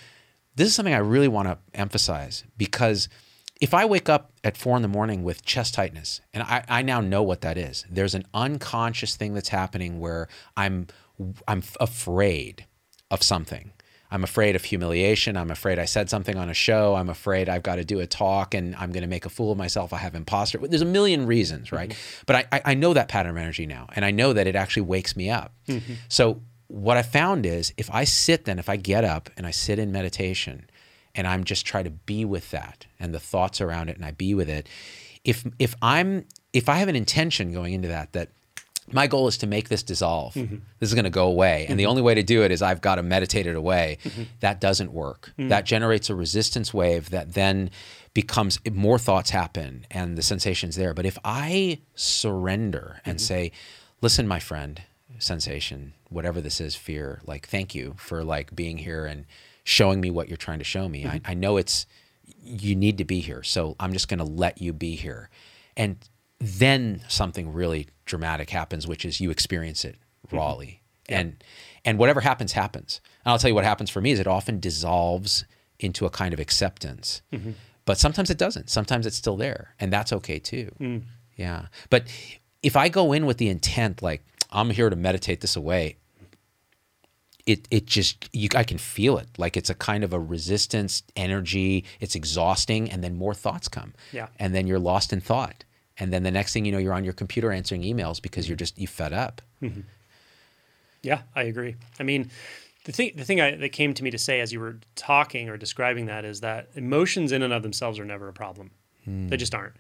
this 0.55 0.69
is 0.69 0.75
something 0.75 0.95
I 0.95 0.99
really 0.99 1.29
want 1.29 1.49
to 1.49 1.59
emphasize 1.75 2.45
because 2.57 3.09
if 3.61 3.75
I 3.75 3.85
wake 3.85 4.09
up 4.09 4.33
at 4.43 4.57
four 4.57 4.77
in 4.77 4.83
the 4.83 4.89
morning 4.89 5.23
with 5.23 5.45
chest 5.45 5.75
tightness, 5.75 6.21
and 6.35 6.43
I, 6.43 6.65
I 6.69 6.83
now 6.83 7.01
know 7.01 7.23
what 7.23 7.43
that 7.43 7.57
is, 7.57 7.85
there's 7.89 8.15
an 8.15 8.27
unconscious 8.35 9.15
thing 9.15 9.35
that's 9.35 9.51
happening 9.51 10.01
where 10.01 10.29
I'm 10.57 10.89
I'm 11.47 11.63
afraid 11.79 12.67
of 13.11 13.23
something. 13.23 13.73
I'm 14.11 14.25
afraid 14.25 14.57
of 14.57 14.65
humiliation. 14.65 15.39
I'm 15.39 15.51
afraid 15.51 15.79
I 15.79 15.87
said 15.87 16.11
something 16.11 16.37
on 16.37 16.51
a 16.51 16.55
show. 16.55 16.97
I'm 16.97 17.09
afraid 17.09 17.49
I've 17.49 17.63
got 17.63 17.77
to 17.77 17.85
do 17.85 18.01
a 18.01 18.07
talk 18.07 18.53
and 18.53 18.75
I'm 18.77 18.93
going 18.93 19.03
to 19.03 19.09
make 19.09 19.25
a 19.25 19.31
fool 19.31 19.53
of 19.53 19.59
myself. 19.59 19.95
I 19.95 19.99
have 19.99 20.15
imposter. 20.15 20.59
There's 20.59 20.83
a 20.83 20.87
million 20.87 21.27
reasons, 21.27 21.73
right? 21.73 21.91
Mm-hmm. 21.91 22.23
But 22.27 22.49
I, 22.53 22.61
I 22.65 22.75
know 22.75 22.93
that 22.93 23.09
pattern 23.09 23.31
of 23.31 23.37
energy 23.39 23.65
now, 23.65 23.87
and 23.95 24.05
I 24.05 24.11
know 24.11 24.35
that 24.35 24.47
it 24.47 24.55
actually 24.55 24.83
wakes 24.83 25.17
me 25.17 25.31
up. 25.31 25.55
Mm-hmm. 25.67 25.95
So 26.09 26.43
what 26.73 26.97
I 26.97 27.03
found 27.03 27.45
is 27.45 27.75
if 27.77 27.91
I 27.93 28.05
sit 28.05 28.47
then, 28.47 28.59
if 28.59 28.71
I 28.71 28.77
get 28.77 29.05
up 29.05 29.29
and 29.37 29.47
I 29.47 29.51
sit 29.51 29.79
in 29.79 29.93
meditation 29.93 30.71
and 31.15 31.27
I'm 31.27 31.45
just 31.45 31.67
try 31.67 31.83
to 31.83 31.91
be 31.91 32.25
with 32.25 32.51
that 32.51 32.87
and 32.99 33.15
the 33.15 33.21
thoughts 33.21 33.61
around 33.61 33.91
it 33.91 33.97
and 33.97 34.05
I 34.07 34.13
be 34.13 34.33
with 34.35 34.49
it, 34.49 34.67
if 35.23 35.47
if 35.59 35.75
I'm 35.83 36.25
if 36.55 36.71
I 36.71 36.77
have 36.77 36.89
an 36.89 36.97
intention 36.97 37.53
going 37.53 37.75
into 37.75 37.89
that 37.89 38.15
that 38.15 38.31
my 38.91 39.07
goal 39.07 39.29
is 39.29 39.37
to 39.39 39.47
make 39.47 39.69
this 39.69 39.83
dissolve. 39.83 40.35
Mm-hmm. 40.35 40.57
This 40.81 40.89
is 40.89 40.95
going 40.95 41.05
to 41.05 41.11
go 41.11 41.27
away. 41.27 41.61
And 41.61 41.69
mm-hmm. 41.69 41.77
the 41.77 41.87
only 41.87 42.03
way 42.03 42.15
to 42.15 42.23
do 42.23 42.43
it 42.43 42.51
is 42.51 42.63
I've 42.63 42.81
got 42.81 42.97
to 42.97 43.03
meditate 43.03 43.47
it 43.47 43.55
away. 43.55 43.99
Mm-hmm. 44.03 44.23
That 44.41 44.61
doesn't 44.61 44.93
work. 44.93 45.33
Mm. 45.39 45.51
That 45.51 45.67
generates 45.67 46.11
a 46.11 46.17
resistance 46.17 46.75
wave 46.75 47.11
that 47.11 47.35
then 47.35 47.71
becomes 48.13 48.59
more 48.71 48.99
thoughts 48.99 49.31
happen 49.31 49.87
and 49.91 50.19
the 50.19 50.23
sensations 50.23 50.75
there. 50.75 50.95
But 50.95 51.07
if 51.07 51.17
I 51.25 51.79
surrender 51.95 53.01
and 53.05 53.19
mm-hmm. 53.19 53.25
say, 53.25 53.53
listen, 54.01 54.27
my 54.27 54.41
friend, 54.41 54.83
sensation, 55.19 55.95
whatever 56.13 56.41
this 56.41 56.61
is, 56.61 56.75
fear, 56.75 57.21
like, 57.25 57.49
thank 57.49 57.75
you 57.75 57.95
for 57.97 58.23
like 58.25 58.55
being 58.55 58.79
here 58.79 59.07
and 59.07 59.27
showing 59.65 60.01
me 60.01 60.11
what 60.11 60.29
you're 60.29 60.37
trying 60.37 60.59
to 60.59 60.65
show 60.65 60.89
me. 60.89 61.05
Mm-hmm. 61.05 61.27
I, 61.27 61.33
I 61.33 61.35
know 61.35 61.57
it's, 61.57 61.87
you 62.43 62.75
need 62.75 62.99
to 62.99 63.05
be 63.05 63.21
here. 63.21 63.43
So 63.43 63.77
I'm 63.81 63.93
just 63.93 64.09
going 64.09 64.19
to 64.19 64.25
let 64.25 64.61
you 64.61 64.73
be 64.73 64.97
here. 64.97 65.31
And 65.77 65.97
then 66.39 67.03
something 67.09 67.53
really 67.53 67.89
dramatic 68.05 68.51
happens, 68.51 68.87
which 68.87 69.05
is 69.05 69.21
you 69.21 69.31
experience 69.31 69.85
it 69.85 69.97
mm-hmm. 70.27 70.37
rawly. 70.37 70.67
Mm-hmm. 70.67 71.13
Yeah. 71.13 71.21
And, 71.21 71.45
and 71.85 71.99
whatever 71.99 72.21
happens, 72.21 72.53
happens. 72.53 73.01
And 73.25 73.33
I'll 73.33 73.39
tell 73.39 73.49
you 73.49 73.55
what 73.55 73.65
happens 73.65 73.91
for 73.91 74.01
me 74.01 74.13
is 74.13 74.21
it 74.21 74.27
often 74.27 74.61
dissolves 74.61 75.45
into 75.79 76.07
a 76.07 76.11
kind 76.11 76.33
of 76.33 76.41
acceptance. 76.41 77.23
Mm-hmm. 77.33 77.53
But 77.85 77.99
sometimes 77.99 78.31
it 78.31 78.39
doesn't. 78.39 78.71
Sometimes 78.71 79.07
it's 79.07 79.17
still 79.17 79.37
there. 79.37 79.75
And 79.81 79.93
that's 79.93 80.13
okay 80.13 80.39
too. 80.39 80.71
Mm. 80.81 81.03
Yeah. 81.37 81.67
But 81.91 82.05
if 82.63 82.77
I 82.77 82.89
go 82.89 83.13
in 83.13 83.27
with 83.27 83.39
the 83.39 83.49
intent, 83.49 84.03
like, 84.03 84.25
I'm 84.53 84.71
here 84.71 84.91
to 84.91 84.97
meditate 84.97 85.41
this 85.41 85.57
away. 85.57 85.97
It 87.45 87.67
it 87.71 87.87
just 87.87 88.29
you 88.33 88.49
I 88.55 88.65
can 88.65 88.79
feel 88.79 89.19
it 89.19 89.29
like 89.37 89.57
it's 89.57 89.71
a 89.71 89.75
kind 89.75 90.05
of 90.05 90.13
a 90.13 90.21
resistance 90.21 91.03
energy. 91.17 91.85
It's 92.01 92.15
exhausting, 92.15 92.91
and 92.91 93.03
then 93.03 93.17
more 93.17 93.35
thoughts 93.35 93.69
come. 93.69 93.95
Yeah, 94.13 94.29
and 94.39 94.55
then 94.55 94.67
you're 94.67 94.79
lost 94.79 95.13
in 95.13 95.21
thought, 95.21 95.65
and 95.99 96.13
then 96.13 96.23
the 96.23 96.31
next 96.31 96.53
thing 96.53 96.65
you 96.65 96.73
know, 96.73 96.79
you're 96.79 96.93
on 96.93 97.05
your 97.05 97.13
computer 97.13 97.51
answering 97.51 97.83
emails 97.83 98.23
because 98.23 98.49
you're 98.49 98.57
just 98.57 98.79
you 98.79 98.87
fed 98.87 99.13
up. 99.13 99.43
Mm-hmm. 99.61 99.81
Yeah, 101.03 101.23
I 101.35 101.43
agree. 101.43 101.75
I 101.99 102.05
mean, 102.05 102.31
the 102.85 102.93
thing 102.93 103.13
the 103.17 103.25
thing 103.25 103.41
I, 103.41 103.57
that 103.57 103.71
came 103.71 103.95
to 103.95 104.05
me 104.05 104.11
to 104.11 104.19
say 104.19 104.41
as 104.41 104.53
you 104.53 104.61
were 104.61 104.79
talking 104.95 105.49
or 105.49 105.57
describing 105.57 106.07
that 106.07 106.25
is 106.25 106.41
that 106.41 106.69
emotions 106.75 107.33
in 107.33 107.43
and 107.43 107.53
of 107.53 107.63
themselves 107.63 107.99
are 107.99 108.05
never 108.05 108.29
a 108.29 108.33
problem. 108.33 108.71
Mm. 109.07 109.31
They 109.31 109.37
just 109.37 109.55
aren't. 109.55 109.75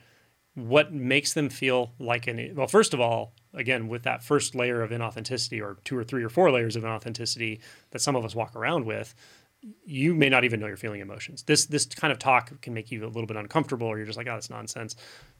What 0.54 0.92
makes 0.92 1.32
them 1.32 1.48
feel 1.48 1.92
like 1.98 2.26
an 2.26 2.54
well, 2.54 2.66
first 2.66 2.92
of 2.92 3.00
all, 3.00 3.32
again 3.54 3.88
with 3.88 4.02
that 4.02 4.22
first 4.22 4.54
layer 4.54 4.82
of 4.82 4.90
inauthenticity 4.90 5.62
or 5.62 5.78
two 5.84 5.96
or 5.96 6.04
three 6.04 6.22
or 6.22 6.28
four 6.28 6.50
layers 6.50 6.76
of 6.76 6.82
inauthenticity 6.82 7.60
that 7.90 8.00
some 8.00 8.16
of 8.16 8.24
us 8.24 8.34
walk 8.34 8.54
around 8.54 8.84
with 8.84 9.14
you 9.84 10.14
may 10.14 10.28
not 10.28 10.44
even 10.44 10.58
know 10.58 10.66
you're 10.66 10.76
feeling 10.76 11.00
emotions. 11.00 11.44
This 11.44 11.66
this 11.66 11.86
kind 11.86 12.12
of 12.12 12.18
talk 12.18 12.60
can 12.62 12.74
make 12.74 12.90
you 12.90 13.04
a 13.04 13.06
little 13.06 13.26
bit 13.26 13.36
uncomfortable 13.36 13.86
or 13.86 13.96
you're 13.96 14.06
just 14.06 14.18
like 14.18 14.26
oh 14.26 14.32
that's 14.32 14.50
nonsense. 14.50 14.96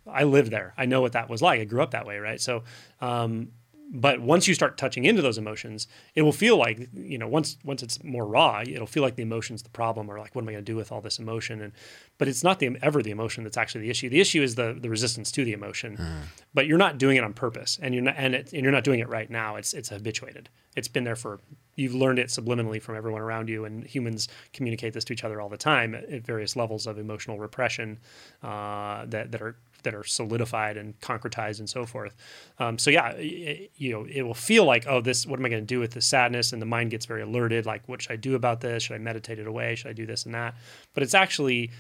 I 0.07 0.25
lived 0.25 0.51
there. 0.51 0.75
I 0.77 0.87
know 0.87 1.01
what 1.01 1.13
that 1.13 1.29
was 1.29 1.43
like. 1.43 1.61
I 1.61 1.65
grew 1.65 1.83
up 1.83 1.91
that 1.91 2.07
way 2.07 2.19
right? 2.19 2.41
So 2.41 2.63
um, 3.01 3.49
but 3.93 4.21
once 4.21 4.49
you 4.49 4.55
start 4.55 4.77
touching 4.79 5.05
into 5.05 5.23
those 5.23 5.39
emotions 5.39 5.87
it 6.15 6.23
will 6.23 6.33
feel 6.33 6.57
like 6.57 6.89
you 6.95 7.19
know 7.19 7.29
once 7.29 7.59
once 7.63 7.83
it's 7.83 8.03
more 8.03 8.27
raw 8.27 8.63
it'll 8.67 8.87
feel 8.87 9.03
like 9.03 9.17
the 9.17 9.23
emotion's 9.23 9.63
the 9.63 9.71
problem 9.71 10.11
or 10.11 10.19
like 10.19 10.35
what 10.35 10.43
am 10.43 10.49
i 10.49 10.53
going 10.53 10.65
to 10.65 10.73
do 10.73 10.77
with 10.77 10.91
all 10.91 11.01
this 11.01 11.19
emotion? 11.19 11.61
And 11.61 11.73
but 12.19 12.29
it's 12.29 12.45
not 12.45 12.59
the 12.59 12.77
ever 12.83 13.03
the 13.03 13.11
emotion 13.11 13.45
that's 13.45 13.57
actually 13.57 13.83
the 13.83 13.91
issue. 13.91 14.09
The 14.09 14.21
issue 14.21 14.43
is 14.43 14.55
the 14.55 14.77
the 14.79 14.91
resistance 14.91 15.31
to 15.33 15.45
the 15.45 15.53
emotion. 15.53 15.97
Mm. 15.97 16.23
but 16.55 16.67
you're 16.67 16.79
not 16.79 16.99
doing 16.99 17.17
it 17.17 17.25
on 17.25 17.33
purpose 17.33 17.79
and 17.83 17.95
you're 17.95 18.05
not 18.05 18.15
and, 18.17 18.35
it, 18.35 18.53
and 18.53 18.63
you're 18.63 18.73
not 18.73 18.85
doing 18.85 19.01
it 19.01 19.09
right 19.09 19.31
now. 19.31 19.57
It's 19.57 19.75
it's 19.75 19.89
habituated. 19.89 20.49
It's 20.77 20.89
been 20.89 21.05
there 21.05 21.17
for 21.17 21.41
you've 21.77 21.95
learned 21.95 22.19
it 22.19 22.29
subliminally 22.29 22.81
from 22.81 22.97
everyone 22.97 23.23
around 23.23 23.49
you 23.49 23.65
and 23.65 23.85
humans 23.85 24.29
communicate 24.53 24.93
this 24.93 25.05
to 25.05 25.13
each 25.13 25.25
other 25.25 25.41
all 25.41 25.49
the 25.49 25.57
time 25.57 25.95
at, 25.95 26.05
at 26.05 26.25
various 26.25 26.55
levels 26.55 26.87
of 26.87 26.99
emotional 26.99 27.39
repression 27.39 27.99
uh, 28.43 29.07
that, 29.07 29.33
that 29.33 29.41
are 29.41 29.57
that 29.83 29.95
are 29.95 30.05
solidified 30.05 30.77
and 30.77 30.99
concretized 31.01 31.59
and 31.59 31.69
so 31.69 31.87
forth. 31.87 32.15
Um, 32.59 32.79
so 32.79 32.91
yeah, 32.91 33.11
it, 33.17 33.71
you 33.77 33.93
know, 33.93 34.07
it 34.11 34.23
will 34.23 34.35
feel 34.35 34.65
like, 34.65 34.87
oh, 34.87 35.01
this, 35.01 35.27
what 35.27 35.39
am 35.39 35.47
I 35.47 35.49
going 35.49 35.63
to 35.63 35.67
do 35.67 35.81
with 35.81 35.93
the 35.93 36.01
sadness? 36.01 36.53
And 36.53 36.61
the 36.61 36.67
mind 36.67 36.91
gets 36.91 37.07
very 37.07 37.23
alerted. 37.23 37.67
Like, 37.67 37.89
what 37.89 38.03
should 38.03 38.13
I 38.13 38.17
do 38.17 38.35
about 38.35 38.61
this? 38.61 38.85
Should 38.85 38.95
I 38.95 38.99
meditate 38.99 39.39
it 39.39 39.47
away? 39.47 39.75
Should 39.75 39.91
I 39.91 39.95
do 39.95 40.07
this 40.07 40.25
and 40.25 40.35
that? 40.35 40.55
But 40.95 41.03
it's 41.03 41.15
actually 41.15 41.71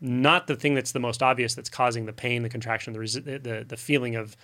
not 0.00 0.48
the 0.48 0.56
thing 0.56 0.74
that's 0.74 0.92
the 0.92 1.00
most 1.00 1.22
obvious 1.22 1.54
that's 1.54 1.70
causing 1.70 2.06
the 2.06 2.12
pain, 2.12 2.42
the 2.42 2.48
contraction, 2.48 2.92
the 2.92 2.98
resi- 2.98 3.42
the, 3.42 3.64
the 3.66 3.76
feeling 3.76 4.16
of 4.16 4.36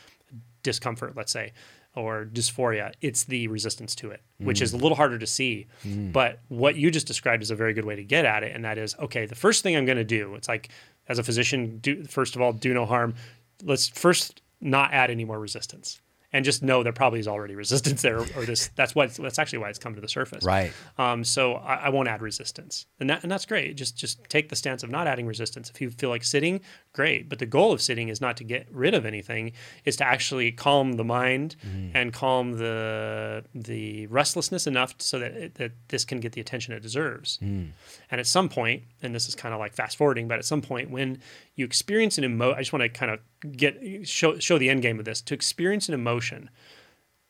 discomfort, 0.62 1.16
let's 1.16 1.33
say, 1.33 1.52
or 1.96 2.28
dysphoria. 2.33 2.93
It's 3.01 3.24
the 3.24 3.49
resistance 3.49 3.95
to 3.97 4.11
it, 4.11 4.22
mm. 4.40 4.47
which 4.47 4.62
is 4.62 4.72
a 4.72 4.76
little 4.76 4.95
harder 4.95 5.18
to 5.18 5.26
see. 5.26 5.66
Mm. 5.84 6.12
But 6.12 6.40
what 6.49 6.76
you 6.76 6.90
just 6.90 7.09
described 7.09 7.43
is 7.43 7.51
a 7.51 7.57
very 7.57 7.74
good 7.74 7.84
way 7.84 7.97
to 7.97 8.05
get 8.05 8.24
at 8.24 8.45
it, 8.45 8.55
and 8.55 8.64
that 8.64 8.78
is 8.78 8.95
okay. 9.01 9.26
The 9.26 9.34
first 9.34 9.62
thing 9.62 9.76
I'm 9.76 9.84
going 9.84 9.99
to 9.99 10.05
do, 10.05 10.34
it's 10.36 10.49
like 10.49 10.68
as 11.09 11.18
a 11.18 11.22
physician, 11.22 11.78
do 11.78 12.04
first 12.04 12.36
of 12.36 12.42
all, 12.42 12.52
do 12.52 12.74
no 12.74 12.86
harm. 12.86 13.14
Let's 13.62 13.88
first 13.88 14.42
not 14.61 14.92
add 14.92 15.11
any 15.11 15.24
more 15.24 15.38
resistance. 15.38 16.00
And 16.33 16.45
just 16.45 16.62
know 16.62 16.83
there 16.83 16.93
probably 16.93 17.20
is 17.20 17.29
already 17.29 17.55
resistance 17.55 18.03
there, 18.03 18.18
or 18.18 18.45
this 18.45 18.68
that's 18.76 18.95
what 18.95 19.14
that's 19.14 19.39
actually 19.39 19.61
why 19.61 19.70
it's 19.70 19.79
come 19.79 19.95
to 19.95 20.01
the 20.01 20.09
surface. 20.09 20.45
Right. 20.45 20.72
Um, 20.99 21.24
so 21.24 21.55
I, 21.55 21.74
I 21.74 21.89
won't 21.89 22.09
add 22.09 22.20
resistance, 22.22 22.87
and 23.01 23.09
that 23.11 23.22
and 23.22 23.33
that's 23.33 23.47
great. 23.47 23.76
Just 23.76 23.97
just 23.97 24.22
take 24.29 24.49
the 24.49 24.57
stance 24.57 24.83
of 24.83 24.91
not 24.91 25.07
adding 25.07 25.26
resistance. 25.26 25.70
If 25.70 25.81
you 25.81 25.91
feel 25.91 26.11
like 26.11 26.24
sitting, 26.24 26.61
great. 26.93 27.29
But 27.29 27.39
the 27.39 27.47
goal 27.47 27.72
of 27.72 27.81
sitting 27.81 28.09
is 28.09 28.20
not 28.20 28.37
to 28.39 28.45
get 28.45 28.66
rid 28.70 28.95
of 28.95 29.07
anything; 29.07 29.53
is 29.85 29.97
to 29.97 30.05
actually 30.05 30.53
calm 30.53 30.93
the 30.93 31.05
mind 31.05 31.57
Mm-hmm. 31.66 31.97
and 31.97 32.12
calm 32.12 32.53
the 32.59 33.45
the 33.55 34.07
restlessness 34.09 34.66
enough 34.66 34.95
so 34.99 35.18
that 35.18 35.33
it, 35.33 35.55
that 35.55 35.72
this 35.89 36.05
can 36.05 36.20
get 36.20 36.33
the 36.33 36.41
attention 36.41 36.74
it 36.74 36.81
deserves. 36.81 37.39
Mm. 37.43 37.70
And 38.11 38.20
at 38.20 38.26
some 38.26 38.49
point, 38.49 38.83
and 39.03 39.14
this 39.14 39.29
is 39.29 39.35
kind 39.35 39.55
of 39.55 39.61
like 39.61 39.72
fast 39.74 39.97
forwarding, 39.97 40.29
but 40.29 40.39
at 40.39 40.45
some 40.45 40.62
point 40.62 40.91
when 40.91 41.18
you 41.59 41.64
experience 41.64 42.16
an 42.18 42.24
emo, 42.24 42.52
I 42.54 42.61
just 42.61 42.72
want 42.72 42.84
to 42.84 42.88
kind 42.88 43.11
of 43.11 43.56
get 43.56 44.06
show 44.06 44.38
show 44.38 44.59
the 44.59 44.70
end 44.70 44.80
game 44.80 45.00
of 45.00 45.04
this. 45.04 45.20
To 45.22 45.34
experience 45.34 45.88
an 45.88 45.94
emotion 45.94 46.50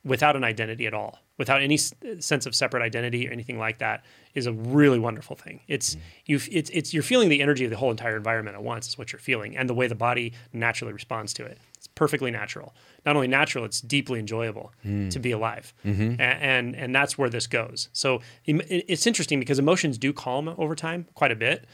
without 0.05 0.37
an 0.37 0.45
identity 0.45 0.87
at 0.87 0.93
all, 0.93 1.21
without 1.39 1.63
any 1.63 1.75
s- 1.75 1.95
sense 2.21 2.45
of 2.45 2.55
separate 2.55 2.83
identity 2.83 3.27
or 3.27 3.33
anything 3.33 3.59
like 3.59 3.79
that, 3.79 4.05
is 4.35 4.47
a 4.47 4.53
really 4.53 4.99
wonderful 4.99 5.35
thing. 5.35 5.61
It's 5.67 5.97
you, 6.27 6.39
it's 6.53 6.69
it's 6.75 6.93
you're 6.93 7.03
feeling 7.03 7.31
the 7.31 7.41
energy 7.41 7.65
of 7.65 7.71
the 7.71 7.79
whole 7.79 7.91
entire 7.91 8.19
environment 8.19 8.55
at 8.55 8.63
once. 8.63 8.87
Is 8.87 8.99
what 8.99 9.13
you're 9.15 9.19
feeling, 9.19 9.57
and 9.57 9.67
the 9.67 9.73
way 9.73 9.87
the 9.87 9.95
body 9.95 10.35
naturally 10.53 10.93
responds 10.93 11.33
to 11.33 11.47
it. 11.47 11.59
It's 11.79 11.87
perfectly 11.87 12.31
natural. 12.31 12.75
Not 13.07 13.17
only 13.17 13.29
natural, 13.29 13.65
it's 13.65 13.81
deeply 13.81 14.21
enjoyable 14.21 14.75
hmm. 14.83 15.09
to 15.09 15.19
be 15.19 15.31
alive, 15.31 15.73
mm-hmm. 15.87 16.21
A- 16.21 16.23
and, 16.23 16.77
and 16.77 16.95
that's 16.95 17.17
where 17.17 17.31
this 17.31 17.47
goes. 17.47 17.89
So 17.95 18.21
it's 18.45 19.07
interesting 19.07 19.41
because 19.41 19.59
emotions 19.59 19.97
do 19.97 20.13
calm 20.13 20.55
over 20.59 20.75
time 20.75 21.07
quite 21.15 21.33
a 21.33 21.37
bit, 21.37 21.65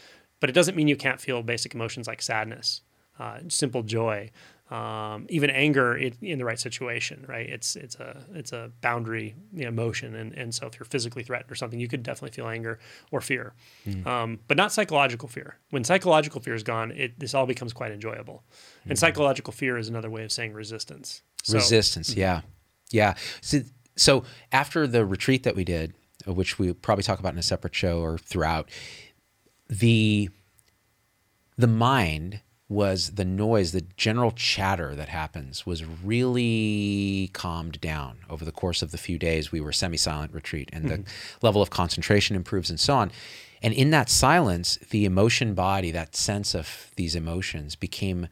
but 0.40 0.50
it 0.50 0.52
doesn't 0.52 0.76
mean 0.76 0.88
you 0.88 0.96
can't 0.96 1.20
feel 1.20 1.42
basic 1.42 1.74
emotions 1.74 2.06
like 2.06 2.22
sadness, 2.22 2.82
uh, 3.18 3.38
simple 3.48 3.82
joy, 3.82 4.30
um, 4.70 5.26
even 5.28 5.50
anger 5.50 5.94
in, 5.96 6.14
in 6.22 6.38
the 6.38 6.44
right 6.44 6.58
situation, 6.58 7.24
right? 7.28 7.48
It's 7.48 7.76
it's 7.76 7.96
a 7.96 8.24
it's 8.32 8.52
a 8.52 8.70
boundary 8.80 9.36
emotion, 9.56 10.14
and 10.14 10.32
and 10.32 10.54
so 10.54 10.66
if 10.66 10.78
you're 10.78 10.86
physically 10.86 11.22
threatened 11.22 11.52
or 11.52 11.54
something, 11.54 11.78
you 11.78 11.86
could 11.86 12.02
definitely 12.02 12.34
feel 12.34 12.48
anger 12.48 12.78
or 13.10 13.20
fear, 13.20 13.52
um, 14.06 14.40
but 14.48 14.56
not 14.56 14.72
psychological 14.72 15.28
fear. 15.28 15.58
When 15.70 15.84
psychological 15.84 16.40
fear 16.40 16.54
is 16.54 16.62
gone, 16.62 16.92
it 16.92 17.20
this 17.20 17.34
all 17.34 17.46
becomes 17.46 17.72
quite 17.72 17.92
enjoyable, 17.92 18.42
and 18.88 18.98
psychological 18.98 19.52
fear 19.52 19.76
is 19.76 19.88
another 19.88 20.10
way 20.10 20.24
of 20.24 20.32
saying 20.32 20.54
resistance. 20.54 21.22
So, 21.42 21.56
Resistance, 21.56 22.16
yeah, 22.16 22.40
yeah. 22.90 23.14
So, 23.42 23.60
so 23.96 24.24
after 24.50 24.86
the 24.86 25.04
retreat 25.04 25.42
that 25.42 25.54
we 25.54 25.64
did, 25.64 25.92
uh, 26.26 26.32
which 26.32 26.58
we 26.58 26.72
probably 26.72 27.04
talk 27.04 27.18
about 27.20 27.34
in 27.34 27.38
a 27.38 27.42
separate 27.42 27.74
show 27.74 28.00
or 28.00 28.16
throughout, 28.16 28.70
the 29.80 30.30
the 31.56 31.66
mind 31.66 32.40
was 32.68 33.12
the 33.12 33.24
noise, 33.24 33.72
the 33.72 33.84
general 33.96 34.32
chatter 34.32 34.94
that 34.94 35.08
happens 35.08 35.66
was 35.66 35.84
really 35.84 37.30
calmed 37.32 37.80
down 37.80 38.18
over 38.28 38.44
the 38.44 38.50
course 38.50 38.82
of 38.82 38.90
the 38.90 38.98
few 38.98 39.18
days 39.18 39.52
we 39.52 39.60
were 39.60 39.72
semi-silent 39.72 40.32
retreat, 40.32 40.70
and 40.72 40.88
the 40.88 40.98
mm-hmm. 40.98 41.46
level 41.46 41.62
of 41.62 41.70
concentration 41.70 42.34
improves 42.34 42.70
and 42.70 42.80
so 42.80 42.94
on. 42.94 43.12
And 43.62 43.72
in 43.72 43.90
that 43.90 44.10
silence, 44.10 44.76
the 44.90 45.04
emotion 45.04 45.54
body, 45.54 45.90
that 45.90 46.16
sense 46.16 46.54
of 46.54 46.90
these 46.96 47.14
emotions, 47.14 47.76
became. 47.76 48.28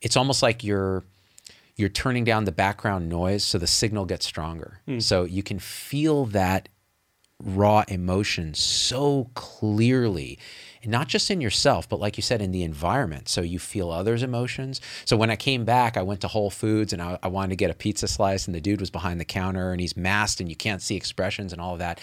It's 0.00 0.16
almost 0.16 0.42
like 0.42 0.62
you're 0.62 1.04
you're 1.76 1.88
turning 1.88 2.24
down 2.24 2.44
the 2.44 2.52
background 2.52 3.08
noise 3.08 3.44
so 3.44 3.58
the 3.58 3.66
signal 3.66 4.04
gets 4.06 4.26
stronger. 4.26 4.80
Mm. 4.88 5.02
So 5.02 5.24
you 5.24 5.42
can 5.42 5.58
feel 5.58 6.24
that 6.26 6.68
raw 7.42 7.84
emotion 7.88 8.54
so 8.54 9.30
clearly 9.34 10.38
not 10.86 11.08
just 11.08 11.30
in 11.30 11.40
yourself 11.40 11.88
but 11.88 12.00
like 12.00 12.16
you 12.16 12.22
said 12.22 12.42
in 12.42 12.52
the 12.52 12.62
environment. 12.62 13.28
So 13.28 13.40
you 13.40 13.58
feel 13.58 13.90
others 13.90 14.22
emotions. 14.22 14.80
So 15.04 15.16
when 15.16 15.30
i 15.30 15.36
came 15.36 15.64
back 15.64 15.96
i 15.96 16.02
went 16.02 16.20
to 16.22 16.28
whole 16.28 16.50
foods 16.50 16.92
and 16.92 17.02
I, 17.02 17.18
I 17.22 17.28
wanted 17.28 17.50
to 17.50 17.56
get 17.56 17.70
a 17.70 17.74
pizza 17.74 18.08
slice 18.08 18.46
and 18.46 18.54
the 18.54 18.60
dude 18.60 18.80
was 18.80 18.90
behind 18.90 19.20
the 19.20 19.24
counter 19.24 19.72
and 19.72 19.80
he's 19.80 19.96
masked 19.96 20.40
and 20.40 20.48
you 20.48 20.56
can't 20.56 20.82
see 20.82 20.96
expressions 20.96 21.52
and 21.52 21.60
all 21.60 21.74
of 21.74 21.78
that. 21.80 22.00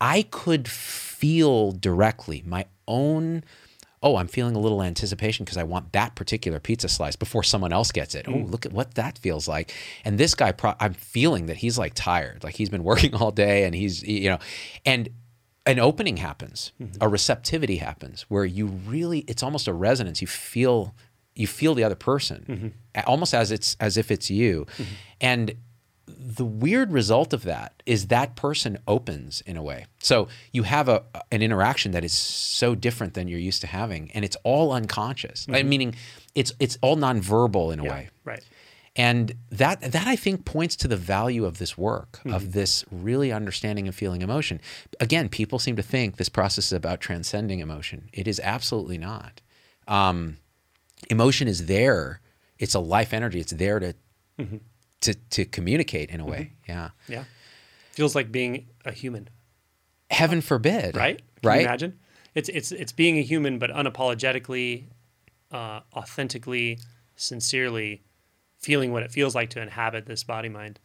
I 0.00 0.22
could 0.22 0.68
feel 0.68 1.72
directly 1.72 2.42
my 2.44 2.66
own 2.88 3.44
oh, 4.02 4.16
I'm 4.16 4.26
feeling 4.26 4.56
a 4.56 4.58
little 4.58 4.82
anticipation 4.82 5.44
because 5.44 5.56
I 5.56 5.62
want 5.62 5.92
that 5.92 6.16
particular 6.16 6.58
pizza 6.58 6.88
slice 6.88 7.14
before 7.14 7.44
someone 7.44 7.72
else 7.72 7.92
gets 7.92 8.14
it. 8.14 8.26
Oh, 8.28 8.32
mm. 8.32 8.50
look 8.50 8.66
at 8.66 8.72
what 8.72 8.96
that 8.96 9.16
feels 9.18 9.46
like. 9.46 9.72
And 10.04 10.18
this 10.18 10.34
guy, 10.34 10.50
pro- 10.52 10.74
I'm 10.80 10.94
feeling 10.94 11.46
that 11.46 11.56
he's 11.56 11.78
like 11.78 11.92
tired, 11.94 12.42
like 12.42 12.56
he's 12.56 12.68
been 12.68 12.84
working 12.92 13.14
all 13.14 13.30
day 13.30 13.64
and 13.64 13.74
he's, 13.74 14.02
you 14.02 14.28
know, 14.28 14.38
and 14.84 15.08
an 15.66 15.78
opening 15.78 16.16
happens, 16.18 16.72
mm-hmm. 16.80 16.96
a 17.00 17.08
receptivity 17.08 17.76
happens 17.76 18.22
where 18.28 18.44
you 18.44 18.66
really, 18.66 19.20
it's 19.28 19.42
almost 19.42 19.68
a 19.68 19.72
resonance. 19.72 20.20
You 20.20 20.26
feel, 20.26 20.94
you 21.34 21.46
feel 21.46 21.74
the 21.74 21.84
other 21.84 21.94
person 21.94 22.44
mm-hmm. 22.48 22.68
a- 22.94 23.06
almost 23.06 23.34
as 23.34 23.50
it's, 23.50 23.76
as 23.80 23.96
if 23.96 24.10
it's 24.10 24.30
you. 24.30 24.66
Mm-hmm. 24.76 24.94
And 25.20 25.54
the 26.06 26.44
weird 26.44 26.92
result 26.92 27.32
of 27.32 27.44
that 27.44 27.82
is 27.86 28.08
that 28.08 28.34
person 28.36 28.78
opens 28.86 29.40
in 29.42 29.56
a 29.56 29.62
way. 29.62 29.86
So 30.00 30.28
you 30.52 30.64
have 30.64 30.88
a 30.88 31.04
an 31.30 31.42
interaction 31.42 31.92
that 31.92 32.04
is 32.04 32.12
so 32.12 32.74
different 32.74 33.14
than 33.14 33.28
you're 33.28 33.38
used 33.38 33.60
to 33.62 33.66
having, 33.66 34.10
and 34.12 34.24
it's 34.24 34.36
all 34.42 34.72
unconscious. 34.72 35.46
I 35.50 35.62
meaning, 35.62 35.94
it's 36.34 36.52
it's 36.58 36.76
all 36.82 36.96
nonverbal 36.96 37.72
in 37.72 37.78
a 37.80 37.84
Yeah, 37.84 37.90
way. 37.90 38.10
right. 38.24 38.44
And 38.94 39.34
that 39.50 39.80
that 39.80 40.06
I 40.06 40.16
think 40.16 40.44
points 40.44 40.76
to 40.76 40.88
the 40.88 40.98
value 40.98 41.46
of 41.46 41.56
this 41.56 41.78
work, 41.78 42.20
of 42.26 42.52
this 42.52 42.84
really 42.90 43.32
understanding 43.32 43.86
and 43.86 43.94
feeling 43.94 44.20
emotion. 44.20 44.60
Again, 45.00 45.30
people 45.30 45.58
seem 45.58 45.76
to 45.76 45.82
think 45.82 46.16
this 46.16 46.28
process 46.28 46.66
is 46.66 46.72
about 46.72 47.00
transcending 47.00 47.60
emotion. 47.60 48.10
It 48.12 48.28
is 48.28 48.38
absolutely 48.40 48.98
not. 48.98 49.40
Um, 49.88 50.36
emotion 51.08 51.48
is 51.48 51.66
there. 51.66 52.20
It's 52.58 52.74
a 52.74 52.80
life 52.80 53.14
energy. 53.14 53.40
It's 53.40 53.52
there 53.52 53.78
to 53.78 53.94
to 55.00 55.14
to 55.14 55.44
communicate 55.46 56.10
in 56.10 56.20
a 56.20 56.26
way. 56.26 56.52
Yeah. 56.68 56.90
Yeah, 57.08 57.24
feels 57.92 58.14
like 58.14 58.30
being 58.30 58.68
a 58.84 58.92
human. 58.92 59.28
Heaven 60.10 60.42
forbid. 60.42 60.96
right? 60.96 61.18
Can 61.40 61.48
right. 61.48 61.60
You 61.60 61.66
imagine? 61.66 61.98
It's 62.34 62.48
it's 62.48 62.72
it's 62.72 62.92
being 62.92 63.18
a 63.18 63.22
human, 63.22 63.58
but 63.58 63.70
unapologetically, 63.70 64.84
uh, 65.50 65.80
authentically, 65.94 66.78
sincerely, 67.16 68.02
feeling 68.62 68.92
what 68.92 69.02
it 69.02 69.10
feels 69.10 69.34
like 69.34 69.50
to 69.50 69.60
inhabit 69.60 70.06
this 70.06 70.24
body 70.24 70.48
mind. 70.48 70.78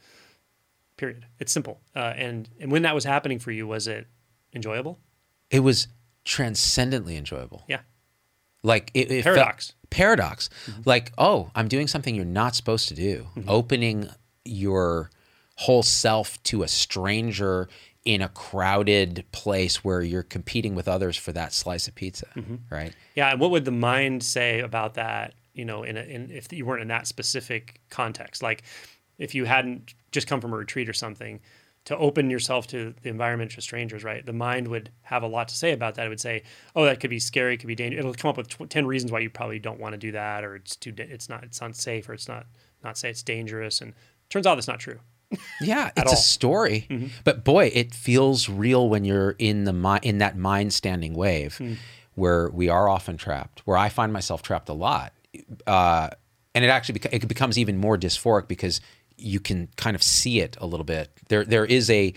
Period. 0.97 1.25
It's 1.39 1.51
simple. 1.51 1.79
Uh, 1.95 2.13
and 2.15 2.49
and 2.59 2.71
when 2.71 2.81
that 2.81 2.95
was 2.95 3.03
happening 3.03 3.39
for 3.39 3.51
you, 3.51 3.67
was 3.67 3.87
it 3.87 4.07
enjoyable? 4.53 4.99
It 5.51 5.59
was 5.59 5.87
transcendently 6.25 7.15
enjoyable. 7.15 7.63
Yeah. 7.67 7.81
Like 8.63 8.91
it, 8.93 9.11
it 9.11 9.23
Paradox. 9.23 9.73
paradox. 9.91 10.49
Mm-hmm. 10.65 10.81
Like, 10.85 11.13
oh, 11.17 11.51
I'm 11.55 11.67
doing 11.67 11.87
something 11.87 12.15
you're 12.15 12.25
not 12.25 12.55
supposed 12.55 12.87
to 12.89 12.95
do. 12.95 13.27
Mm-hmm. 13.35 13.49
Opening 13.49 14.09
your 14.43 15.11
whole 15.55 15.83
self 15.83 16.41
to 16.43 16.63
a 16.63 16.67
stranger 16.67 17.69
in 18.03 18.21
a 18.21 18.29
crowded 18.29 19.25
place 19.31 19.83
where 19.83 20.01
you're 20.01 20.23
competing 20.23 20.75
with 20.75 20.87
others 20.87 21.15
for 21.15 21.31
that 21.33 21.53
slice 21.53 21.87
of 21.87 21.95
pizza, 21.95 22.25
mm-hmm. 22.35 22.55
right? 22.71 22.93
Yeah. 23.15 23.31
And 23.31 23.39
what 23.39 23.51
would 23.51 23.65
the 23.65 23.71
mind 23.71 24.23
say 24.23 24.61
about 24.61 24.95
that? 24.95 25.33
You 25.57 25.65
know, 25.65 25.83
in, 25.83 25.97
a, 25.97 26.01
in 26.01 26.31
if 26.31 26.51
you 26.53 26.65
weren't 26.65 26.81
in 26.81 26.87
that 26.89 27.07
specific 27.07 27.81
context, 27.89 28.43
like 28.43 28.63
if 29.17 29.33
you 29.35 29.45
hadn't 29.45 29.93
just 30.11 30.27
come 30.27 30.39
from 30.39 30.53
a 30.53 30.57
retreat 30.57 30.87
or 30.87 30.93
something, 30.93 31.39
to 31.87 31.97
open 31.97 32.29
yourself 32.29 32.67
to 32.67 32.93
the 33.01 33.07
environment 33.07 33.49
to 33.49 33.61
strangers, 33.61 34.03
right? 34.03 34.25
The 34.25 34.33
mind 34.33 34.67
would 34.67 34.91
have 35.03 35.23
a 35.23 35.27
lot 35.27 35.47
to 35.47 35.55
say 35.55 35.71
about 35.71 35.95
that. 35.95 36.05
It 36.05 36.09
would 36.09 36.19
say, 36.19 36.43
"Oh, 36.75 36.83
that 36.83 36.99
could 36.99 37.09
be 37.09 37.17
scary, 37.17 37.53
it 37.53 37.57
could 37.59 37.67
be 37.67 37.75
dangerous." 37.75 38.01
It'll 38.01 38.13
come 38.13 38.27
up 38.27 38.35
with 38.35 38.49
tw- 38.49 38.69
ten 38.69 38.85
reasons 38.85 39.09
why 39.09 39.19
you 39.19 39.29
probably 39.29 39.57
don't 39.57 39.79
want 39.79 39.93
to 39.93 39.97
do 39.97 40.11
that, 40.11 40.43
or 40.43 40.57
it's 40.57 40.75
too, 40.75 40.93
it's 40.97 41.29
not, 41.29 41.45
it's 41.45 41.61
unsafe, 41.61 42.09
or 42.09 42.13
it's 42.13 42.27
not, 42.27 42.45
not 42.83 42.97
say 42.97 43.09
it's 43.09 43.23
dangerous. 43.23 43.79
And 43.79 43.93
turns 44.29 44.45
out 44.45 44.55
that's 44.55 44.67
not 44.67 44.81
true. 44.81 44.99
Yeah, 45.61 45.91
it's 45.97 46.11
all. 46.11 46.13
a 46.13 46.17
story, 46.17 46.87
mm-hmm. 46.89 47.07
but 47.23 47.45
boy, 47.45 47.71
it 47.73 47.95
feels 47.95 48.49
real 48.49 48.89
when 48.89 49.05
you're 49.05 49.37
in 49.39 49.63
the 49.63 49.71
mi- 49.71 49.99
in 50.03 50.17
that 50.17 50.37
mind 50.37 50.73
standing 50.73 51.13
wave, 51.13 51.57
hmm. 51.57 51.75
where 52.15 52.49
we 52.49 52.67
are 52.67 52.89
often 52.89 53.15
trapped. 53.15 53.61
Where 53.65 53.77
I 53.77 53.87
find 53.87 54.11
myself 54.11 54.41
trapped 54.41 54.67
a 54.67 54.73
lot, 54.73 55.13
uh, 55.65 56.09
and 56.55 56.63
it 56.65 56.69
actually 56.69 56.99
beca- 56.99 57.13
it 57.13 57.27
becomes 57.27 57.57
even 57.57 57.77
more 57.77 57.97
dysphoric 57.97 58.47
because 58.47 58.81
you 59.17 59.39
can 59.39 59.67
kind 59.77 59.95
of 59.95 60.03
see 60.03 60.39
it 60.39 60.57
a 60.59 60.65
little 60.67 60.83
bit. 60.85 61.09
There 61.29 61.43
there 61.45 61.65
is 61.65 61.89
a 61.89 62.13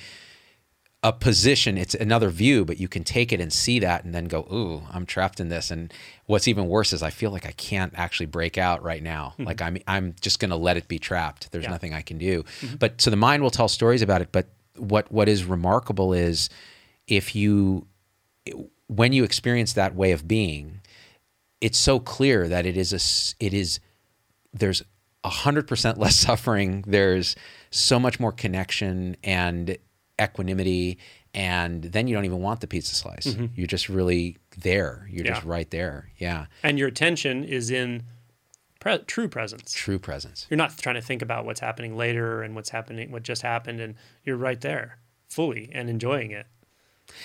a 1.02 1.14
position 1.14 1.78
it's 1.78 1.94
another 1.94 2.28
view 2.28 2.62
but 2.62 2.78
you 2.78 2.86
can 2.86 3.02
take 3.02 3.32
it 3.32 3.40
and 3.40 3.50
see 3.50 3.78
that 3.78 4.04
and 4.04 4.14
then 4.14 4.26
go 4.26 4.40
ooh 4.52 4.82
i'm 4.92 5.06
trapped 5.06 5.40
in 5.40 5.48
this. 5.48 5.70
And 5.70 5.90
what's 6.26 6.46
even 6.46 6.66
worse 6.68 6.92
is 6.92 7.02
i 7.02 7.08
feel 7.08 7.30
like 7.30 7.46
i 7.46 7.52
can't 7.52 7.94
actually 7.96 8.26
break 8.26 8.58
out 8.58 8.82
right 8.82 9.02
now. 9.02 9.32
Like 9.38 9.62
i'm 9.62 9.78
i'm 9.88 10.14
just 10.20 10.40
going 10.40 10.50
to 10.50 10.56
let 10.56 10.76
it 10.76 10.88
be 10.88 10.98
trapped. 10.98 11.52
There's 11.52 11.64
Yeah. 11.64 11.70
nothing 11.70 11.94
i 11.94 12.02
can 12.02 12.18
do. 12.18 12.44
But 12.78 13.00
so 13.00 13.08
the 13.08 13.16
mind 13.16 13.42
will 13.42 13.50
tell 13.50 13.66
stories 13.68 14.02
about 14.02 14.20
it 14.20 14.28
but 14.30 14.48
what 14.76 15.10
what 15.10 15.26
is 15.26 15.44
remarkable 15.44 16.12
is 16.12 16.50
if 17.06 17.34
you 17.34 17.86
when 18.88 19.12
you 19.14 19.24
experience 19.24 19.72
that 19.74 19.94
way 19.94 20.12
of 20.12 20.28
being 20.28 20.79
it's 21.60 21.78
so 21.78 22.00
clear 22.00 22.48
that 22.48 22.66
it 22.66 22.76
is 22.76 22.92
a 22.92 23.44
it 23.44 23.54
is 23.54 23.80
there's 24.52 24.82
a 25.24 25.28
hundred 25.28 25.66
percent 25.66 25.98
less 25.98 26.16
suffering. 26.26 26.84
There's 26.86 27.36
so 27.70 28.00
much 28.00 28.18
more 28.18 28.32
connection 28.32 29.16
and 29.22 29.76
equanimity, 30.20 30.98
and 31.34 31.84
then 31.84 32.08
you 32.08 32.14
don't 32.14 32.24
even 32.24 32.40
want 32.40 32.60
the 32.60 32.66
pizza 32.66 32.94
slice. 32.94 33.26
Mm-hmm. 33.26 33.46
You're 33.54 33.66
just 33.66 33.88
really 33.88 34.38
there. 34.58 35.06
You're 35.10 35.24
just 35.24 35.44
right 35.44 35.70
there. 35.70 36.10
Yeah. 36.18 36.46
And 36.62 36.78
your 36.78 36.88
attention 36.88 37.44
is 37.44 37.70
in 37.70 38.02
pre- 38.80 38.98
true 38.98 39.28
presence. 39.28 39.72
True 39.72 39.98
presence. 39.98 40.46
You're 40.50 40.58
not 40.58 40.76
trying 40.76 40.96
to 40.96 41.00
think 41.02 41.22
about 41.22 41.44
what's 41.44 41.60
happening 41.60 41.96
later 41.96 42.42
and 42.42 42.54
what's 42.54 42.70
happening, 42.70 43.10
what 43.10 43.22
just 43.22 43.42
happened, 43.42 43.80
and 43.80 43.94
you're 44.24 44.36
right 44.36 44.60
there 44.60 44.98
fully 45.28 45.70
and 45.72 45.88
enjoying 45.88 46.32
it. 46.32 46.46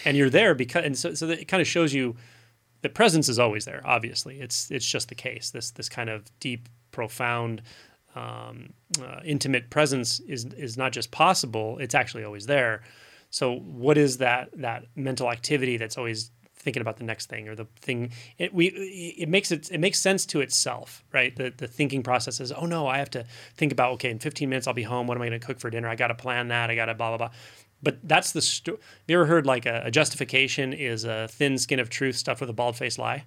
And 0.04 0.16
you're 0.16 0.30
there 0.30 0.56
because, 0.56 0.84
and 0.86 0.98
so, 0.98 1.14
so 1.14 1.28
that 1.28 1.40
it 1.40 1.46
kind 1.46 1.62
of 1.62 1.68
shows 1.68 1.94
you 1.94 2.16
that 2.82 2.94
presence 2.94 3.30
is 3.30 3.40
always 3.40 3.66
there. 3.66 3.82
Obviously, 3.86 4.40
it's 4.40 4.70
it's 4.72 4.86
just 4.86 5.10
the 5.10 5.16
case. 5.16 5.50
This 5.52 5.72
this 5.72 5.90
kind 5.90 6.10
of 6.10 6.24
deep, 6.40 6.70
profound, 6.92 7.62
um, 8.16 8.74
uh, 9.02 9.22
intimate 9.26 9.70
presence 9.70 10.20
is 10.22 10.46
is 10.58 10.78
not 10.78 10.92
just 10.92 11.12
possible; 11.12 11.78
it's 11.80 11.96
actually 11.96 12.24
always 12.24 12.46
there. 12.46 12.84
So, 13.30 13.56
what 13.56 13.98
is 13.98 14.18
that 14.20 14.50
that 14.56 14.86
mental 14.96 15.32
activity 15.32 15.78
that's 15.78 15.98
always 15.98 16.32
thinking 16.66 16.82
about 16.82 16.98
the 16.98 17.04
next 17.04 17.28
thing 17.30 17.48
or 17.48 17.56
the 17.56 17.68
thing 17.80 18.12
it 18.40 18.52
we 18.52 18.68
it 19.20 19.30
makes 19.30 19.52
it 19.52 19.72
it 19.72 19.80
makes 19.80 20.00
sense 20.00 20.26
to 20.26 20.42
itself 20.42 21.04
right 21.14 21.36
the 21.36 21.54
the 21.56 21.68
thinking 21.68 22.02
process 22.02 22.40
is 22.40 22.52
oh 22.52 22.66
no 22.66 22.88
i 22.88 22.98
have 22.98 23.10
to 23.10 23.24
think 23.56 23.72
about 23.72 23.92
okay 23.92 24.10
in 24.10 24.18
15 24.18 24.50
minutes 24.50 24.66
i'll 24.66 24.74
be 24.74 24.82
home 24.82 25.06
what 25.06 25.16
am 25.16 25.22
i 25.22 25.28
going 25.28 25.40
to 25.40 25.46
cook 25.46 25.60
for 25.60 25.70
dinner 25.70 25.88
i 25.88 25.96
got 25.96 26.08
to 26.08 26.16
plan 26.16 26.48
that 26.48 26.72
i 26.72 26.76
got 26.76 26.88
to 26.88 26.96
blah 26.96 27.16
blah 27.16 27.18
blah 27.18 27.30
but 27.84 27.98
that's 28.04 28.32
the 28.32 28.42
sto- 28.42 28.80
you 29.08 29.16
ever 29.18 29.26
heard 29.26 29.46
like 29.46 29.66
a, 29.66 29.84
a 29.86 29.92
justification 29.92 30.74
is 30.74 31.04
a 31.04 31.28
thin 31.30 31.58
skin 31.58 31.80
of 31.80 31.90
truth 31.90 32.16
stuffed 32.16 32.42
with 32.42 32.50
a 32.50 32.54
bald 32.54 32.76
faced 32.76 32.98
lie? 33.00 33.26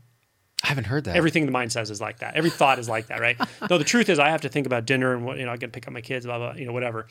I 0.65 0.67
haven't 0.67 0.85
heard 0.85 1.05
that. 1.05 1.15
everything 1.17 1.47
the 1.47 1.53
mind 1.53 1.71
says 1.73 1.89
is 1.91 2.01
like 2.01 2.19
that. 2.19 2.35
Every 2.35 2.51
thought 2.51 2.79
is 2.81 2.89
like 2.89 3.07
that 3.09 3.21
right? 3.21 3.37
No 3.71 3.79
the 3.79 3.85
truth 3.85 4.09
is 4.09 4.19
i 4.19 4.29
have 4.31 4.41
to 4.41 4.49
think 4.49 4.67
about 4.67 4.87
dinner 4.87 5.15
and 5.15 5.25
what 5.25 5.39
you 5.39 5.45
know 5.47 5.53
i 5.53 5.57
got 5.57 5.67
to 5.67 5.73
pick 5.73 5.87
up 5.87 5.93
my 5.93 6.01
kids 6.01 6.27
blah 6.27 6.39
blah 6.39 6.55
you 6.55 6.67
know 6.67 6.73
whatever. 6.73 7.07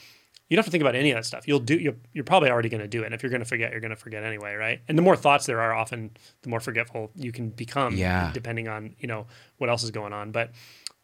You 0.50 0.56
don't 0.56 0.60
have 0.64 0.68
to 0.68 0.72
think 0.72 0.82
about 0.82 0.96
any 0.96 1.12
of 1.12 1.16
that 1.18 1.26
stuff. 1.26 1.46
You'll 1.46 1.60
do 1.60 1.78
you're, 1.78 1.96
you're 2.14 2.24
probably 2.24 2.50
already 2.50 2.70
going 2.70 2.80
to 2.82 2.88
do 2.88 3.02
it. 3.02 3.06
And 3.08 3.14
if 3.14 3.22
you're 3.22 3.30
going 3.30 3.42
to 3.42 3.46
forget 3.46 3.72
you're 3.72 3.82
going 3.82 3.90
to 3.92 3.98
forget 3.98 4.24
anyway 4.24 4.56
right? 4.56 4.80
And 4.88 4.98
the 4.98 5.02
more 5.02 5.16
thoughts 5.18 5.46
there 5.46 5.60
are 5.62 5.74
often 5.74 6.12
the 6.42 6.50
more 6.50 6.60
forgetful 6.62 7.12
you 7.16 7.32
can 7.34 7.50
become 7.50 7.96
Yeah. 7.96 8.32
depending 8.34 8.68
on 8.70 8.96
you 9.00 9.08
know 9.08 9.28
what 9.58 9.70
else 9.70 9.84
is 9.84 9.92
going 9.92 10.14
on. 10.14 10.32
But 10.32 10.52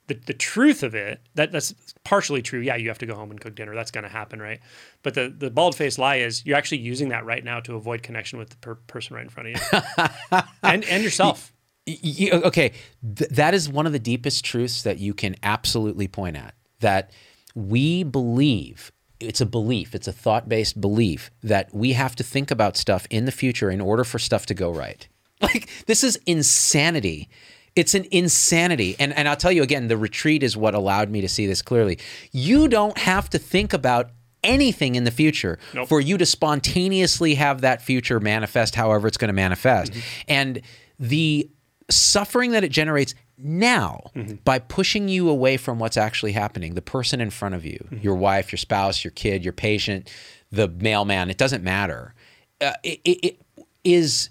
the, 0.08 0.16
the 0.16 0.34
truth 0.34 0.84
of 0.84 0.94
it 0.96 1.22
that 1.36 1.52
that's 1.52 1.74
partially 2.04 2.42
true 2.42 2.60
yeah 2.60 2.76
you 2.76 2.90
have 2.90 2.98
to 2.98 3.06
go 3.06 3.16
home 3.16 3.32
and 3.32 3.40
cook 3.40 3.56
dinner 3.56 3.74
that's 3.74 3.92
going 3.92 4.04
to 4.04 4.10
happen 4.10 4.42
right 4.42 4.60
but 5.02 5.14
the 5.14 5.34
the 5.36 5.50
bald 5.50 5.76
faced 5.76 5.98
lie 5.98 6.18
is 6.18 6.46
you're 6.46 6.58
actually 6.58 6.80
using 6.80 7.10
that 7.10 7.24
right 7.26 7.44
now 7.44 7.60
to 7.60 7.76
avoid 7.76 8.04
connection 8.04 8.38
with 8.38 8.50
the 8.50 8.58
per- 8.58 8.76
person 8.76 9.16
right 9.16 9.24
in 9.24 9.30
front 9.30 9.50
of 9.50 9.56
you 9.56 10.40
and 10.64 10.84
and 10.86 11.04
yourself 11.04 11.54
Y- 11.86 11.98
y- 12.32 12.42
okay, 12.46 12.72
th- 13.18 13.30
that 13.32 13.54
is 13.54 13.68
one 13.68 13.86
of 13.86 13.92
the 13.92 14.00
deepest 14.00 14.46
truths 14.46 14.84
that 14.84 15.00
you 15.00 15.14
can 15.14 15.36
absolutely 15.44 16.08
point 16.08 16.38
at. 16.38 16.56
That 16.80 17.12
we 17.56 18.04
believe, 18.04 18.90
it's 19.20 19.42
a 19.42 19.46
belief, 19.46 19.94
it's 19.94 20.08
a 20.08 20.14
thought 20.14 20.48
based 20.48 20.80
belief 20.80 21.30
that 21.44 21.74
we 21.74 21.92
have 21.92 22.16
to 22.16 22.24
think 22.24 22.52
about 22.52 22.78
stuff 22.78 23.06
in 23.10 23.26
the 23.26 23.34
future 23.34 23.70
in 23.70 23.82
order 23.82 24.06
for 24.06 24.18
stuff 24.18 24.46
to 24.46 24.54
go 24.54 24.72
right. 24.72 25.08
Like, 25.42 25.70
this 25.88 26.06
is 26.06 26.18
insanity. 26.26 27.28
It's 27.76 27.96
an 27.96 28.06
insanity. 28.12 28.96
And, 29.00 29.14
and 29.14 29.28
I'll 29.28 29.36
tell 29.36 29.52
you 29.52 29.64
again, 29.64 29.88
the 29.88 29.98
retreat 29.98 30.44
is 30.44 30.56
what 30.56 30.76
allowed 30.76 31.10
me 31.10 31.22
to 31.22 31.30
see 31.30 31.48
this 31.48 31.62
clearly. 31.62 32.00
You 32.32 32.68
don't 32.68 32.98
have 32.98 33.30
to 33.32 33.40
think 33.40 33.74
about 33.74 34.12
anything 34.44 34.96
in 34.96 35.06
the 35.06 35.12
future 35.12 35.58
Nope. 35.74 35.88
for 35.88 36.02
you 36.02 36.18
to 36.18 36.26
spontaneously 36.26 37.36
have 37.36 37.62
that 37.62 37.82
future 37.82 38.20
manifest 38.20 38.76
however 38.76 39.08
it's 39.08 39.18
going 39.18 39.30
to 39.30 39.34
manifest. 39.34 39.94
Mm-hmm. 39.94 40.22
And 40.28 40.62
the 41.00 41.50
suffering 41.90 42.52
that 42.52 42.64
it 42.64 42.72
generates 42.72 43.16
now 43.38 44.12
mm-hmm. 44.16 44.36
by 44.44 44.60
pushing 44.60 45.08
you 45.08 45.30
away 45.30 45.58
from 45.58 45.80
what's 45.80 45.98
actually 45.98 46.34
happening, 46.34 46.76
the 46.76 46.82
person 46.82 47.22
in 47.22 47.30
front 47.30 47.56
of 47.56 47.66
you, 47.66 47.86
mm-hmm. 47.86 48.04
your 48.04 48.16
wife, 48.16 48.52
your 48.52 48.58
spouse, 48.58 49.04
your 49.04 49.12
kid, 49.12 49.44
your 49.44 49.54
patient, 49.54 50.12
the 50.52 50.68
mailman, 50.68 51.30
it 51.30 51.38
doesn't 51.38 51.64
matter. 51.64 52.14
Uh, 52.62 52.74
it, 52.84 53.00
it, 53.04 53.26
it 53.26 53.66
is 53.84 54.30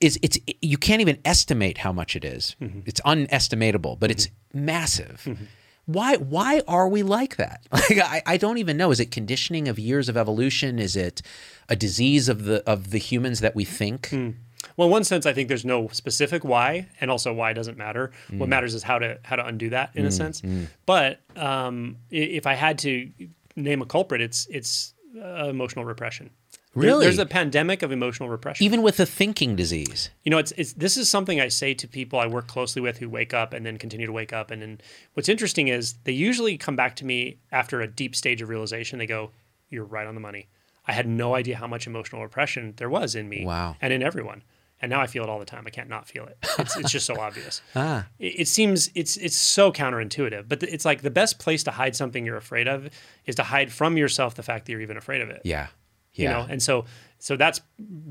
is 0.00 0.18
it's 0.22 0.38
you 0.60 0.78
can't 0.78 1.00
even 1.00 1.18
estimate 1.24 1.78
how 1.78 1.92
much 1.92 2.16
it 2.16 2.24
is. 2.24 2.56
Mm-hmm. 2.60 2.80
It's 2.86 3.00
unestimatable, 3.02 3.98
but 3.98 4.10
it's 4.10 4.26
mm-hmm. 4.26 4.64
massive. 4.64 5.22
Mm-hmm. 5.26 5.44
Why 5.86 6.16
why 6.16 6.62
are 6.66 6.88
we 6.88 7.02
like 7.02 7.36
that? 7.36 7.66
Like 7.72 7.98
I, 7.98 8.22
I 8.26 8.36
don't 8.36 8.58
even 8.58 8.76
know. 8.76 8.90
Is 8.90 9.00
it 9.00 9.10
conditioning 9.10 9.68
of 9.68 9.78
years 9.78 10.08
of 10.08 10.16
evolution? 10.16 10.78
Is 10.78 10.96
it 10.96 11.22
a 11.68 11.76
disease 11.76 12.28
of 12.28 12.44
the 12.44 12.62
of 12.68 12.90
the 12.90 12.98
humans 12.98 13.40
that 13.40 13.54
we 13.54 13.64
think? 13.64 14.08
Hmm. 14.08 14.30
Well, 14.76 14.88
in 14.88 14.92
one 14.92 15.04
sense, 15.04 15.26
I 15.26 15.32
think 15.32 15.48
there's 15.48 15.64
no 15.64 15.88
specific 15.88 16.44
why, 16.44 16.86
and 17.00 17.10
also 17.10 17.32
why 17.32 17.52
doesn't 17.52 17.76
matter. 17.76 18.12
What 18.30 18.46
hmm. 18.46 18.50
matters 18.50 18.74
is 18.74 18.82
how 18.82 18.98
to 18.98 19.18
how 19.24 19.36
to 19.36 19.44
undo 19.44 19.70
that 19.70 19.90
in 19.94 20.04
a 20.04 20.08
hmm. 20.08 20.14
sense. 20.14 20.42
But 20.86 21.20
um, 21.36 21.96
if 22.10 22.46
I 22.46 22.54
had 22.54 22.78
to 22.80 23.10
name 23.56 23.82
a 23.82 23.86
culprit, 23.86 24.20
it's 24.20 24.46
it's 24.50 24.94
uh, 25.20 25.48
emotional 25.48 25.84
repression. 25.84 26.30
There- 26.74 26.84
Really? 26.84 27.04
there's 27.06 27.18
a 27.18 27.26
pandemic 27.26 27.82
of 27.82 27.90
emotional 27.90 28.28
repression. 28.28 28.64
Even 28.64 28.80
with 28.82 29.00
a 29.00 29.06
thinking 29.06 29.56
disease. 29.56 30.10
You 30.22 30.30
know, 30.30 30.38
it's, 30.38 30.52
it's 30.56 30.72
this 30.74 30.96
is 30.96 31.10
something 31.10 31.40
I 31.40 31.48
say 31.48 31.74
to 31.74 31.88
people 31.88 32.20
I 32.20 32.26
work 32.28 32.46
closely 32.46 32.80
with 32.80 32.98
who 32.98 33.08
wake 33.08 33.34
up 33.34 33.52
and 33.52 33.66
then 33.66 33.76
continue 33.76 34.06
to 34.06 34.12
wake 34.12 34.32
up. 34.32 34.50
And 34.52 34.62
then 34.62 34.80
what's 35.14 35.28
interesting 35.28 35.66
is 35.68 35.94
they 36.04 36.12
usually 36.12 36.56
come 36.56 36.76
back 36.76 36.94
to 36.96 37.04
me 37.04 37.38
after 37.50 37.80
a 37.80 37.88
deep 37.88 38.14
stage 38.14 38.40
of 38.40 38.48
realization. 38.48 39.00
They 39.00 39.06
go, 39.06 39.32
"You're 39.68 39.84
right 39.84 40.06
on 40.06 40.14
the 40.14 40.20
money. 40.20 40.46
I 40.86 40.92
had 40.92 41.08
no 41.08 41.34
idea 41.34 41.56
how 41.56 41.66
much 41.66 41.86
emotional 41.88 42.22
repression 42.22 42.74
there 42.76 42.88
was 42.88 43.14
in 43.16 43.28
me 43.28 43.44
Wow. 43.44 43.76
and 43.82 43.92
in 43.92 44.02
everyone, 44.02 44.42
and 44.80 44.90
now 44.90 45.00
I 45.00 45.06
feel 45.08 45.22
it 45.24 45.28
all 45.28 45.38
the 45.38 45.44
time. 45.44 45.64
I 45.66 45.70
can't 45.70 45.88
not 45.88 46.06
feel 46.08 46.24
it. 46.26 46.38
It's, 46.58 46.76
it's 46.76 46.90
just 46.92 47.04
so 47.06 47.18
obvious. 47.20 47.62
Ah. 47.76 48.06
It, 48.20 48.40
it 48.42 48.48
seems 48.48 48.90
it's 48.94 49.16
it's 49.16 49.36
so 49.36 49.72
counterintuitive, 49.72 50.48
but 50.48 50.62
it's 50.62 50.84
like 50.84 51.02
the 51.02 51.10
best 51.10 51.40
place 51.40 51.64
to 51.64 51.72
hide 51.72 51.96
something 51.96 52.24
you're 52.24 52.36
afraid 52.36 52.68
of 52.68 52.88
is 53.26 53.34
to 53.36 53.42
hide 53.42 53.72
from 53.72 53.96
yourself 53.96 54.36
the 54.36 54.42
fact 54.44 54.66
that 54.66 54.72
you're 54.72 54.80
even 54.80 54.96
afraid 54.96 55.20
of 55.20 55.30
it 55.30 55.42
Yeah. 55.44 55.66
You 56.14 56.24
Yeah. 56.24 56.32
know 56.32 56.46
and 56.48 56.62
so 56.62 56.84
so 57.18 57.36
that's 57.36 57.60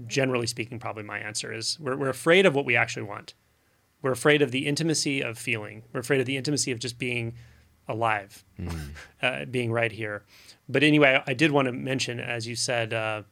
generally 0.08 0.47
speaking 0.47 0.80
probably 0.80 1.04
my 1.04 1.20
answer 1.20 1.52
is 1.54 1.80
we're, 1.80 1.95
we're 1.97 2.10
afraid 2.10 2.45
of 2.45 2.54
what 2.56 2.66
we 2.66 2.76
actually 2.76 3.04
want. 3.04 3.34
We're 4.02 4.12
afraid 4.12 4.41
of 4.41 4.52
the 4.52 4.66
intimacy 4.68 5.22
of 5.22 5.38
feeling. 5.38 5.84
We're 5.91 6.00
afraid 6.02 6.20
of 6.22 6.26
the 6.28 6.38
intimacy 6.38 6.72
of 6.72 6.80
just 6.80 6.97
being 6.97 7.34
alive 7.88 8.43
uh, 9.22 9.45
being 9.45 9.72
right 9.72 9.91
here. 9.91 10.24
But 10.68 10.84
anyway 10.84 11.22
i 11.26 11.34
did 11.34 11.52
want 11.52 11.66
to 11.68 11.72
mention 11.72 12.20
as 12.20 12.47
you 12.47 12.56
said 12.56 12.93
uh, 12.93 13.24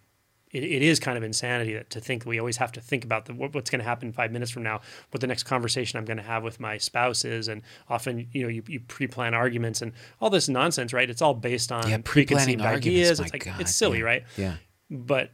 it, 0.51 0.63
it 0.63 0.81
is 0.81 0.99
kind 0.99 1.17
of 1.17 1.23
insanity 1.23 1.73
that, 1.73 1.89
to 1.89 1.99
think 1.99 2.25
we 2.25 2.39
always 2.39 2.57
have 2.57 2.71
to 2.73 2.81
think 2.81 3.03
about 3.03 3.25
the, 3.25 3.33
what, 3.33 3.53
what's 3.53 3.69
going 3.69 3.79
to 3.79 3.85
happen 3.85 4.11
five 4.11 4.31
minutes 4.31 4.51
from 4.51 4.63
now, 4.63 4.81
what 5.11 5.21
the 5.21 5.27
next 5.27 5.43
conversation 5.43 5.97
I'm 5.97 6.05
going 6.05 6.17
to 6.17 6.23
have 6.23 6.43
with 6.43 6.59
my 6.59 6.77
spouse 6.77 7.25
is, 7.25 7.47
and 7.47 7.61
often 7.89 8.27
you 8.31 8.43
know 8.43 8.49
you, 8.49 8.63
you 8.67 8.79
pre-plan 8.79 9.33
arguments 9.33 9.81
and 9.81 9.91
all 10.21 10.29
this 10.29 10.47
nonsense, 10.49 10.93
right? 10.93 11.09
It's 11.09 11.21
all 11.21 11.33
based 11.33 11.71
on 11.71 11.89
Yeah, 11.89 11.97
preconceived 12.03 12.61
ideas. 12.61 13.19
It's 13.19 13.33
like 13.33 13.45
God, 13.45 13.61
it's 13.61 13.75
silly, 13.75 13.99
yeah, 13.99 14.05
right? 14.05 14.23
Yeah. 14.37 14.55
but 14.89 15.31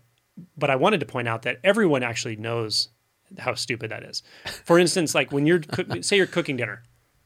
but 0.58 0.70
I 0.70 0.76
wanted 0.76 1.00
to 1.02 1.06
point 1.06 1.28
out 1.28 1.44
that 1.44 1.60
everyone 1.64 2.02
actually 2.02 2.36
knows 2.36 2.90
how 3.38 3.54
stupid 3.54 3.92
that 3.92 4.04
is. 4.04 4.24
For 4.66 4.80
instance, 4.80 5.14
like 5.16 5.32
when 5.32 5.46
you're 5.46 5.62
say 6.02 6.18
you're 6.18 6.26
cooking 6.28 6.58
dinner, 6.58 6.84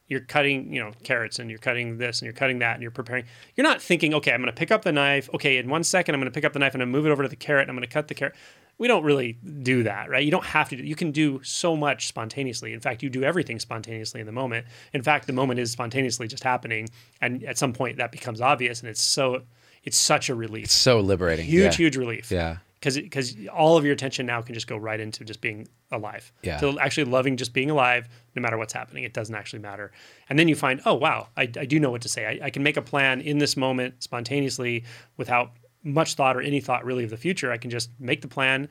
you're 0.08 0.22
cutting 0.22 0.74
you 0.74 0.82
know 0.82 0.91
carrots 1.03 1.39
and 1.39 1.49
you're 1.49 1.60
cutting 1.60 1.97
this 1.97 2.20
and 2.22 2.26
you're 2.26 2.34
cutting 2.34 2.60
that 2.60 2.74
and 2.76 2.82
you're 2.82 2.91
preparing. 2.91 3.26
You're 3.55 3.66
not 3.68 3.82
thinking, 3.82 4.14
okay, 4.14 4.32
I'm 4.32 4.41
going 4.41 4.53
to 4.53 4.58
pick 4.58 4.72
up 4.72 4.84
the 4.84 4.91
knife. 4.91 5.30
Okay, 5.34 5.58
in 5.58 5.70
one 5.70 5.84
second, 5.84 6.16
I'm 6.16 6.22
going 6.22 6.32
to 6.32 6.36
pick 6.36 6.45
up 6.45 6.53
the 6.53 6.60
knife 6.60 6.74
and 6.74 6.82
I'm 6.82 6.89
going 6.91 6.93
to 6.93 6.97
move 6.99 7.10
it 7.10 7.12
over 7.12 7.24
to 7.24 7.30
the 7.30 7.36
carrot. 7.36 7.64
And 7.64 7.72
I'm 7.72 7.76
going 7.76 7.88
to 7.88 7.93
cut 7.93 8.08
the 8.08 8.16
carrot. 8.16 8.36
We 8.80 8.88
don't 8.88 9.03
really 9.03 9.34
do 9.64 9.84
that, 9.84 10.08
right? 10.10 10.24
You 10.24 10.30
don't 10.30 10.45
have 10.45 10.70
to. 10.70 10.76
Do, 10.76 10.84
you 10.84 10.95
can 10.95 11.12
do 11.12 11.41
so 11.43 11.76
much 11.76 12.08
spontaneously. 12.08 12.74
In 12.74 12.80
fact, 12.80 13.01
you 13.01 13.10
do 13.10 13.24
everything 13.24 13.60
spontaneously 13.60 14.20
in 14.20 14.28
the 14.28 14.32
moment. 14.32 14.68
In 14.93 15.01
fact, 15.01 15.26
the 15.26 15.34
moment 15.34 15.60
is 15.60 15.72
spontaneously 15.72 16.28
just 16.28 16.43
happening, 16.43 16.88
and 17.20 17.43
at 17.43 17.58
some 17.58 17.74
point 17.74 17.97
that 17.97 18.12
becomes 18.12 18.39
obvious, 18.39 18.82
and 18.82 18.89
it's 18.89 19.01
so 19.01 19.41
it's 19.84 19.97
such 19.97 20.30
a 20.30 20.36
relief 20.36 20.66
It's 20.66 20.74
So 20.74 20.99
liberating. 20.99 21.45
huge, 21.45 21.64
yeah. 21.64 21.72
huge 21.72 21.97
relief. 21.97 22.30
Yeah. 22.32 22.58
Because 22.80 22.95
because 22.95 23.36
all 23.53 23.78
of 23.78 23.86
your 23.86 23.93
attention 23.93 24.25
now 24.25 24.41
can 24.41 24.53
just 24.53 24.67
go 24.67 24.78
right 24.78 24.99
into 24.99 25.23
just 25.23 25.41
being 25.41 25.67
alive. 25.91 26.32
Yeah. 26.43 26.59
To 26.59 26.80
actually 26.80 27.05
loving 27.05 27.38
just 27.38 27.53
being 27.53 27.71
alive, 27.71 28.07
no 28.36 28.41
matter 28.41 28.57
what's 28.57 28.73
happening. 28.73 29.03
It 29.03 29.13
doesn't 29.13 29.34
actually 29.34 29.59
matter. 29.59 29.91
And 30.30 30.38
then 30.38 30.47
you 30.47 30.55
find, 30.55 30.82
oh 30.86 30.93
wow, 30.93 31.30
I, 31.36 31.43
I 31.43 31.65
do 31.65 31.80
know 31.80 31.91
what 31.91 32.01
to 32.01 32.09
say. 32.09 32.25
I, 32.25 32.45
I 32.45 32.49
can 32.49 32.63
make 32.63 32.78
a 32.78 32.82
plan 32.82 33.21
in 33.21 33.39
this 33.39 33.57
moment 33.57 34.03
spontaneously 34.03 34.84
without 35.17 35.51
much 35.84 36.15
thought 36.15 36.36
or 36.36 36.41
any 36.41 36.59
thought 36.59 36.86
really 36.86 37.03
of 37.03 37.09
the 37.09 37.17
future. 37.17 37.51
I 37.51 37.57
can 37.57 37.71
just 37.71 37.89
make 37.99 38.21
the 38.21 38.28
plan. 38.28 38.69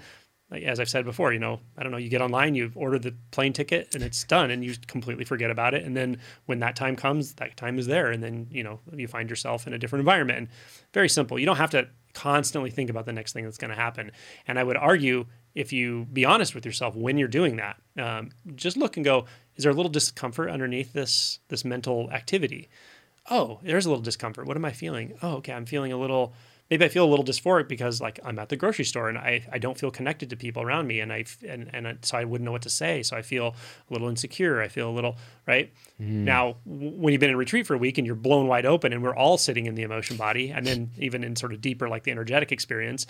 As 0.64 0.80
I've 0.80 0.88
said 0.88 1.04
before, 1.04 1.32
you 1.32 1.38
know, 1.38 1.60
I 1.76 1.82
don't 1.82 1.92
know, 1.92 1.98
you 1.98 2.08
get 2.08 2.20
online, 2.20 2.54
you 2.54 2.72
order 2.74 2.98
the 2.98 3.14
plane 3.30 3.52
ticket 3.52 3.94
and 3.94 4.02
it's 4.02 4.24
done 4.24 4.50
and 4.50 4.64
you 4.64 4.74
completely 4.86 5.24
forget 5.24 5.50
about 5.50 5.74
it. 5.74 5.84
And 5.84 5.96
then 5.96 6.18
when 6.46 6.60
that 6.60 6.76
time 6.76 6.96
comes, 6.96 7.34
that 7.34 7.56
time 7.56 7.78
is 7.78 7.86
there. 7.86 8.10
And 8.10 8.22
then, 8.22 8.46
you 8.50 8.62
know, 8.62 8.80
you 8.94 9.08
find 9.08 9.28
yourself 9.30 9.66
in 9.66 9.72
a 9.72 9.78
different 9.78 10.00
environment. 10.00 10.38
And 10.38 10.48
very 10.92 11.08
simple. 11.08 11.38
You 11.38 11.46
don't 11.46 11.56
have 11.56 11.70
to 11.70 11.88
constantly 12.14 12.70
think 12.70 12.88
about 12.88 13.04
the 13.04 13.12
next 13.12 13.34
thing 13.34 13.44
that's 13.44 13.58
going 13.58 13.70
to 13.70 13.76
happen. 13.76 14.10
And 14.48 14.58
I 14.58 14.64
would 14.64 14.76
argue 14.76 15.26
if 15.54 15.72
you 15.72 16.06
be 16.12 16.24
honest 16.24 16.54
with 16.54 16.64
yourself 16.64 16.94
when 16.94 17.18
you're 17.18 17.28
doing 17.28 17.56
that, 17.56 17.76
um, 17.98 18.30
just 18.54 18.76
look 18.76 18.96
and 18.96 19.04
go, 19.04 19.26
is 19.56 19.64
there 19.64 19.72
a 19.72 19.74
little 19.74 19.90
discomfort 19.90 20.50
underneath 20.50 20.92
this 20.92 21.40
this 21.48 21.64
mental 21.64 22.10
activity? 22.10 22.68
Oh, 23.30 23.58
there's 23.62 23.86
a 23.86 23.88
little 23.88 24.02
discomfort. 24.02 24.46
What 24.46 24.56
am 24.56 24.64
I 24.64 24.72
feeling? 24.72 25.18
Oh, 25.22 25.36
okay, 25.36 25.52
I'm 25.52 25.66
feeling 25.66 25.92
a 25.92 25.98
little. 25.98 26.34
Maybe 26.70 26.84
I 26.84 26.88
feel 26.88 27.04
a 27.04 27.10
little 27.10 27.24
dysphoric 27.24 27.68
because 27.68 28.00
like 28.00 28.18
I'm 28.24 28.38
at 28.38 28.48
the 28.48 28.56
grocery 28.56 28.84
store 28.84 29.08
and 29.08 29.16
I, 29.16 29.46
I 29.52 29.58
don't 29.58 29.78
feel 29.78 29.90
connected 29.90 30.30
to 30.30 30.36
people 30.36 30.62
around 30.62 30.86
me 30.86 31.00
and 31.00 31.12
I 31.12 31.24
and 31.46 31.70
and 31.72 31.88
I- 31.88 31.96
so 32.02 32.18
I 32.18 32.24
wouldn't 32.24 32.44
know 32.44 32.52
what 32.52 32.62
to 32.62 32.70
say. 32.70 33.02
So 33.02 33.16
I 33.16 33.22
feel 33.22 33.54
a 33.88 33.92
little 33.92 34.08
insecure. 34.08 34.60
I 34.60 34.68
feel 34.68 34.90
a 34.90 34.94
little 34.94 35.16
right 35.46 35.72
mm. 36.00 36.06
now 36.06 36.56
w- 36.66 36.90
when 36.90 37.12
you've 37.12 37.20
been 37.20 37.30
in 37.30 37.36
retreat 37.36 37.66
for 37.66 37.74
a 37.74 37.78
week 37.78 37.98
and 37.98 38.06
you're 38.06 38.16
blown 38.16 38.46
wide 38.48 38.66
open 38.66 38.92
and 38.92 39.02
we're 39.02 39.14
all 39.14 39.38
sitting 39.38 39.66
in 39.66 39.74
the 39.74 39.82
emotion 39.82 40.16
body 40.16 40.50
and 40.50 40.66
then 40.66 40.90
even 40.98 41.22
in 41.22 41.36
sort 41.36 41.52
of 41.52 41.60
deeper 41.60 41.88
like 41.88 42.02
the 42.02 42.10
energetic 42.10 42.50
experience 42.50 43.06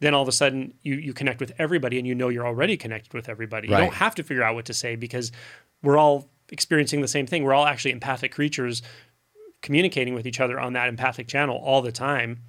then 0.00 0.14
all 0.14 0.22
of 0.22 0.28
a 0.28 0.32
sudden 0.32 0.74
you 0.82 0.94
you 0.94 1.12
connect 1.12 1.40
with 1.40 1.52
everybody 1.58 1.98
and 1.98 2.06
you 2.06 2.14
know 2.14 2.28
you're 2.28 2.46
already 2.46 2.76
connected 2.76 3.14
with 3.14 3.28
everybody. 3.28 3.68
You 3.68 3.76
don't 3.76 3.94
have 3.94 4.14
to 4.16 4.22
figure 4.22 4.42
out 4.42 4.54
what 4.54 4.66
to 4.66 4.74
say 4.74 4.96
because 4.96 5.32
we're 5.82 5.98
all 5.98 6.28
experiencing 6.50 7.00
the 7.00 7.08
same 7.08 7.26
thing. 7.26 7.42
We're 7.42 7.54
all 7.54 7.66
actually 7.66 7.92
empathic 7.92 8.32
creatures 8.32 8.82
communicating 9.60 10.14
with 10.14 10.26
each 10.26 10.40
other 10.40 10.60
on 10.60 10.74
that 10.74 10.88
empathic 10.88 11.26
channel 11.26 11.56
all 11.56 11.82
the 11.82 11.92
time. 11.92 12.42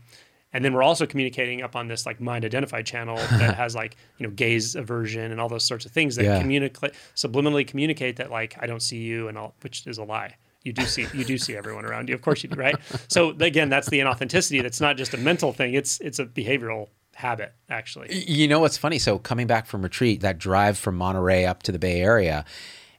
And 0.51 0.65
then 0.65 0.73
we're 0.73 0.81
also 0.83 1.05
communicating 1.05 1.61
up 1.61 1.75
on 1.75 1.87
this 1.87 2.05
like 2.05 2.19
mind 2.19 2.43
identified 2.45 2.85
channel 2.85 3.15
that 3.37 3.55
has 3.55 3.75
like, 3.75 3.95
you 4.17 4.25
know, 4.27 4.33
gaze 4.33 4.75
aversion 4.75 5.31
and 5.31 5.39
all 5.39 5.49
those 5.49 5.63
sorts 5.63 5.85
of 5.85 5.91
things 5.91 6.15
that 6.15 6.25
Yeah. 6.25 6.39
communicate 6.41 6.93
subliminally 7.15 7.67
communicate 7.67 8.15
that 8.17 8.31
like 8.31 8.55
I 8.59 8.65
don't 8.67 8.81
see 8.81 8.97
you 8.97 9.27
and 9.27 9.37
all 9.37 9.55
which 9.61 9.85
is 9.87 9.97
a 9.97 10.03
lie. 10.03 10.35
You 10.63 10.73
do 10.73 10.83
see 10.85 11.07
you 11.13 11.23
do 11.23 11.37
see 11.37 11.55
everyone 11.55 11.85
around 11.85 12.09
you. 12.09 12.15
Of 12.15 12.21
course 12.21 12.43
you 12.43 12.49
do, 12.49 12.59
right? 12.59 12.75
So 13.07 13.29
again, 13.39 13.69
that's 13.69 13.89
the 13.89 13.99
inauthenticity. 13.99 14.61
That's 14.61 14.81
not 14.81 14.97
just 14.97 15.13
a 15.13 15.17
mental 15.17 15.53
thing. 15.53 15.73
It's 15.73 15.99
it's 16.01 16.19
a 16.19 16.25
behavioral 16.25 16.87
habit, 17.15 17.53
actually. 17.69 18.13
You 18.27 18.47
know 18.47 18.59
what's 18.59 18.77
funny? 18.77 18.99
So 18.99 19.19
coming 19.19 19.47
back 19.47 19.67
from 19.67 19.81
retreat, 19.83 20.21
that 20.21 20.37
drive 20.37 20.77
from 20.77 20.95
Monterey 20.95 21.45
up 21.45 21.63
to 21.63 21.71
the 21.71 21.79
Bay 21.79 22.01
Area, 22.01 22.43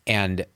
and 0.07 0.47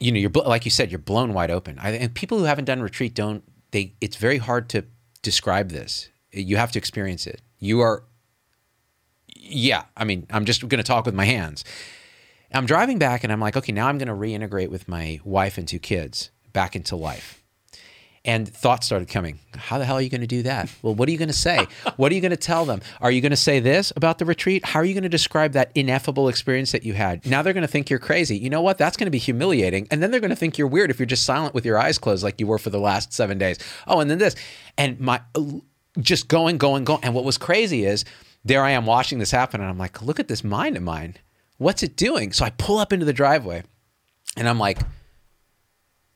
you 0.00 0.10
know, 0.12 0.18
you're 0.18 0.30
like 0.30 0.64
you 0.64 0.70
said, 0.70 0.90
you're 0.90 0.98
blown 0.98 1.32
wide 1.34 1.50
open. 1.50 1.78
I, 1.78 1.90
and 1.90 2.14
people 2.14 2.38
who 2.38 2.44
haven't 2.44 2.64
done 2.64 2.80
retreat 2.82 3.14
don't. 3.14 3.44
They 3.70 3.94
it's 4.00 4.16
very 4.16 4.38
hard 4.38 4.68
to 4.70 4.84
describe 5.22 5.70
this. 5.70 6.08
You 6.32 6.56
have 6.56 6.72
to 6.72 6.78
experience 6.78 7.26
it. 7.26 7.42
You 7.58 7.80
are. 7.80 8.04
Yeah, 9.34 9.84
I 9.96 10.04
mean, 10.04 10.26
I'm 10.30 10.44
just 10.44 10.60
going 10.60 10.78
to 10.78 10.84
talk 10.84 11.06
with 11.06 11.14
my 11.14 11.24
hands. 11.24 11.64
I'm 12.52 12.66
driving 12.66 12.98
back, 12.98 13.24
and 13.24 13.32
I'm 13.32 13.40
like, 13.40 13.56
okay, 13.56 13.72
now 13.72 13.88
I'm 13.88 13.98
going 13.98 14.08
to 14.08 14.14
reintegrate 14.14 14.68
with 14.68 14.88
my 14.88 15.20
wife 15.24 15.56
and 15.56 15.66
two 15.66 15.78
kids 15.78 16.30
back 16.52 16.74
into 16.74 16.96
life. 16.96 17.39
And 18.22 18.46
thoughts 18.46 18.84
started 18.84 19.08
coming. 19.08 19.38
How 19.56 19.78
the 19.78 19.86
hell 19.86 19.96
are 19.96 20.00
you 20.02 20.10
going 20.10 20.20
to 20.20 20.26
do 20.26 20.42
that? 20.42 20.70
Well, 20.82 20.94
what 20.94 21.08
are 21.08 21.12
you 21.12 21.16
going 21.16 21.28
to 21.28 21.34
say? 21.34 21.66
What 21.96 22.12
are 22.12 22.14
you 22.14 22.20
going 22.20 22.30
to 22.30 22.36
tell 22.36 22.64
them? 22.64 22.80
Are 23.00 23.10
you 23.10 23.20
going 23.20 23.30
to 23.30 23.36
say 23.36 23.60
this 23.60 23.92
about 23.96 24.18
the 24.18 24.24
retreat? 24.24 24.64
How 24.64 24.80
are 24.80 24.84
you 24.84 24.94
going 24.94 25.02
to 25.02 25.08
describe 25.08 25.52
that 25.52 25.70
ineffable 25.74 26.28
experience 26.28 26.72
that 26.72 26.84
you 26.84 26.94
had? 26.94 27.26
Now 27.26 27.42
they're 27.42 27.52
going 27.52 27.62
to 27.62 27.68
think 27.68 27.90
you're 27.90 27.98
crazy. 27.98 28.38
You 28.38 28.50
know 28.50 28.62
what? 28.62 28.78
That's 28.78 28.96
going 28.96 29.06
to 29.06 29.10
be 29.10 29.18
humiliating. 29.18 29.86
And 29.90 30.02
then 30.02 30.10
they're 30.10 30.20
going 30.20 30.30
to 30.30 30.36
think 30.36 30.56
you're 30.58 30.66
weird 30.66 30.90
if 30.90 30.98
you're 30.98 31.06
just 31.06 31.24
silent 31.24 31.54
with 31.54 31.64
your 31.64 31.78
eyes 31.78 31.98
closed 31.98 32.22
like 32.22 32.40
you 32.40 32.46
were 32.46 32.58
for 32.58 32.70
the 32.70 32.78
last 32.78 33.12
seven 33.12 33.38
days. 33.38 33.58
Oh, 33.86 34.00
and 34.00 34.10
then 34.10 34.18
this. 34.18 34.36
And 34.78 35.00
my 35.00 35.20
uh, 35.34 35.42
just 35.98 36.28
going, 36.28 36.58
going, 36.58 36.84
going. 36.84 37.00
And 37.02 37.14
what 37.14 37.24
was 37.24 37.38
crazy 37.38 37.84
is 37.84 38.04
there 38.44 38.62
I 38.62 38.70
am 38.70 38.86
watching 38.86 39.18
this 39.18 39.30
happen. 39.30 39.60
And 39.60 39.68
I'm 39.68 39.78
like, 39.78 40.02
look 40.02 40.20
at 40.20 40.28
this 40.28 40.44
mind 40.44 40.76
of 40.76 40.82
mine. 40.82 41.16
What's 41.58 41.82
it 41.82 41.96
doing? 41.96 42.32
So 42.32 42.44
I 42.44 42.50
pull 42.50 42.78
up 42.78 42.92
into 42.92 43.04
the 43.04 43.12
driveway 43.12 43.62
and 44.36 44.48
I'm 44.48 44.58
like, 44.58 44.78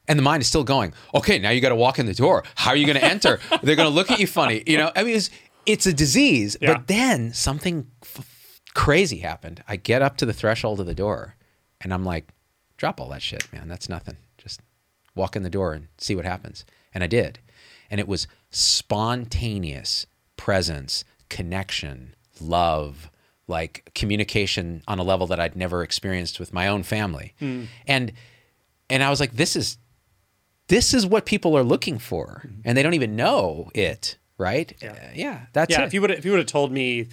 and 0.08 0.18
the 0.18 0.22
mind 0.22 0.42
is 0.42 0.48
still 0.48 0.64
going, 0.64 0.92
okay, 1.14 1.38
now 1.38 1.50
you 1.50 1.60
got 1.60 1.70
to 1.70 1.76
walk 1.76 1.98
in 1.98 2.06
the 2.06 2.14
door. 2.14 2.44
How 2.54 2.70
are 2.70 2.76
you 2.76 2.86
going 2.86 2.98
to 2.98 3.04
enter? 3.04 3.40
They're 3.62 3.76
going 3.76 3.88
to 3.88 3.94
look 3.94 4.10
at 4.10 4.18
you 4.18 4.26
funny. 4.26 4.62
You 4.66 4.78
know, 4.78 4.92
I 4.94 5.02
mean, 5.02 5.16
it's, 5.16 5.30
it's 5.66 5.86
a 5.86 5.92
disease. 5.92 6.56
Yeah. 6.60 6.74
But 6.74 6.86
then 6.88 7.32
something 7.32 7.86
f- 8.02 8.60
crazy 8.74 9.18
happened. 9.18 9.62
I 9.66 9.76
get 9.76 10.02
up 10.02 10.16
to 10.18 10.26
the 10.26 10.32
threshold 10.32 10.80
of 10.80 10.86
the 10.86 10.94
door 10.94 11.36
and 11.80 11.92
I'm 11.94 12.04
like, 12.04 12.28
drop 12.76 13.00
all 13.00 13.08
that 13.10 13.22
shit, 13.22 13.50
man. 13.52 13.68
That's 13.68 13.88
nothing. 13.88 14.16
Just 14.36 14.60
walk 15.14 15.36
in 15.36 15.42
the 15.42 15.50
door 15.50 15.72
and 15.72 15.88
see 15.98 16.14
what 16.14 16.24
happens. 16.24 16.64
And 16.92 17.02
I 17.02 17.06
did. 17.06 17.38
And 17.90 18.00
it 18.00 18.08
was 18.08 18.26
spontaneous 18.50 20.06
presence, 20.36 21.04
connection, 21.28 22.14
love, 22.40 23.10
like 23.46 23.90
communication 23.94 24.82
on 24.88 24.98
a 24.98 25.02
level 25.02 25.26
that 25.26 25.40
I'd 25.40 25.56
never 25.56 25.82
experienced 25.82 26.40
with 26.40 26.52
my 26.52 26.68
own 26.68 26.82
family. 26.82 27.34
Hmm. 27.38 27.64
And 27.86 28.12
and 28.90 29.02
I 29.02 29.10
was 29.10 29.20
like, 29.20 29.32
this 29.32 29.56
is 29.56 29.78
this 30.68 30.94
is 30.94 31.06
what 31.06 31.26
people 31.26 31.56
are 31.56 31.62
looking 31.62 31.98
for, 31.98 32.48
and 32.64 32.76
they 32.76 32.82
don't 32.82 32.94
even 32.94 33.16
know 33.16 33.70
it, 33.74 34.18
right? 34.38 34.72
Yeah. 34.80 34.92
Uh, 34.92 34.96
yeah, 35.14 35.46
that's 35.52 35.70
yeah, 35.70 35.82
it. 35.82 35.86
if 35.86 35.94
you 35.94 36.00
would 36.00 36.10
if 36.10 36.24
you 36.24 36.30
would 36.32 36.38
have 36.38 36.46
told 36.46 36.72
me, 36.72 37.08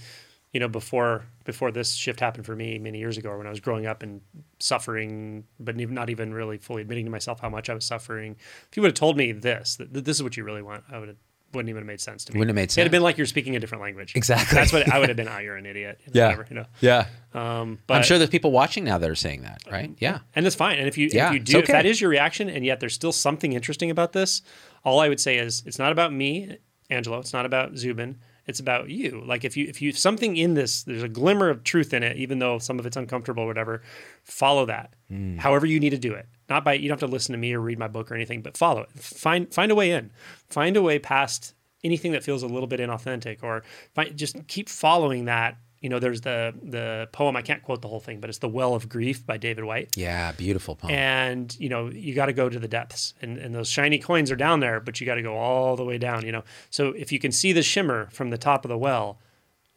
you 0.53 0.59
know, 0.59 0.67
before 0.67 1.25
before 1.43 1.71
this 1.71 1.93
shift 1.93 2.19
happened 2.19 2.45
for 2.45 2.55
me 2.55 2.77
many 2.77 2.99
years 2.99 3.17
ago 3.17 3.37
when 3.37 3.47
I 3.47 3.49
was 3.49 3.59
growing 3.59 3.85
up 3.85 4.03
and 4.03 4.21
suffering, 4.59 5.45
but 5.59 5.75
not 5.75 6.09
even 6.09 6.33
really 6.33 6.57
fully 6.57 6.81
admitting 6.81 7.05
to 7.05 7.11
myself 7.11 7.39
how 7.39 7.49
much 7.49 7.69
I 7.69 7.73
was 7.73 7.85
suffering, 7.85 8.35
if 8.69 8.77
you 8.77 8.81
would 8.83 8.89
have 8.89 8.95
told 8.95 9.17
me 9.17 9.31
this, 9.31 9.75
that, 9.77 9.93
that 9.93 10.05
this 10.05 10.17
is 10.17 10.23
what 10.23 10.37
you 10.37 10.43
really 10.43 10.61
want, 10.61 10.83
I 10.91 10.99
would 10.99 11.07
have 11.09 11.17
wouldn't 11.53 11.69
even 11.69 11.81
have 11.81 11.87
made 11.87 12.01
sense 12.01 12.25
to 12.25 12.33
me. 12.33 12.39
Wouldn't 12.39 12.49
have 12.49 12.61
made 12.61 12.71
sense. 12.71 12.77
It'd 12.79 12.87
have 12.87 12.91
been 12.91 13.03
like 13.03 13.17
you're 13.17 13.27
speaking 13.27 13.55
a 13.55 13.59
different 13.59 13.81
language. 13.81 14.13
Exactly. 14.15 14.55
That's 14.55 14.71
what 14.73 14.91
I 14.91 14.99
would 14.99 15.09
have 15.09 15.15
been. 15.17 15.27
Oh, 15.31 15.37
you're 15.37 15.55
an 15.55 15.65
idiot. 15.65 15.99
you 16.05 16.11
know, 16.13 16.19
yeah, 16.19 16.25
Whatever, 16.27 16.47
you 16.49 16.55
know. 16.55 16.65
yeah. 16.81 17.05
Um, 17.33 17.79
but 17.87 17.95
I'm 17.97 18.03
sure 18.03 18.17
there's 18.17 18.29
people 18.29 18.51
watching 18.51 18.83
now 18.83 18.97
that 18.97 19.09
are 19.09 19.15
saying 19.15 19.43
that, 19.43 19.61
right? 19.71 19.93
Yeah. 19.99 20.19
and 20.35 20.45
that's 20.45 20.55
fine. 20.55 20.77
And 20.79 20.87
if 20.87 20.97
you 20.97 21.09
Yeah, 21.11 21.27
if 21.27 21.33
you 21.33 21.39
do 21.39 21.59
if 21.59 21.67
that 21.67 21.85
is 21.85 22.01
your 22.01 22.09
reaction, 22.09 22.49
and 22.49 22.65
yet 22.65 22.79
there's 22.79 22.93
still 22.93 23.11
something 23.13 23.53
interesting 23.53 23.89
about 23.91 24.11
this, 24.13 24.41
all 24.83 24.99
I 24.99 25.07
would 25.09 25.19
say 25.19 25.37
is 25.37 25.63
it's 25.65 25.79
not 25.79 25.91
about 25.91 26.11
me, 26.13 26.57
Angelo. 26.89 27.19
It's 27.19 27.33
not 27.33 27.45
about 27.45 27.77
Zubin. 27.77 28.19
It's 28.47 28.59
about 28.59 28.89
you. 28.89 29.23
Like 29.25 29.45
if 29.45 29.55
you 29.55 29.67
if 29.67 29.81
you 29.81 29.91
something 29.93 30.35
in 30.35 30.55
this, 30.55 30.83
there's 30.83 31.03
a 31.03 31.07
glimmer 31.07 31.49
of 31.49 31.63
truth 31.63 31.93
in 31.93 32.01
it, 32.03 32.17
even 32.17 32.39
though 32.39 32.57
some 32.59 32.79
of 32.79 32.85
it's 32.85 32.97
uncomfortable 32.97 33.43
or 33.43 33.47
whatever. 33.47 33.81
Follow 34.23 34.65
that. 34.65 34.93
Hmm. 35.09 35.37
However 35.37 35.65
you 35.67 35.79
need 35.79 35.91
to 35.91 35.97
do 35.97 36.13
it. 36.13 36.25
Not 36.51 36.65
by 36.65 36.73
you 36.73 36.89
don't 36.89 36.99
have 36.99 37.09
to 37.09 37.13
listen 37.13 37.31
to 37.31 37.37
me 37.39 37.53
or 37.53 37.61
read 37.61 37.79
my 37.79 37.87
book 37.87 38.11
or 38.11 38.15
anything, 38.15 38.41
but 38.41 38.57
follow 38.57 38.81
it. 38.81 38.89
Find 38.99 39.51
find 39.53 39.71
a 39.71 39.75
way 39.75 39.91
in. 39.91 40.11
Find 40.49 40.75
a 40.75 40.81
way 40.81 40.99
past 40.99 41.53
anything 41.83 42.11
that 42.11 42.23
feels 42.23 42.43
a 42.43 42.47
little 42.47 42.67
bit 42.67 42.79
inauthentic, 42.79 43.41
or 43.41 43.63
find, 43.95 44.15
just 44.17 44.35
keep 44.47 44.67
following 44.69 45.25
that. 45.25 45.57
You 45.79 45.89
know, 45.89 45.97
there's 45.97 46.21
the 46.21 46.53
the 46.61 47.07
poem. 47.11 47.35
I 47.35 47.41
can't 47.41 47.63
quote 47.63 47.81
the 47.81 47.87
whole 47.87 47.99
thing, 48.01 48.19
but 48.19 48.29
it's 48.29 48.37
"The 48.39 48.49
Well 48.49 48.75
of 48.75 48.87
Grief" 48.87 49.25
by 49.25 49.37
David 49.37 49.63
Whyte 49.63 49.89
Yeah, 49.95 50.31
beautiful 50.33 50.75
poem. 50.75 50.91
and 50.93 51.55
you 51.59 51.69
know 51.69 51.89
you 51.89 52.13
got 52.13 52.27
to 52.27 52.33
go 52.33 52.49
to 52.49 52.59
the 52.59 52.67
depths 52.67 53.15
and, 53.21 53.37
and 53.39 53.55
those 53.55 53.67
shiny 53.69 53.97
coins 53.97 54.29
are 54.29 54.35
down 54.35 54.59
there 54.59 54.79
but 54.79 54.99
you 54.99 55.07
got 55.07 55.15
to 55.15 55.23
go 55.23 55.35
all 55.37 55.75
the 55.75 55.83
way 55.85 55.97
down 55.97 56.23
you 56.25 56.31
know 56.31 56.43
so 56.69 56.89
if 56.89 57.11
you 57.11 57.17
can 57.17 57.31
see 57.31 57.51
the 57.51 57.63
shimmer 57.63 58.07
from 58.11 58.29
the 58.29 58.37
top 58.37 58.63
of 58.63 58.69
the 58.69 58.77
well 58.77 59.19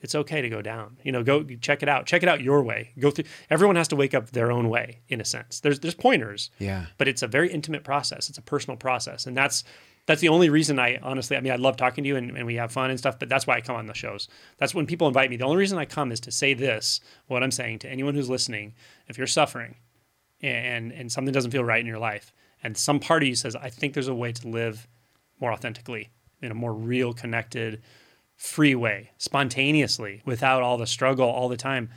it's 0.05 0.14
okay 0.14 0.40
to 0.42 0.48
go 0.48 0.62
down 0.62 0.96
you 1.02 1.11
know 1.11 1.22
go 1.22 1.42
check 1.61 1.82
it 1.82 1.88
out 1.88 2.07
check 2.07 2.22
it 2.22 2.28
out 2.28 2.40
your 2.40 2.62
way 2.62 2.92
go 2.98 3.11
through 3.11 3.24
everyone 3.50 3.76
has 3.76 3.88
to 3.88 3.96
wake 3.96 4.14
up 4.14 4.30
their 4.30 4.52
own 4.52 4.68
way 4.68 5.00
in 5.09 5.20
a 5.20 5.24
sense 5.24 5.61
there's 5.61 5.80
there's 5.80 5.94
pointers 5.94 6.50
Yeah. 6.59 6.86
but 6.98 7.09
it's 7.09 7.22
a 7.22 7.26
very 7.26 7.50
intimate 7.50 7.82
process 7.82 8.28
it's 8.28 8.38
a 8.38 8.42
personal 8.42 8.76
process 8.76 9.26
and 9.26 9.36
that's 9.36 9.64
that's 10.07 10.20
the 10.20 10.28
only 10.28 10.50
reason 10.50 10.78
I 10.78 10.98
honestly, 11.02 11.34
I 11.34 11.40
mean, 11.40 11.50
I 11.55 11.57
love 11.57 11.78
talking 11.78 12.05
to 12.05 12.09
you 12.09 12.16
and, 12.16 12.36
and 12.36 12.44
we 12.44 12.57
have 12.57 12.70
fun 12.70 12.90
and 12.90 12.98
stuff, 12.98 13.18
but 13.18 13.30
that's 13.30 13.46
why 13.46 13.55
I 13.55 13.62
come 13.62 13.76
on 13.76 13.86
the 13.86 13.94
shows. 13.94 14.28
That's 14.59 14.74
when 14.74 14.84
people 14.84 15.09
invite 15.09 15.30
me. 15.30 15.38
The 15.38 15.46
only 15.46 15.57
reason 15.57 15.78
I 15.78 15.86
come 15.86 16.12
is 16.12 16.20
to 16.20 16.30
say 16.30 16.52
this, 16.52 17.00
what 17.26 17.42
I'm 17.42 17.50
saying 17.50 17.78
to 17.78 17.88
anyone 17.88 18.14
who's 18.14 18.28
listening. 18.28 18.74
If 19.09 19.16
you're 19.16 19.26
suffering, 19.26 19.76
and 20.42 20.92
and 20.92 21.11
something 21.11 21.32
doesn't 21.32 21.52
feel 21.52 21.64
right 21.64 21.80
in 21.80 21.86
your 21.86 21.98
life 21.98 22.34
and 22.62 22.76
some 22.76 23.00
part 23.00 23.22
of 23.22 23.28
you 23.28 23.34
says 23.34 23.57
i 23.57 23.70
think 23.70 23.94
there's 23.94 24.09
a 24.09 24.14
way 24.14 24.30
to 24.32 24.46
live 24.48 24.86
more 25.40 25.52
authentically 25.52 26.11
in 26.42 26.50
a 26.50 26.55
more 26.55 26.74
real 26.74 27.14
connected 27.14 27.80
free 28.37 28.74
way 28.74 29.11
spontaneously 29.18 30.22
without 30.24 30.62
all 30.62 30.76
the 30.78 30.87
struggle 30.87 31.28
all 31.28 31.49
the 31.49 31.57
time. 31.57 31.91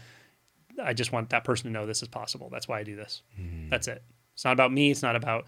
I 0.82 0.94
just 0.94 1.12
want 1.12 1.32
that 1.32 1.44
person 1.44 1.66
to 1.66 1.72
know 1.72 1.86
this 1.86 2.02
is 2.02 2.08
possible. 2.08 2.50
That's 2.52 2.68
why 2.68 2.80
i 2.80 2.84
do 2.84 2.96
this. 2.96 3.24
Hmm. 3.36 3.70
That's 3.70 3.88
it. 3.88 4.04
It's 4.34 4.46
not 4.46 4.54
about 4.54 4.72
me. 4.72 4.92
It's 4.92 5.02
not 5.02 5.16
about 5.16 5.46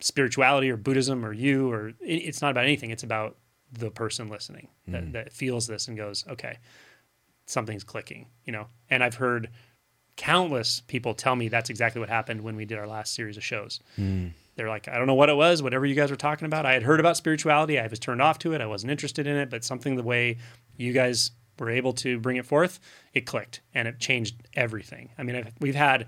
spirituality 0.00 0.70
or 0.70 0.76
buddhism 0.76 1.24
or 1.24 1.32
you 1.32 1.70
or 1.70 1.92
it's 2.00 2.40
not 2.40 2.50
about 2.50 2.64
anything. 2.64 2.90
It's 2.90 3.02
about 3.02 3.36
the 3.72 3.90
person 3.90 4.28
listening 4.28 4.68
that, 4.88 5.04
hmm. 5.04 5.12
that 5.12 5.32
feels 5.32 5.66
this 5.66 5.88
and 5.88 5.96
goes 5.96 6.26
okay 6.28 6.58
something's 7.46 7.84
clicking 7.84 8.26
you 8.44 8.52
know? 8.52 8.66
And 8.90 9.02
i've 9.02 9.14
heard 9.14 9.48
countless 10.16 10.80
people 10.80 11.14
tell 11.14 11.36
me 11.36 11.48
that's 11.48 11.70
exactly 11.70 12.00
what 12.00 12.08
happened 12.08 12.42
when 12.42 12.56
we 12.56 12.64
did 12.64 12.78
our 12.78 12.86
last 12.86 13.14
series 13.14 13.36
of 13.36 13.44
shows. 13.44 13.80
Hmm. 13.96 14.28
They're 14.54 14.68
like, 14.68 14.86
I 14.88 14.98
don't 14.98 15.06
know 15.06 15.14
what 15.14 15.28
it 15.30 15.36
was, 15.36 15.62
whatever 15.62 15.86
you 15.86 15.94
guys 15.94 16.10
were 16.10 16.16
talking 16.16 16.46
about. 16.46 16.66
I 16.66 16.74
had 16.74 16.82
heard 16.82 17.00
about 17.00 17.16
spirituality. 17.16 17.78
I 17.78 17.86
was 17.86 17.98
turned 17.98 18.20
off 18.20 18.38
to 18.40 18.52
it. 18.52 18.60
I 18.60 18.66
wasn't 18.66 18.90
interested 18.90 19.26
in 19.26 19.36
it, 19.36 19.48
but 19.50 19.64
something 19.64 19.96
the 19.96 20.02
way 20.02 20.36
you 20.76 20.92
guys 20.92 21.30
were 21.58 21.70
able 21.70 21.92
to 21.94 22.18
bring 22.20 22.36
it 22.36 22.44
forth, 22.46 22.78
it 23.14 23.22
clicked 23.26 23.60
and 23.74 23.88
it 23.88 23.98
changed 23.98 24.36
everything. 24.54 25.10
I 25.16 25.22
mean, 25.22 25.36
I've, 25.36 25.52
we've 25.60 25.74
had, 25.74 26.06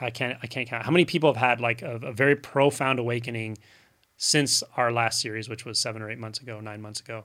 I 0.00 0.10
can't, 0.10 0.36
I 0.42 0.46
can't 0.46 0.68
count 0.68 0.84
how 0.84 0.90
many 0.90 1.04
people 1.06 1.32
have 1.32 1.40
had 1.42 1.60
like 1.60 1.80
a, 1.82 1.96
a 2.02 2.12
very 2.12 2.36
profound 2.36 2.98
awakening 2.98 3.56
since 4.18 4.62
our 4.76 4.90
last 4.92 5.20
series, 5.20 5.48
which 5.48 5.64
was 5.64 5.78
seven 5.78 6.02
or 6.02 6.10
eight 6.10 6.18
months 6.18 6.40
ago, 6.40 6.60
nine 6.60 6.82
months 6.82 7.00
ago. 7.00 7.24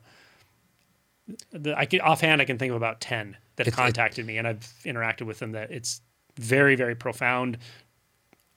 The, 1.52 1.78
I 1.78 1.86
can 1.86 2.02
offhand, 2.02 2.42
I 2.42 2.46
can 2.46 2.58
think 2.58 2.70
of 2.72 2.76
about 2.78 3.00
ten 3.02 3.38
that 3.56 3.66
have 3.66 3.74
It's- 3.74 3.80
it- 3.80 3.94
contacted 3.96 4.26
me, 4.26 4.38
and 4.38 4.48
I've 4.48 4.60
interacted 4.86 5.26
with 5.26 5.40
them. 5.40 5.54
That 5.54 5.72
it's 5.72 6.02
very, 6.38 6.76
very 6.76 6.96
profound, 6.96 7.58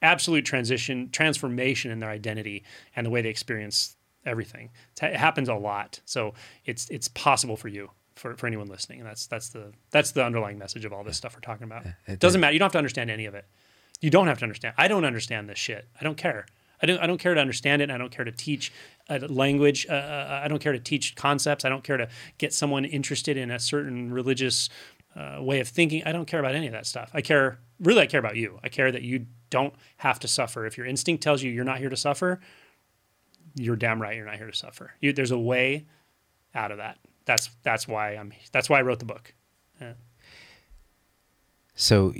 absolute 0.01 0.45
transition, 0.45 1.09
transformation 1.11 1.91
in 1.91 1.99
their 1.99 2.09
identity 2.09 2.63
and 2.95 3.05
the 3.05 3.09
way 3.09 3.21
they 3.21 3.29
experience 3.29 3.95
everything. 4.25 4.69
It 5.01 5.15
happens 5.15 5.49
a 5.49 5.55
lot, 5.55 6.01
so 6.05 6.33
it's 6.65 6.89
it's 6.89 7.07
possible 7.07 7.55
for 7.55 7.67
you, 7.67 7.89
for, 8.15 8.35
for 8.35 8.47
anyone 8.47 8.67
listening. 8.67 8.99
And 8.99 9.07
that's 9.07 9.27
that's 9.27 9.49
the 9.49 9.73
that's 9.91 10.11
the 10.11 10.23
underlying 10.23 10.57
message 10.57 10.85
of 10.85 10.93
all 10.93 11.03
this 11.03 11.17
stuff 11.17 11.35
we're 11.35 11.41
talking 11.41 11.63
about. 11.65 11.85
It 12.05 12.19
doesn't 12.19 12.41
matter. 12.41 12.53
You 12.53 12.59
don't 12.59 12.67
have 12.67 12.73
to 12.73 12.77
understand 12.77 13.09
any 13.09 13.25
of 13.25 13.35
it. 13.35 13.45
You 14.01 14.09
don't 14.09 14.27
have 14.27 14.37
to 14.39 14.45
understand. 14.45 14.75
I 14.77 14.87
don't 14.87 15.05
understand 15.05 15.49
this 15.49 15.57
shit. 15.57 15.87
I 15.99 16.03
don't 16.03 16.17
care. 16.17 16.45
I 16.81 16.85
don't. 16.85 16.99
I 16.99 17.07
don't 17.07 17.17
care 17.19 17.33
to 17.33 17.41
understand 17.41 17.81
it. 17.81 17.89
I 17.89 17.97
don't 17.97 18.11
care 18.11 18.25
to 18.25 18.31
teach 18.31 18.71
a 19.09 19.19
language. 19.19 19.87
Uh, 19.89 19.93
uh, 19.93 20.41
I 20.43 20.47
don't 20.47 20.59
care 20.59 20.73
to 20.73 20.79
teach 20.79 21.15
concepts. 21.15 21.65
I 21.65 21.69
don't 21.69 21.83
care 21.83 21.97
to 21.97 22.07
get 22.37 22.53
someone 22.53 22.85
interested 22.85 23.37
in 23.37 23.49
a 23.49 23.59
certain 23.59 24.11
religious 24.11 24.69
uh, 25.15 25.37
way 25.39 25.59
of 25.59 25.67
thinking. 25.67 26.03
I 26.05 26.11
don't 26.11 26.25
care 26.25 26.39
about 26.39 26.53
any 26.53 26.67
of 26.67 26.73
that 26.73 26.85
stuff. 26.85 27.09
I 27.13 27.21
care. 27.21 27.59
Really, 27.79 28.01
I 28.01 28.07
care 28.07 28.19
about 28.19 28.35
you. 28.35 28.59
I 28.63 28.69
care 28.69 28.91
that 28.91 29.03
you 29.03 29.27
don't 29.49 29.73
have 29.97 30.19
to 30.19 30.27
suffer. 30.27 30.65
If 30.65 30.77
your 30.77 30.85
instinct 30.85 31.23
tells 31.23 31.43
you 31.43 31.51
you're 31.51 31.63
not 31.63 31.79
here 31.79 31.89
to 31.89 31.97
suffer, 31.97 32.39
you're 33.55 33.75
damn 33.75 34.01
right. 34.01 34.15
You're 34.15 34.25
not 34.25 34.37
here 34.37 34.49
to 34.49 34.57
suffer. 34.57 34.91
You, 34.99 35.13
there's 35.13 35.31
a 35.31 35.39
way 35.39 35.85
out 36.55 36.71
of 36.71 36.77
that. 36.77 36.97
That's 37.25 37.49
that's 37.63 37.87
why 37.87 38.15
I'm. 38.15 38.33
That's 38.51 38.69
why 38.69 38.79
I 38.79 38.81
wrote 38.81 38.99
the 38.99 39.05
book. 39.05 39.33
So, 41.79 42.11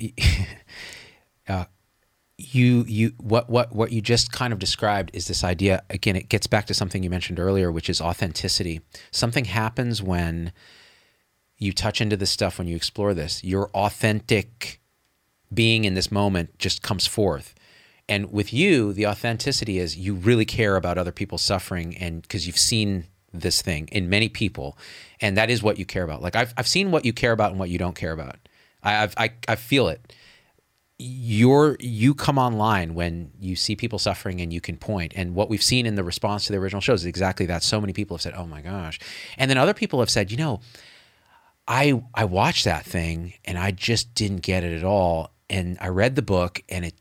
uh, 1.50 1.66
you 2.38 2.86
you 2.88 3.14
what 3.18 3.50
what 3.50 3.74
what 3.74 3.92
you 3.92 4.02
just 4.02 4.32
kind 4.32 4.54
of 4.54 4.60
described 4.60 5.10
is 5.14 5.28
this 5.28 5.44
idea 5.44 5.82
again 5.90 6.16
it 6.16 6.30
gets 6.30 6.46
back 6.46 6.68
to 6.68 6.74
something 6.76 7.02
you 7.02 7.10
mentioned 7.10 7.40
earlier 7.40 7.72
which 7.72 7.90
is 7.90 8.00
authenticity 8.00 8.80
something 9.10 9.46
happens 9.46 10.04
when 10.04 10.54
you 11.58 11.74
touch 11.74 12.00
into 12.00 12.16
this 12.16 12.30
stuff 12.30 12.60
when 12.60 12.68
you 12.68 12.76
explore 12.76 13.16
this 13.16 13.44
your 13.44 13.72
authentic 13.72 14.80
being 15.54 15.86
in 15.86 15.94
this 15.94 16.12
moment 16.12 16.58
just 16.60 16.82
comes 16.82 17.08
forth. 17.08 17.56
And 18.10 18.32
with 18.32 18.54
you 18.54 18.94
the 18.94 19.08
authenticity 19.08 19.80
is 19.80 19.98
you 19.98 20.14
really 20.14 20.46
care 20.46 20.76
about 20.76 20.98
other 20.98 21.12
people's 21.12 21.42
suffering 21.42 21.98
and 21.98 22.22
because 22.22 22.48
you've 22.48 22.58
seen 22.58 23.06
this 23.34 23.62
thing 23.62 23.88
in 23.92 24.10
many 24.10 24.30
people 24.30 24.78
and 25.20 25.38
that 25.38 25.50
is 25.50 25.62
what 25.62 25.78
you 25.78 25.86
care 25.86 26.04
about. 26.04 26.22
Like 26.22 26.36
i've, 26.36 26.54
I've 26.58 26.68
seen 26.68 26.92
what 26.92 27.06
you 27.06 27.14
care 27.14 27.32
about 27.32 27.52
and 27.52 27.60
what 27.60 27.70
you 27.70 27.78
don't 27.78 27.96
care 27.96 28.14
about. 28.14 28.38
I, 28.84 29.04
I've, 29.04 29.14
I, 29.18 29.32
I 29.48 29.56
feel 29.56 29.88
it. 29.90 30.14
You're 31.00 31.78
you 31.80 32.16
come 32.16 32.40
online 32.40 32.96
when 32.96 33.32
you 33.40 33.56
see 33.56 33.76
people 33.76 34.00
suffering 34.00 34.42
and 34.42 34.52
you 34.52 34.62
can 34.62 34.78
point. 34.78 35.14
and 35.16 35.36
what 35.36 35.48
we've 35.48 35.62
seen 35.62 35.86
in 35.86 35.96
the 35.96 36.04
response 36.04 36.46
to 36.48 36.54
the 36.54 36.58
original 36.58 36.82
shows 36.82 37.02
is 37.02 37.06
exactly 37.06 37.46
that. 37.48 37.62
So 37.62 37.80
many 37.80 37.94
people 37.94 38.16
have 38.18 38.22
said 38.22 38.34
oh 38.36 38.48
my 38.48 38.62
gosh. 38.62 39.00
And 39.38 39.50
then 39.52 39.58
other 39.58 39.74
people 39.74 40.00
have 40.00 40.10
said 40.10 40.32
you 40.32 40.38
know 40.38 40.62
i 41.68 42.02
i 42.14 42.24
watched 42.24 42.64
that 42.66 42.86
thing 42.86 43.34
and 43.46 43.58
i 43.58 43.72
just 43.72 44.14
didn't 44.16 44.38
get 44.38 44.64
it 44.64 44.76
at 44.76 44.84
all 44.84 45.32
and 45.50 45.78
i 45.82 45.88
read 45.88 46.16
the 46.16 46.22
book 46.22 46.64
and 46.70 46.86
it 46.86 46.94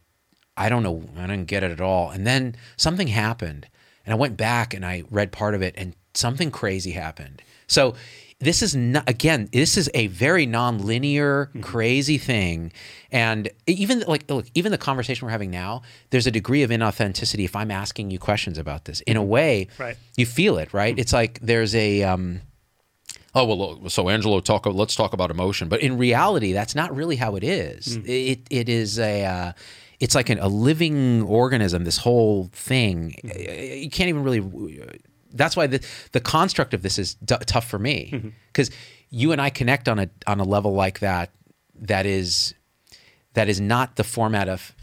i 0.56 0.68
don't 0.68 0.82
know 0.82 1.02
i 1.16 1.22
didn't 1.22 1.46
get 1.46 1.62
it 1.62 1.70
at 1.70 1.80
all 1.80 2.10
and 2.10 2.26
then 2.26 2.54
something 2.76 3.08
happened 3.08 3.66
and 4.04 4.12
i 4.12 4.16
went 4.16 4.36
back 4.36 4.74
and 4.74 4.84
i 4.84 5.02
read 5.10 5.32
part 5.32 5.54
of 5.54 5.62
it 5.62 5.74
and 5.76 5.94
something 6.14 6.50
crazy 6.50 6.92
happened 6.92 7.42
so 7.66 7.94
this 8.38 8.62
is 8.62 8.76
not 8.76 9.08
again 9.08 9.48
this 9.52 9.76
is 9.76 9.90
a 9.94 10.08
very 10.08 10.44
non-linear 10.44 11.46
mm-hmm. 11.46 11.60
crazy 11.62 12.18
thing 12.18 12.72
and 13.10 13.48
even 13.66 14.00
like 14.06 14.30
look 14.30 14.46
even 14.54 14.72
the 14.72 14.78
conversation 14.78 15.24
we're 15.24 15.32
having 15.32 15.50
now 15.50 15.82
there's 16.10 16.26
a 16.26 16.30
degree 16.30 16.62
of 16.62 16.70
inauthenticity 16.70 17.44
if 17.44 17.56
i'm 17.56 17.70
asking 17.70 18.10
you 18.10 18.18
questions 18.18 18.58
about 18.58 18.84
this 18.84 19.00
in 19.02 19.16
a 19.16 19.20
mm-hmm. 19.20 19.28
way 19.28 19.68
right. 19.78 19.96
you 20.16 20.26
feel 20.26 20.58
it 20.58 20.72
right 20.74 20.94
mm-hmm. 20.94 21.00
it's 21.00 21.12
like 21.12 21.38
there's 21.40 21.74
a 21.74 22.02
um, 22.02 22.42
oh 23.36 23.44
well 23.44 23.88
so 23.88 24.08
angelo 24.08 24.40
talk 24.40 24.66
let's 24.66 24.96
talk 24.96 25.12
about 25.12 25.30
emotion. 25.30 25.68
But 25.68 25.82
in 25.82 25.98
reality 25.98 26.52
that's 26.52 26.74
not 26.74 26.94
really 26.94 27.16
how 27.16 27.36
it 27.36 27.44
is. 27.44 27.98
Mm. 27.98 28.08
it, 28.08 28.40
it 28.50 28.68
is 28.68 28.98
a 28.98 29.24
uh, 29.24 29.52
it's 30.00 30.14
like 30.14 30.28
an, 30.28 30.38
a 30.38 30.48
living 30.48 31.22
organism 31.22 31.84
this 31.84 31.98
whole 31.98 32.50
thing. 32.52 33.14
Mm. 33.24 33.82
you 33.82 33.90
can't 33.90 34.08
even 34.08 34.22
really 34.22 34.40
that's 35.32 35.56
why 35.56 35.66
the 35.66 35.86
the 36.12 36.20
construct 36.20 36.74
of 36.74 36.82
this 36.82 36.98
is 36.98 37.14
d- 37.16 37.36
tough 37.46 37.68
for 37.68 37.78
me. 37.78 38.32
Because 38.48 38.70
mm-hmm. 38.70 38.78
you 39.10 39.32
and 39.32 39.40
I 39.40 39.50
connect 39.50 39.88
on 39.88 39.98
a 39.98 40.10
on 40.26 40.40
a 40.40 40.44
level 40.44 40.74
like 40.74 41.00
that 41.00 41.30
that 41.74 42.06
is 42.06 42.54
that 43.34 43.48
is 43.48 43.60
not 43.60 43.96
the 43.96 44.04
format 44.04 44.48
of 44.48 44.74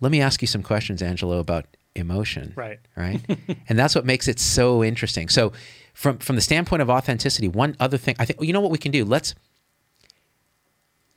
let 0.00 0.12
me 0.12 0.20
ask 0.20 0.42
you 0.42 0.48
some 0.48 0.62
questions 0.62 1.02
Angelo 1.02 1.38
about 1.38 1.66
emotion. 1.94 2.52
Right. 2.56 2.80
Right? 2.96 3.20
And 3.68 3.78
that's 3.78 3.94
what 3.94 4.04
makes 4.04 4.28
it 4.28 4.38
so 4.38 4.84
interesting. 4.84 5.28
So 5.28 5.52
from 5.94 6.18
from 6.18 6.36
the 6.36 6.42
standpoint 6.42 6.82
of 6.82 6.90
authenticity 6.90 7.48
one 7.48 7.74
other 7.80 7.96
thing 7.96 8.14
I 8.18 8.26
think 8.26 8.42
you 8.42 8.52
know 8.52 8.60
what 8.60 8.70
we 8.70 8.78
can 8.78 8.92
do 8.92 9.04
let's 9.04 9.34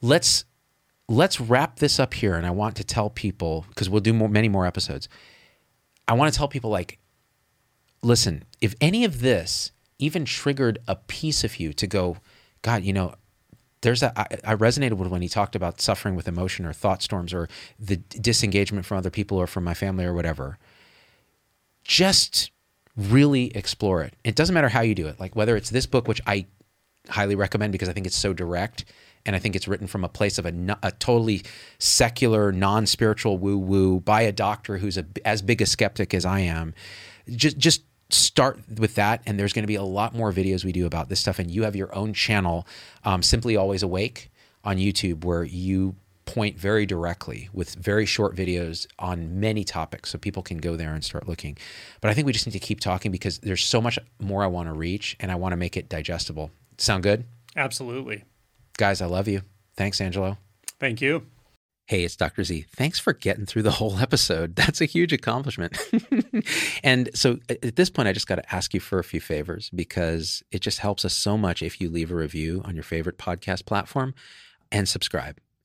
let's 0.01 0.45
let's 1.09 1.41
wrap 1.41 1.79
this 1.79 1.99
up 1.99 2.13
here 2.13 2.35
and 2.35 2.45
I 2.45 2.51
want 2.51 2.77
to 2.77 2.83
tell 2.83 3.09
people 3.09 3.65
because 3.69 3.89
we'll 3.89 4.01
do 4.01 4.13
more, 4.13 4.29
many 4.29 4.47
more 4.47 4.65
episodes 4.65 5.09
I 6.07 6.13
want 6.13 6.31
to 6.31 6.37
tell 6.37 6.47
people 6.47 6.69
like 6.69 6.99
listen, 8.01 8.43
if 8.61 8.75
any 8.79 9.03
of 9.03 9.21
this 9.21 9.71
even 9.99 10.25
triggered 10.25 10.79
a 10.87 10.95
piece 10.95 11.43
of 11.43 11.59
you 11.59 11.73
to 11.73 11.87
go, 11.87 12.17
God, 12.61 12.83
you 12.83 12.93
know, 12.93 13.15
there's 13.81 14.03
a, 14.03 14.17
I, 14.19 14.51
I 14.51 14.55
resonated 14.55 14.93
with 14.93 15.09
when 15.09 15.21
he 15.21 15.29
talked 15.29 15.55
about 15.55 15.81
suffering 15.81 16.15
with 16.15 16.27
emotion 16.27 16.65
or 16.65 16.73
thought 16.73 17.01
storms 17.03 17.33
or 17.33 17.47
the 17.79 17.97
disengagement 17.97 18.85
from 18.85 18.97
other 18.97 19.09
people 19.09 19.37
or 19.37 19.47
from 19.47 19.63
my 19.63 19.73
family 19.73 20.05
or 20.05 20.13
whatever. 20.13 20.57
Just 21.83 22.51
really 22.97 23.55
explore 23.55 24.01
it. 24.01 24.15
It 24.23 24.35
doesn't 24.35 24.53
matter 24.53 24.69
how 24.69 24.81
you 24.81 24.95
do 24.95 25.07
it. 25.07 25.19
Like 25.19 25.35
whether 25.35 25.55
it's 25.55 25.69
this 25.69 25.85
book, 25.85 26.07
which 26.07 26.21
I 26.25 26.47
highly 27.09 27.35
recommend 27.35 27.71
because 27.71 27.87
I 27.87 27.93
think 27.93 28.05
it's 28.05 28.15
so 28.15 28.33
direct 28.33 28.85
and 29.25 29.35
I 29.35 29.39
think 29.39 29.55
it's 29.55 29.67
written 29.67 29.87
from 29.87 30.03
a 30.03 30.09
place 30.09 30.37
of 30.37 30.45
a, 30.45 30.77
a 30.83 30.91
totally 30.91 31.43
secular, 31.79 32.51
non 32.51 32.85
spiritual 32.85 33.37
woo 33.37 33.57
woo 33.57 33.99
by 33.99 34.21
a 34.21 34.31
doctor 34.31 34.77
who's 34.77 34.97
a, 34.97 35.05
as 35.23 35.41
big 35.41 35.61
a 35.61 35.65
skeptic 35.65 36.13
as 36.13 36.25
I 36.25 36.39
am. 36.41 36.73
Just, 37.29 37.57
just 37.57 37.83
start 38.09 38.59
with 38.79 38.95
that 38.95 39.21
and 39.25 39.39
there's 39.39 39.53
going 39.53 39.63
to 39.63 39.67
be 39.67 39.75
a 39.75 39.83
lot 39.83 40.15
more 40.15 40.31
videos 40.31 40.63
we 40.63 40.71
do 40.71 40.85
about 40.85 41.09
this 41.09 41.19
stuff 41.19 41.39
and 41.39 41.51
you 41.51 41.63
have 41.63 41.75
your 41.75 41.93
own 41.93 42.13
channel 42.13 42.65
um, 43.03 43.21
simply 43.21 43.57
always 43.57 43.83
awake 43.83 44.31
on 44.63 44.77
youtube 44.77 45.25
where 45.25 45.43
you 45.43 45.93
point 46.27 46.59
very 46.59 46.85
directly 46.85 47.49
with 47.53 47.73
very 47.75 48.05
short 48.05 48.35
videos 48.35 48.85
on 48.99 49.39
many 49.39 49.63
topics 49.63 50.11
so 50.11 50.17
people 50.17 50.43
can 50.43 50.57
go 50.57 50.75
there 50.75 50.93
and 50.93 51.03
start 51.03 51.27
looking 51.27 51.57
but 52.01 52.11
i 52.11 52.13
think 52.13 52.27
we 52.27 52.33
just 52.33 52.45
need 52.45 52.51
to 52.51 52.59
keep 52.59 52.79
talking 52.79 53.11
because 53.11 53.39
there's 53.39 53.63
so 53.63 53.81
much 53.81 53.97
more 54.19 54.43
i 54.43 54.47
want 54.47 54.67
to 54.67 54.73
reach 54.73 55.15
and 55.19 55.31
i 55.31 55.35
want 55.35 55.53
to 55.53 55.57
make 55.57 55.77
it 55.77 55.89
digestible 55.89 56.51
sound 56.77 57.01
good 57.01 57.23
absolutely 57.55 58.23
guys 58.77 59.01
i 59.01 59.05
love 59.05 59.27
you 59.27 59.41
thanks 59.75 60.01
angelo 60.01 60.37
thank 60.79 61.01
you 61.01 61.25
Hey, 61.87 62.03
it's 62.03 62.17
Dr. 62.17 62.43
Z. 62.43 62.65
Thanks 62.75 62.99
for 62.99 63.13
getting 63.13 63.45
through 63.45 63.61
the 63.61 63.71
whole 63.71 63.97
episode. 63.99 64.55
That's 64.57 64.81
a 64.81 64.85
huge 64.85 65.13
accomplishment. 65.13 65.77
and 66.83 67.09
so 67.13 67.39
at 67.47 67.77
this 67.77 67.89
point, 67.89 68.09
I 68.09 68.11
just 68.11 68.27
got 68.27 68.35
to 68.35 68.53
ask 68.53 68.73
you 68.73 68.81
for 68.81 68.99
a 68.99 69.05
few 69.05 69.21
favors 69.21 69.69
because 69.73 70.43
it 70.51 70.59
just 70.59 70.79
helps 70.79 71.05
us 71.05 71.13
so 71.13 71.37
much 71.37 71.63
if 71.63 71.79
you 71.79 71.89
leave 71.89 72.11
a 72.11 72.15
review 72.15 72.61
on 72.65 72.75
your 72.75 72.83
favorite 72.83 73.17
podcast 73.17 73.65
platform 73.65 74.13
and 74.69 74.89
subscribe. 74.89 75.39